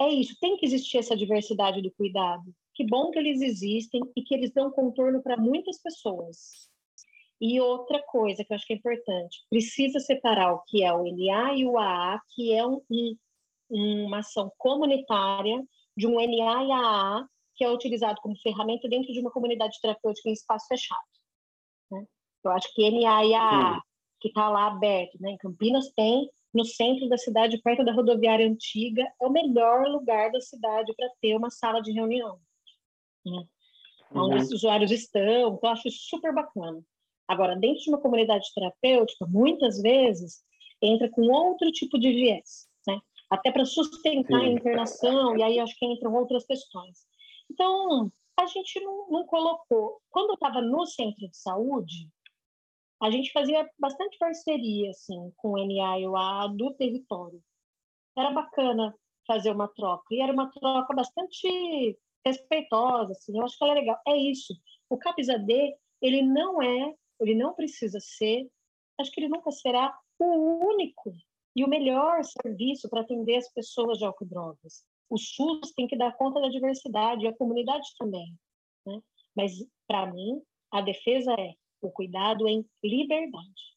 é 0.00 0.10
isso, 0.10 0.36
tem 0.40 0.56
que 0.56 0.64
existir 0.64 0.98
essa 0.98 1.16
diversidade 1.16 1.82
do 1.82 1.90
cuidado. 1.90 2.54
Que 2.72 2.86
bom 2.86 3.10
que 3.10 3.18
eles 3.18 3.40
existem 3.40 4.00
e 4.14 4.22
que 4.22 4.32
eles 4.32 4.52
dão 4.52 4.70
contorno 4.70 5.20
para 5.20 5.36
muitas 5.36 5.82
pessoas. 5.82 6.70
E 7.44 7.60
outra 7.60 8.00
coisa 8.00 8.44
que 8.44 8.52
eu 8.52 8.54
acho 8.54 8.64
que 8.64 8.72
é 8.72 8.76
importante, 8.76 9.44
precisa 9.50 9.98
separar 9.98 10.52
o 10.52 10.62
que 10.62 10.84
é 10.84 10.92
o 10.92 11.02
NA 11.02 11.54
e 11.54 11.66
o 11.66 11.76
AA, 11.76 12.20
que 12.32 12.54
é 12.54 12.64
um, 12.64 12.80
um, 13.68 14.06
uma 14.06 14.20
ação 14.20 14.48
comunitária 14.56 15.60
de 15.96 16.06
um 16.06 16.20
NA 16.20 16.64
e 16.64 16.70
AA 16.70 17.26
que 17.56 17.64
é 17.64 17.68
utilizado 17.68 18.20
como 18.22 18.38
ferramenta 18.38 18.88
dentro 18.88 19.12
de 19.12 19.18
uma 19.18 19.32
comunidade 19.32 19.76
terapêutica 19.82 20.28
em 20.28 20.34
espaço 20.34 20.68
fechado. 20.68 21.00
Né? 21.90 22.06
Eu 22.44 22.52
acho 22.52 22.72
que 22.72 22.88
NA 22.88 23.24
e 23.24 23.34
AA, 23.34 23.74
Sim. 23.74 23.80
que 24.20 24.28
está 24.28 24.48
lá 24.48 24.68
aberto, 24.68 25.20
né? 25.20 25.32
em 25.32 25.36
Campinas 25.36 25.90
tem, 25.96 26.30
no 26.54 26.64
centro 26.64 27.08
da 27.08 27.18
cidade, 27.18 27.60
perto 27.60 27.84
da 27.84 27.92
rodoviária 27.92 28.46
antiga, 28.46 29.02
é 29.20 29.26
o 29.26 29.32
melhor 29.32 29.88
lugar 29.88 30.30
da 30.30 30.40
cidade 30.40 30.94
para 30.94 31.10
ter 31.20 31.34
uma 31.34 31.50
sala 31.50 31.82
de 31.82 31.90
reunião. 31.90 32.38
Né? 33.26 33.44
Onde 34.12 34.36
uhum. 34.36 34.42
os 34.42 34.52
usuários 34.52 34.92
estão, 34.92 35.56
então 35.56 35.58
eu 35.60 35.68
acho 35.70 35.90
super 35.90 36.32
bacana. 36.32 36.80
Agora, 37.28 37.56
dentro 37.56 37.82
de 37.82 37.90
uma 37.90 38.00
comunidade 38.00 38.46
terapêutica, 38.54 39.26
muitas 39.26 39.80
vezes 39.80 40.42
entra 40.82 41.08
com 41.08 41.22
outro 41.22 41.70
tipo 41.70 41.98
de 41.98 42.12
viés, 42.12 42.68
né? 42.86 43.00
Até 43.30 43.50
para 43.50 43.64
sustentar 43.64 44.40
Sim. 44.40 44.46
a 44.46 44.52
internação, 44.52 45.36
e 45.36 45.42
aí 45.42 45.58
acho 45.58 45.78
que 45.78 45.86
entram 45.86 46.14
outras 46.14 46.44
questões. 46.44 47.06
Então, 47.50 48.12
a 48.36 48.46
gente 48.46 48.80
não, 48.80 49.08
não 49.08 49.26
colocou. 49.26 50.00
Quando 50.10 50.30
eu 50.30 50.34
estava 50.34 50.60
no 50.60 50.84
centro 50.86 51.28
de 51.28 51.36
saúde, 51.36 52.08
a 53.00 53.10
gente 53.10 53.32
fazia 53.32 53.68
bastante 53.78 54.16
parceria 54.18 54.90
assim, 54.90 55.32
com 55.36 55.52
o 55.52 55.58
NA 55.58 56.00
e 56.00 56.06
o 56.06 56.16
A 56.16 56.46
do 56.46 56.72
território. 56.74 57.42
Era 58.16 58.30
bacana 58.30 58.94
fazer 59.26 59.50
uma 59.50 59.68
troca. 59.68 60.04
E 60.10 60.20
era 60.20 60.32
uma 60.32 60.50
troca 60.50 60.94
bastante 60.94 61.98
respeitosa, 62.24 63.12
assim, 63.12 63.36
eu 63.36 63.44
acho 63.44 63.58
que 63.58 63.64
ela 63.64 63.72
é 63.72 63.80
legal. 63.80 63.98
É 64.06 64.16
isso. 64.16 64.54
O 64.88 64.96
CAPS-AD, 64.96 65.74
ele 66.00 66.22
não 66.22 66.62
é, 66.62 66.94
ele 67.22 67.34
não 67.34 67.54
precisa 67.54 67.98
ser, 68.00 68.48
acho 68.98 69.10
que 69.10 69.20
ele 69.20 69.28
nunca 69.28 69.50
será 69.50 69.96
o 70.18 70.66
único 70.66 71.12
e 71.54 71.64
o 71.64 71.68
melhor 71.68 72.22
serviço 72.24 72.88
para 72.88 73.02
atender 73.02 73.36
as 73.36 73.52
pessoas 73.52 73.98
de 73.98 74.04
álcool 74.04 74.24
e 74.24 74.28
drogas. 74.28 74.84
O 75.08 75.18
SUS 75.18 75.72
tem 75.76 75.86
que 75.86 75.96
dar 75.96 76.16
conta 76.16 76.40
da 76.40 76.48
diversidade, 76.48 77.24
e 77.24 77.28
a 77.28 77.36
comunidade 77.36 77.86
também. 77.98 78.34
Né? 78.86 78.98
Mas, 79.36 79.52
para 79.86 80.10
mim, 80.10 80.40
a 80.70 80.80
defesa 80.80 81.32
é 81.38 81.52
o 81.82 81.90
cuidado 81.90 82.48
em 82.48 82.64
liberdade. 82.82 83.76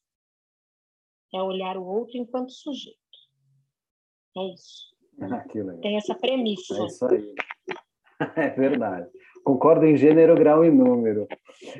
É 1.34 1.41
olhar 1.41 1.76
o 1.76 1.86
outro 1.86 2.18
enquanto 2.18 2.52
sujeito. 2.52 2.98
É 4.38 4.54
isso. 4.54 4.96
Tem 5.82 5.98
essa 5.98 6.16
premissa. 6.16 6.82
É 6.82 6.86
isso 6.86 7.06
aí. 7.06 7.36
É 8.38 8.50
verdade. 8.52 9.12
Concordo 9.46 9.86
em 9.86 9.96
gênero, 9.96 10.34
grau 10.34 10.66
e 10.66 10.72
número. 10.72 11.28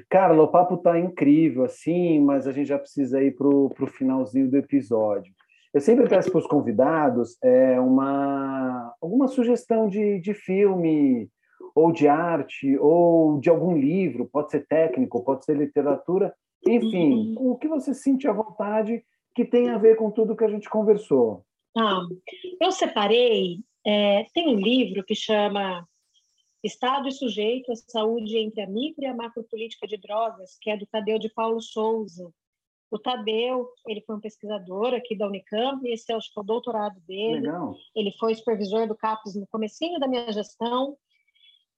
Carla, 0.08 0.44
o 0.44 0.48
papo 0.48 0.76
está 0.76 1.00
incrível, 1.00 1.66
assim, 1.66 2.20
mas 2.20 2.46
a 2.48 2.52
gente 2.52 2.68
já 2.68 2.78
precisa 2.78 3.24
ir 3.24 3.36
para 3.36 3.48
o 3.48 3.88
finalzinho 3.88 4.48
do 4.48 4.56
episódio. 4.56 5.34
Eu 5.74 5.82
sempre 5.82 6.08
peço 6.08 6.30
para 6.30 6.40
os 6.40 6.48
convidados 6.48 7.36
é, 7.44 7.80
uma, 7.80 8.94
alguma 9.02 9.28
sugestão 9.28 9.90
de, 9.90 10.22
de 10.22 10.36
filme, 10.36 11.28
ou 11.74 11.92
de 11.92 12.08
arte, 12.08 12.78
ou 12.78 13.40
de 13.40 13.50
algum 13.50 13.76
livro, 13.76 14.30
pode 14.32 14.52
ser 14.52 14.66
técnico, 14.68 15.24
pode 15.24 15.44
ser 15.44 15.58
literatura, 15.58 16.34
enfim, 16.68 17.36
o 17.38 17.56
que 17.58 17.68
você 17.68 17.94
sente 17.94 18.28
à 18.28 18.32
vontade 18.32 19.04
que 19.36 19.44
tem 19.44 19.70
a 19.70 19.78
ver 19.78 19.98
com 19.98 20.12
tudo 20.12 20.36
que 20.36 20.44
a 20.44 20.50
gente 20.50 20.70
conversou. 20.70 21.44
Ah, 21.76 22.04
eu 22.62 22.72
separei, 22.72 23.58
é, 23.86 24.26
tem 24.34 24.56
um 24.56 24.60
livro 24.60 25.04
que 25.04 25.16
chama 25.16 25.86
Estado 26.66 27.08
e 27.08 27.12
Sujeito 27.12 27.72
à 27.72 27.76
Saúde 27.76 28.38
entre 28.38 28.62
a 28.62 28.68
Micro 28.68 29.04
e 29.04 29.08
a 29.08 29.14
Macropolítica 29.14 29.88
de 29.88 29.98
Drogas, 29.98 30.58
que 30.60 30.70
é 30.70 30.78
do 30.78 30.86
Tadeu 30.88 31.20
de 31.20 31.30
Paulo 31.30 31.62
Souza. 31.62 32.34
O 32.90 32.98
Tadeu, 32.98 33.70
ele 33.88 34.02
foi 34.02 34.16
um 34.16 34.20
pesquisador 34.20 34.94
aqui 34.94 35.16
da 35.16 35.28
Unicamp, 35.28 35.88
esse 35.88 36.12
é 36.12 36.18
o 36.18 36.44
doutorado 36.44 37.00
dele. 37.02 37.42
Legal. 37.42 37.76
Ele 37.96 38.12
foi 38.14 38.34
supervisor 38.34 38.88
do 38.88 38.96
CAPES 38.96 39.36
no 39.36 39.48
comecinho 39.48 40.00
da 40.00 40.08
minha 40.08 40.32
gestão, 40.32 40.98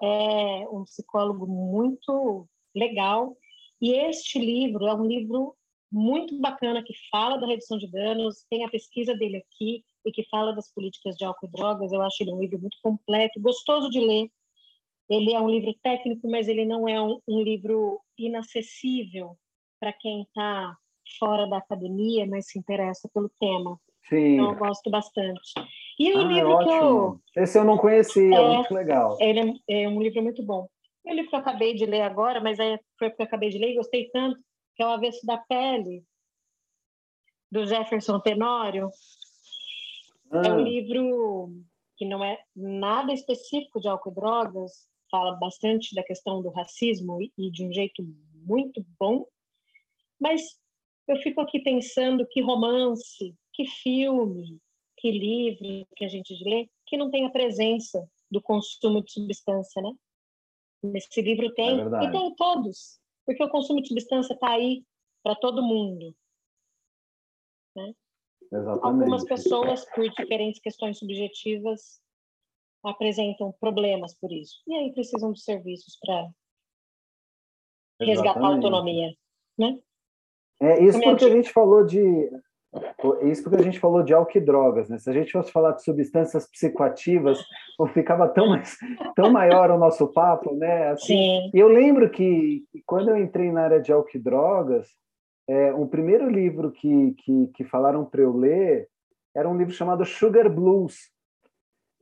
é 0.01 0.67
um 0.71 0.83
psicólogo 0.83 1.47
muito 1.47 2.47
legal. 2.75 3.35
E 3.81 3.91
este 3.91 4.39
livro 4.39 4.87
é 4.87 4.93
um 4.93 5.05
livro 5.05 5.55
muito 5.91 6.37
bacana 6.39 6.83
que 6.83 6.93
fala 7.09 7.37
da 7.37 7.47
redução 7.47 7.77
de 7.77 7.87
danos, 7.87 8.45
tem 8.49 8.63
a 8.63 8.69
pesquisa 8.69 9.15
dele 9.15 9.37
aqui 9.37 9.83
e 10.05 10.11
que 10.11 10.27
fala 10.29 10.53
das 10.53 10.71
políticas 10.73 11.15
de 11.15 11.25
álcool 11.25 11.47
e 11.47 11.51
drogas. 11.51 11.91
Eu 11.91 12.01
acho 12.01 12.21
ele 12.21 12.33
um 12.33 12.39
livro 12.39 12.59
muito 12.59 12.77
completo, 12.81 13.41
gostoso 13.41 13.89
de 13.89 13.99
ler. 13.99 14.29
Ele 15.09 15.33
é 15.33 15.39
um 15.39 15.49
livro 15.49 15.73
técnico, 15.81 16.29
mas 16.29 16.47
ele 16.47 16.65
não 16.65 16.87
é 16.87 17.01
um, 17.01 17.19
um 17.27 17.41
livro 17.41 18.01
inacessível 18.17 19.37
para 19.79 19.93
quem 19.93 20.23
está 20.23 20.75
fora 21.17 21.47
da 21.47 21.57
academia, 21.57 22.27
mas 22.27 22.47
se 22.47 22.59
interessa 22.59 23.09
pelo 23.13 23.29
tema. 23.39 23.79
Sim. 24.09 24.35
Então, 24.35 24.51
eu 24.51 24.57
gosto 24.57 24.89
bastante. 24.89 25.53
E 25.99 26.13
o 26.13 26.19
ah, 26.19 26.23
livro 26.23 26.49
ótimo. 26.51 26.67
que 26.67 27.39
eu... 27.39 27.43
Esse 27.43 27.57
eu 27.57 27.63
não 27.63 27.77
conhecia, 27.77 28.35
é, 28.35 28.55
muito 28.55 28.73
legal. 28.73 29.17
Ele 29.19 29.61
é, 29.67 29.83
é, 29.83 29.89
um 29.89 30.01
livro 30.01 30.21
muito 30.21 30.43
bom. 30.43 30.67
O 31.03 31.13
livro 31.13 31.29
que 31.29 31.35
eu 31.35 31.39
acabei 31.39 31.73
de 31.73 31.85
ler 31.85 32.01
agora, 32.01 32.41
mas 32.41 32.59
aí 32.59 32.77
foi 32.99 33.09
porque 33.09 33.23
eu 33.23 33.27
acabei 33.27 33.49
de 33.49 33.57
ler 33.57 33.71
e 33.71 33.75
gostei 33.75 34.09
tanto, 34.09 34.39
que 34.75 34.83
é 34.83 34.85
O 34.85 34.89
Avesso 34.89 35.25
da 35.25 35.37
Pele, 35.37 36.03
do 37.51 37.65
Jefferson 37.65 38.19
Tenório. 38.19 38.89
Ah. 40.31 40.41
É 40.45 40.51
um 40.51 40.61
livro 40.61 41.51
que 41.95 42.05
não 42.05 42.23
é 42.23 42.37
nada 42.55 43.11
específico 43.13 43.79
de 43.79 43.87
álcool 43.87 44.11
e 44.11 44.15
drogas, 44.15 44.87
fala 45.09 45.35
bastante 45.35 45.95
da 45.95 46.03
questão 46.03 46.41
do 46.41 46.49
racismo 46.49 47.19
e 47.37 47.51
de 47.51 47.65
um 47.65 47.73
jeito 47.73 48.03
muito 48.33 48.85
bom, 48.99 49.25
mas 50.19 50.41
eu 51.07 51.17
fico 51.17 51.41
aqui 51.41 51.59
pensando 51.59 52.27
que 52.27 52.41
romance, 52.41 53.35
que 53.53 53.65
filme, 53.65 54.59
que 54.97 55.11
livro 55.11 55.87
que 55.95 56.05
a 56.05 56.09
gente 56.09 56.33
lê, 56.43 56.69
que 56.85 56.97
não 56.97 57.09
tem 57.09 57.25
a 57.25 57.29
presença 57.29 58.07
do 58.29 58.41
consumo 58.41 59.03
de 59.03 59.11
substância, 59.11 59.81
né? 59.81 59.91
Nesse 60.83 61.21
livro 61.21 61.53
tem, 61.53 61.79
é 61.79 62.03
e 62.03 62.11
tem 62.11 62.35
todos, 62.35 62.99
porque 63.25 63.43
o 63.43 63.49
consumo 63.49 63.81
de 63.81 63.87
substância 63.87 64.33
está 64.33 64.51
aí 64.51 64.83
para 65.23 65.35
todo 65.35 65.63
mundo. 65.63 66.15
Né? 67.75 67.93
Exatamente. 68.51 68.85
Algumas 68.85 69.23
pessoas, 69.25 69.85
por 69.93 70.07
diferentes 70.09 70.61
questões 70.61 70.97
subjetivas, 70.97 72.01
apresentam 72.83 73.53
problemas 73.59 74.13
por 74.17 74.31
isso. 74.31 74.61
E 74.67 74.75
aí 74.75 74.93
precisam 74.93 75.31
de 75.31 75.41
serviços 75.41 75.97
para 75.99 76.29
resgatar 78.01 78.39
a 78.39 78.47
autonomia. 78.47 79.13
Né? 79.57 79.79
É 80.61 80.83
isso 80.83 80.99
porque 81.01 81.25
a 81.25 81.29
gente 81.29 81.51
falou 81.51 81.85
de 81.85 82.29
isso 83.23 83.43
porque 83.43 83.55
a 83.55 83.63
gente 83.63 83.79
falou 83.79 84.03
de 84.03 84.13
álcool 84.13 84.37
e 84.37 84.41
drogas, 84.41 84.89
né? 84.89 84.97
Se 84.97 85.09
a 85.09 85.13
gente 85.13 85.31
fosse 85.31 85.51
falar 85.51 85.71
de 85.71 85.83
substâncias 85.83 86.49
psicoativas, 86.49 87.39
ficava 87.93 88.27
tão, 88.27 88.49
mais, 88.49 88.77
tão 89.15 89.31
maior 89.31 89.71
o 89.71 89.77
nosso 89.77 90.07
papo, 90.07 90.53
né? 90.55 90.89
Assim, 90.89 91.49
e 91.53 91.57
eu 91.57 91.69
lembro 91.69 92.09
que 92.09 92.63
quando 92.85 93.09
eu 93.09 93.17
entrei 93.17 93.51
na 93.51 93.63
área 93.63 93.81
de 93.81 93.91
álcool 93.91 94.11
e 94.15 94.19
drogas, 94.19 94.87
é, 95.47 95.73
um 95.73 95.87
primeiro 95.87 96.29
livro 96.29 96.71
que, 96.71 97.15
que, 97.19 97.47
que 97.55 97.63
falaram 97.63 98.05
para 98.05 98.21
eu 98.21 98.35
ler 98.35 98.89
era 99.35 99.47
um 99.47 99.57
livro 99.57 99.73
chamado 99.73 100.05
Sugar 100.05 100.49
Blues, 100.49 101.09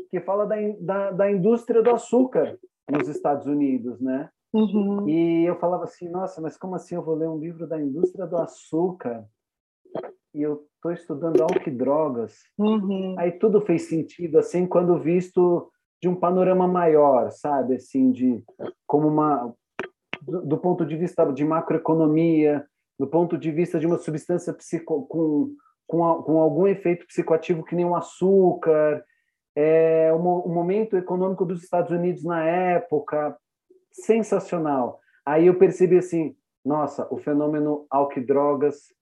que 0.09 0.19
fala 0.21 0.45
da, 0.45 0.55
da, 0.79 1.11
da 1.11 1.31
indústria 1.31 1.81
do 1.81 1.91
açúcar 1.91 2.57
nos 2.89 3.07
Estados 3.07 3.47
Unidos, 3.47 3.99
né? 3.99 4.29
Uhum. 4.53 5.07
E 5.09 5.45
eu 5.45 5.59
falava 5.59 5.83
assim, 5.83 6.07
nossa, 6.07 6.41
mas 6.41 6.57
como 6.57 6.75
assim 6.75 6.95
eu 6.95 7.03
vou 7.03 7.15
ler 7.15 7.27
um 7.27 7.37
livro 7.37 7.67
da 7.67 7.81
indústria 7.81 8.25
do 8.25 8.37
açúcar? 8.37 9.25
e 10.35 10.41
eu 10.41 10.65
estou 10.75 10.91
estudando 10.91 11.41
álcool 11.41 11.69
e 11.69 11.71
drogas. 11.71 12.39
Uhum. 12.57 13.15
Aí 13.17 13.31
tudo 13.31 13.61
fez 13.61 13.83
sentido, 13.83 14.37
assim, 14.37 14.67
quando 14.67 14.99
visto 14.99 15.71
de 16.01 16.09
um 16.09 16.15
panorama 16.15 16.67
maior, 16.67 17.31
sabe? 17.31 17.75
Assim, 17.75 18.11
de 18.11 18.43
como 18.85 19.07
uma. 19.07 19.53
Do, 20.21 20.45
do 20.45 20.57
ponto 20.57 20.85
de 20.85 20.97
vista 20.97 21.23
de 21.31 21.45
macroeconomia, 21.45 22.65
do 22.99 23.07
ponto 23.07 23.37
de 23.37 23.49
vista 23.49 23.79
de 23.79 23.87
uma 23.87 23.97
substância 23.97 24.53
psico, 24.53 25.07
com, 25.07 25.55
com, 25.87 26.23
com 26.23 26.39
algum 26.39 26.67
efeito 26.67 27.07
psicoativo 27.07 27.63
que 27.63 27.75
nem 27.75 27.85
o 27.85 27.95
açúcar, 27.95 29.03
é, 29.55 30.11
o, 30.13 30.17
o 30.17 30.53
momento 30.53 30.97
econômico 30.97 31.45
dos 31.45 31.63
Estados 31.63 31.91
Unidos 31.91 32.23
na 32.23 32.43
época, 32.43 33.37
sensacional. 33.91 34.99
Aí 35.25 35.47
eu 35.47 35.57
percebi 35.57 35.97
assim, 35.97 36.35
nossa, 36.63 37.07
o 37.11 37.17
fenômeno 37.17 37.85
álcool 37.89 38.19
e 38.19 38.25
drogas 38.25 38.93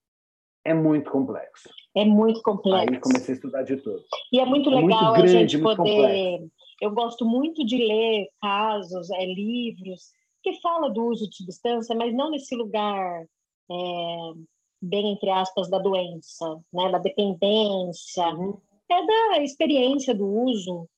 é 0.64 0.72
muito 0.72 1.10
complexo. 1.10 1.68
É 1.94 2.04
muito 2.04 2.40
complexo. 2.42 2.94
Aí 2.94 3.00
comecei 3.00 3.34
a 3.34 3.36
estudar 3.36 3.62
de 3.62 3.76
tudo. 3.76 4.02
E 4.32 4.40
é 4.40 4.46
muito 4.46 4.70
legal 4.70 4.82
é 4.82 4.88
muito 4.88 5.12
grande, 5.14 5.36
a 5.36 5.40
gente 5.40 5.58
poder. 5.58 5.76
Complexo. 5.76 6.50
Eu 6.80 6.90
gosto 6.90 7.24
muito 7.24 7.64
de 7.64 7.76
ler 7.76 8.28
casos, 8.40 9.10
é, 9.10 9.24
livros 9.24 10.12
que 10.42 10.60
fala 10.60 10.90
do 10.90 11.04
uso 11.06 11.28
de 11.28 11.36
substância, 11.36 11.96
mas 11.96 12.14
não 12.14 12.30
nesse 12.30 12.54
lugar 12.54 13.24
é, 13.70 14.32
bem 14.80 15.12
entre 15.12 15.30
aspas 15.30 15.70
da 15.70 15.78
doença, 15.78 16.60
né, 16.72 16.90
da 16.90 16.98
dependência, 16.98 18.28
uhum. 18.34 18.58
É 18.90 19.06
da 19.06 19.42
experiência 19.42 20.14
do 20.14 20.26
uso, 20.26 20.88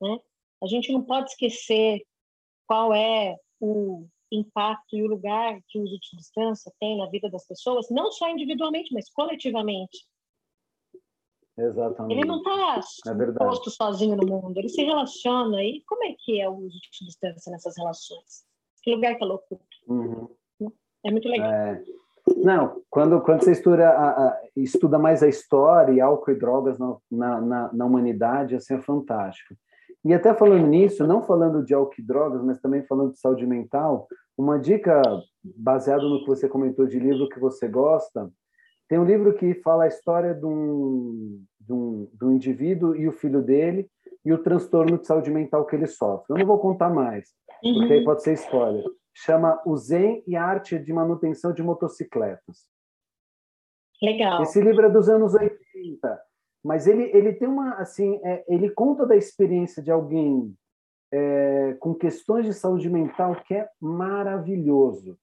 né? 0.00 0.18
A 0.62 0.66
gente 0.66 0.92
não 0.92 1.02
pode 1.02 1.30
esquecer 1.30 2.02
qual 2.66 2.94
é 2.94 3.36
o 3.60 4.06
impacto 4.30 4.96
e 4.96 5.02
o 5.02 5.08
lugar 5.08 5.60
que 5.68 5.78
o 5.78 5.82
uso 5.82 5.98
de 5.98 6.08
substância 6.08 6.72
tem 6.80 6.96
na 6.96 7.08
vida 7.10 7.28
das 7.28 7.46
pessoas, 7.46 7.88
não 7.90 8.10
só 8.10 8.30
individualmente, 8.30 8.92
mas 8.94 9.10
coletivamente. 9.10 10.06
Exatamente. 11.56 12.14
Ele 12.14 12.26
não 12.26 12.38
está 12.38 12.80
é 13.08 13.32
posto 13.32 13.70
sozinho 13.70 14.16
no 14.16 14.26
mundo, 14.26 14.56
ele 14.56 14.70
se 14.70 14.82
relaciona. 14.82 15.62
E 15.62 15.82
como 15.82 16.04
é 16.04 16.14
que 16.18 16.40
é 16.40 16.48
o 16.48 16.54
uso 16.54 16.80
de 16.80 16.88
substância 16.96 17.52
nessas 17.52 17.76
relações? 17.76 18.44
Que 18.82 18.94
lugar 18.94 19.16
que 19.16 19.22
ela 19.22 19.34
ocupa? 19.34 19.64
Uhum. 19.86 20.28
É 21.04 21.10
muito 21.10 21.28
legal. 21.28 21.52
É... 21.52 21.84
Não, 22.38 22.80
quando, 22.90 23.20
quando 23.20 23.42
você 23.42 23.52
estuda, 23.52 23.88
a, 23.88 24.28
a, 24.28 24.40
estuda 24.56 24.98
mais 24.98 25.22
a 25.22 25.28
história 25.28 25.92
e 25.92 26.00
álcool 26.00 26.30
e 26.30 26.34
drogas 26.34 26.78
na, 26.78 26.96
na, 27.10 27.40
na, 27.40 27.72
na 27.72 27.84
humanidade, 27.84 28.54
assim, 28.54 28.74
é 28.74 28.80
fantástico. 28.80 29.54
E 30.04 30.12
até 30.12 30.34
falando 30.34 30.66
nisso, 30.66 31.06
não 31.06 31.22
falando 31.22 31.64
de 31.64 31.74
álcool 31.74 31.94
e 31.98 32.02
drogas, 32.02 32.42
mas 32.42 32.60
também 32.60 32.82
falando 32.82 33.12
de 33.12 33.20
saúde 33.20 33.46
mental, 33.46 34.08
uma 34.36 34.58
dica 34.58 35.00
baseada 35.44 36.02
no 36.02 36.20
que 36.20 36.26
você 36.26 36.48
comentou 36.48 36.86
de 36.86 36.98
livro 36.98 37.28
que 37.28 37.38
você 37.38 37.68
gosta, 37.68 38.28
tem 38.88 38.98
um 38.98 39.04
livro 39.04 39.32
que 39.34 39.54
fala 39.54 39.84
a 39.84 39.88
história 39.88 40.34
de 40.34 40.44
um, 40.44 41.42
de 41.60 41.72
um, 41.72 42.08
de 42.12 42.24
um 42.24 42.32
indivíduo 42.32 42.96
e 42.96 43.08
o 43.08 43.12
filho 43.12 43.40
dele 43.40 43.88
e 44.24 44.32
o 44.32 44.38
transtorno 44.38 44.98
de 44.98 45.06
saúde 45.06 45.30
mental 45.30 45.64
que 45.66 45.76
ele 45.76 45.86
sofre. 45.86 46.26
Eu 46.30 46.38
não 46.38 46.46
vou 46.46 46.58
contar 46.58 46.90
mais, 46.90 47.28
uhum. 47.64 47.74
porque 47.74 47.92
aí 47.92 48.04
pode 48.04 48.22
ser 48.22 48.34
spoiler. 48.34 48.84
Chama 49.14 49.60
O 49.66 49.76
Zen 49.76 50.22
e 50.26 50.36
a 50.36 50.44
Arte 50.44 50.78
de 50.78 50.92
Manutenção 50.92 51.52
de 51.52 51.62
Motocicletas. 51.62 52.70
Legal. 54.02 54.42
Esse 54.42 54.60
livro 54.60 54.86
é 54.86 54.90
dos 54.90 55.08
anos 55.08 55.34
80 55.34 56.20
mas 56.62 56.86
ele, 56.86 57.10
ele 57.12 57.32
tem 57.32 57.48
uma, 57.48 57.74
assim, 57.74 58.20
é, 58.22 58.44
ele 58.46 58.70
conta 58.70 59.04
da 59.04 59.16
experiência 59.16 59.82
de 59.82 59.90
alguém 59.90 60.54
é, 61.12 61.74
com 61.80 61.92
questões 61.94 62.46
de 62.46 62.54
saúde 62.54 62.88
mental 62.88 63.34
que 63.44 63.54
é 63.54 63.68
maravilhoso. 63.80 65.18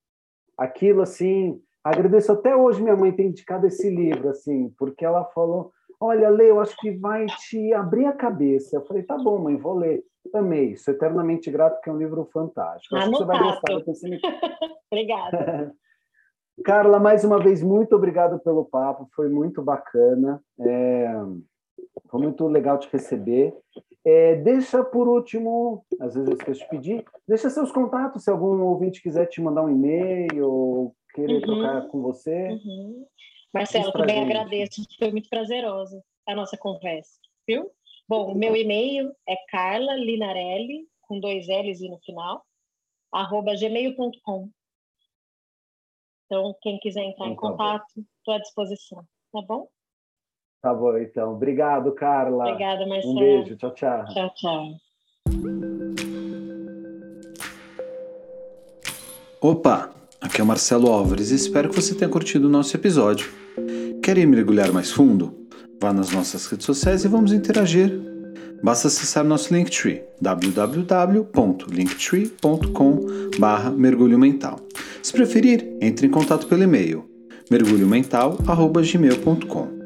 Aquilo, 0.58 1.02
assim, 1.02 1.62
agradeço 1.82 2.32
até 2.34 2.54
hoje 2.54 2.84
minha 2.84 2.96
mãe 2.96 3.14
ter 3.14 3.24
indicado 3.24 3.66
esse 3.66 3.90
livro, 3.90 4.30
assim, 4.30 4.70
porque 4.78 5.06
ela 5.06 5.24
falou, 5.24 5.72
olha, 6.00 6.30
Lê, 6.30 6.50
eu 6.50 6.60
acho 6.60 6.76
que 6.78 6.92
vai 6.92 7.26
te 7.26 7.74
abrir 7.74 8.06
a 8.06 8.14
cabeça. 8.14 8.78
Eu 8.78 8.86
falei, 8.86 9.04
tá 9.04 9.18
bom, 9.18 9.40
mãe, 9.40 9.58
vou 9.58 9.76
ler. 9.76 10.04
Amei, 10.34 10.76
sou 10.76 10.94
eternamente 10.94 11.50
grato, 11.50 11.76
porque 11.76 11.90
é 11.90 11.94
um 11.94 11.98
livro 11.98 12.30
fantástico. 12.32 12.96
Acho 12.96 13.10
que 13.10 13.18
você 13.18 13.26
vai 13.26 13.40
gostar. 13.40 13.84
Você 13.86 14.20
Obrigada. 14.92 15.74
Carla, 16.64 17.00
mais 17.00 17.24
uma 17.24 17.40
vez, 17.40 17.64
muito 17.64 17.96
obrigado 17.96 18.38
pelo 18.40 18.66
papo, 18.66 19.08
foi 19.16 19.30
muito 19.30 19.62
bacana. 19.62 20.42
É... 20.60 21.08
Foi 22.10 22.22
muito 22.22 22.48
legal 22.48 22.78
te 22.78 22.90
receber. 22.92 23.56
É, 24.06 24.36
deixa 24.36 24.84
por 24.84 25.08
último, 25.08 25.86
às 26.00 26.16
vezes 26.16 26.30
eu 26.30 26.36
esqueço 26.36 26.62
de 26.62 26.70
pedir, 26.70 27.06
deixa 27.28 27.50
seus 27.50 27.72
contatos 27.72 28.24
se 28.24 28.32
algum 28.32 28.62
ouvinte 28.62 29.02
quiser 29.02 29.26
te 29.28 29.42
mandar 29.42 29.64
um 29.64 29.70
e-mail 29.70 30.50
ou 30.50 30.96
querer 31.14 31.36
uhum. 31.36 31.42
trocar 31.42 31.88
com 31.88 32.02
você. 32.02 32.50
Uhum. 32.50 33.06
Marcelo, 33.54 33.92
também 33.92 34.18
gente. 34.18 34.32
agradeço, 34.32 34.86
foi 34.98 35.12
muito 35.12 35.30
prazerosa 35.30 36.04
a 36.28 36.36
nossa 36.36 36.58
conversa, 36.58 37.20
viu? 37.48 37.72
Bom, 38.08 38.32
o 38.32 38.36
meu 38.36 38.56
e-mail 38.56 39.12
é 39.28 39.36
carla 39.50 39.96
linarelli, 39.96 40.88
com 41.02 41.20
dois 41.20 41.48
L's 41.48 41.82
no 41.82 42.00
final, 42.00 42.44
arroba 43.12 43.56
gmail.com. 43.56 44.50
Então, 46.26 46.56
quem 46.62 46.80
quiser 46.80 47.04
entrar 47.04 47.28
em 47.28 47.32
então, 47.32 47.52
contato, 47.52 47.86
estou 48.18 48.36
à 48.36 48.40
disposição, 48.40 49.04
tá 49.32 49.42
bom? 49.42 49.68
Tá 50.62 50.74
bom, 50.74 50.98
então. 50.98 51.34
Obrigado, 51.34 51.94
Carla. 51.94 52.46
Obrigada, 52.46 52.86
Marcelo. 52.86 53.14
Um 53.14 53.20
beijo. 53.20 53.56
Tchau, 53.58 53.74
tchau. 53.74 54.06
Tchau, 54.14 54.30
tchau. 54.36 54.66
Opa! 59.42 59.99
Aqui 60.30 60.40
é 60.42 60.44
o 60.44 60.48
Marcelo 60.48 60.92
Álvares 60.92 61.32
e 61.32 61.36
espero 61.36 61.70
que 61.70 61.76
você 61.76 61.96
tenha 61.96 62.08
curtido 62.08 62.46
o 62.46 62.52
nosso 62.52 62.78
episódio. 62.78 63.32
Quer 64.04 64.20
ir 64.20 64.28
mergulhar 64.28 64.72
mais 64.72 64.92
fundo? 64.92 65.34
Vá 65.82 65.92
nas 65.92 66.12
nossas 66.12 66.46
redes 66.46 66.68
sociais 66.68 67.04
e 67.04 67.08
vamos 67.08 67.34
interagir. 67.34 68.00
Basta 68.62 68.90
acessar 68.90 69.26
nosso 69.26 69.52
Linktree, 69.52 70.04
www.linktree.com 70.22 73.08
mergulho 73.76 74.20
mental. 74.20 74.60
Se 75.02 75.12
preferir, 75.12 75.68
entre 75.82 76.06
em 76.06 76.12
contato 76.12 76.46
pelo 76.46 76.62
e-mail 76.62 77.10
mergulhomental.gmail.com 77.50 79.80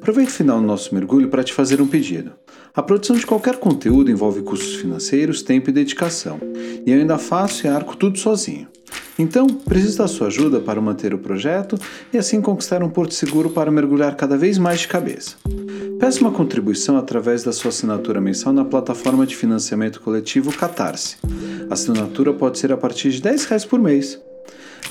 Aproveite 0.00 0.30
o 0.30 0.34
final 0.34 0.62
do 0.62 0.66
nosso 0.66 0.94
mergulho 0.94 1.28
para 1.28 1.44
te 1.44 1.52
fazer 1.52 1.82
um 1.82 1.86
pedido. 1.86 2.32
A 2.74 2.82
produção 2.82 3.16
de 3.16 3.26
qualquer 3.26 3.58
conteúdo 3.58 4.10
envolve 4.10 4.40
custos 4.40 4.76
financeiros, 4.76 5.42
tempo 5.42 5.68
e 5.68 5.74
dedicação, 5.74 6.40
e 6.86 6.90
eu 6.90 6.98
ainda 6.98 7.18
faço 7.18 7.66
e 7.66 7.68
arco 7.68 7.94
tudo 7.94 8.18
sozinho. 8.18 8.66
Então, 9.20 9.46
preciso 9.46 9.98
da 9.98 10.08
sua 10.08 10.26
ajuda 10.28 10.60
para 10.60 10.80
manter 10.80 11.12
o 11.12 11.18
projeto 11.18 11.78
e 12.10 12.16
assim 12.16 12.40
conquistar 12.40 12.82
um 12.82 12.88
porto 12.88 13.12
seguro 13.12 13.50
para 13.50 13.70
mergulhar 13.70 14.16
cada 14.16 14.34
vez 14.34 14.56
mais 14.56 14.80
de 14.80 14.88
cabeça. 14.88 15.36
Peça 15.98 16.22
uma 16.22 16.32
contribuição 16.32 16.96
através 16.96 17.44
da 17.44 17.52
sua 17.52 17.68
assinatura 17.68 18.18
mensal 18.18 18.54
na 18.54 18.64
plataforma 18.64 19.26
de 19.26 19.36
financiamento 19.36 20.00
coletivo 20.00 20.50
Catarse. 20.50 21.16
A 21.68 21.74
assinatura 21.74 22.32
pode 22.32 22.58
ser 22.58 22.72
a 22.72 22.78
partir 22.78 23.10
de 23.10 23.18
R$ 23.18 23.36
10 23.36 23.66
por 23.66 23.78
mês. 23.78 24.18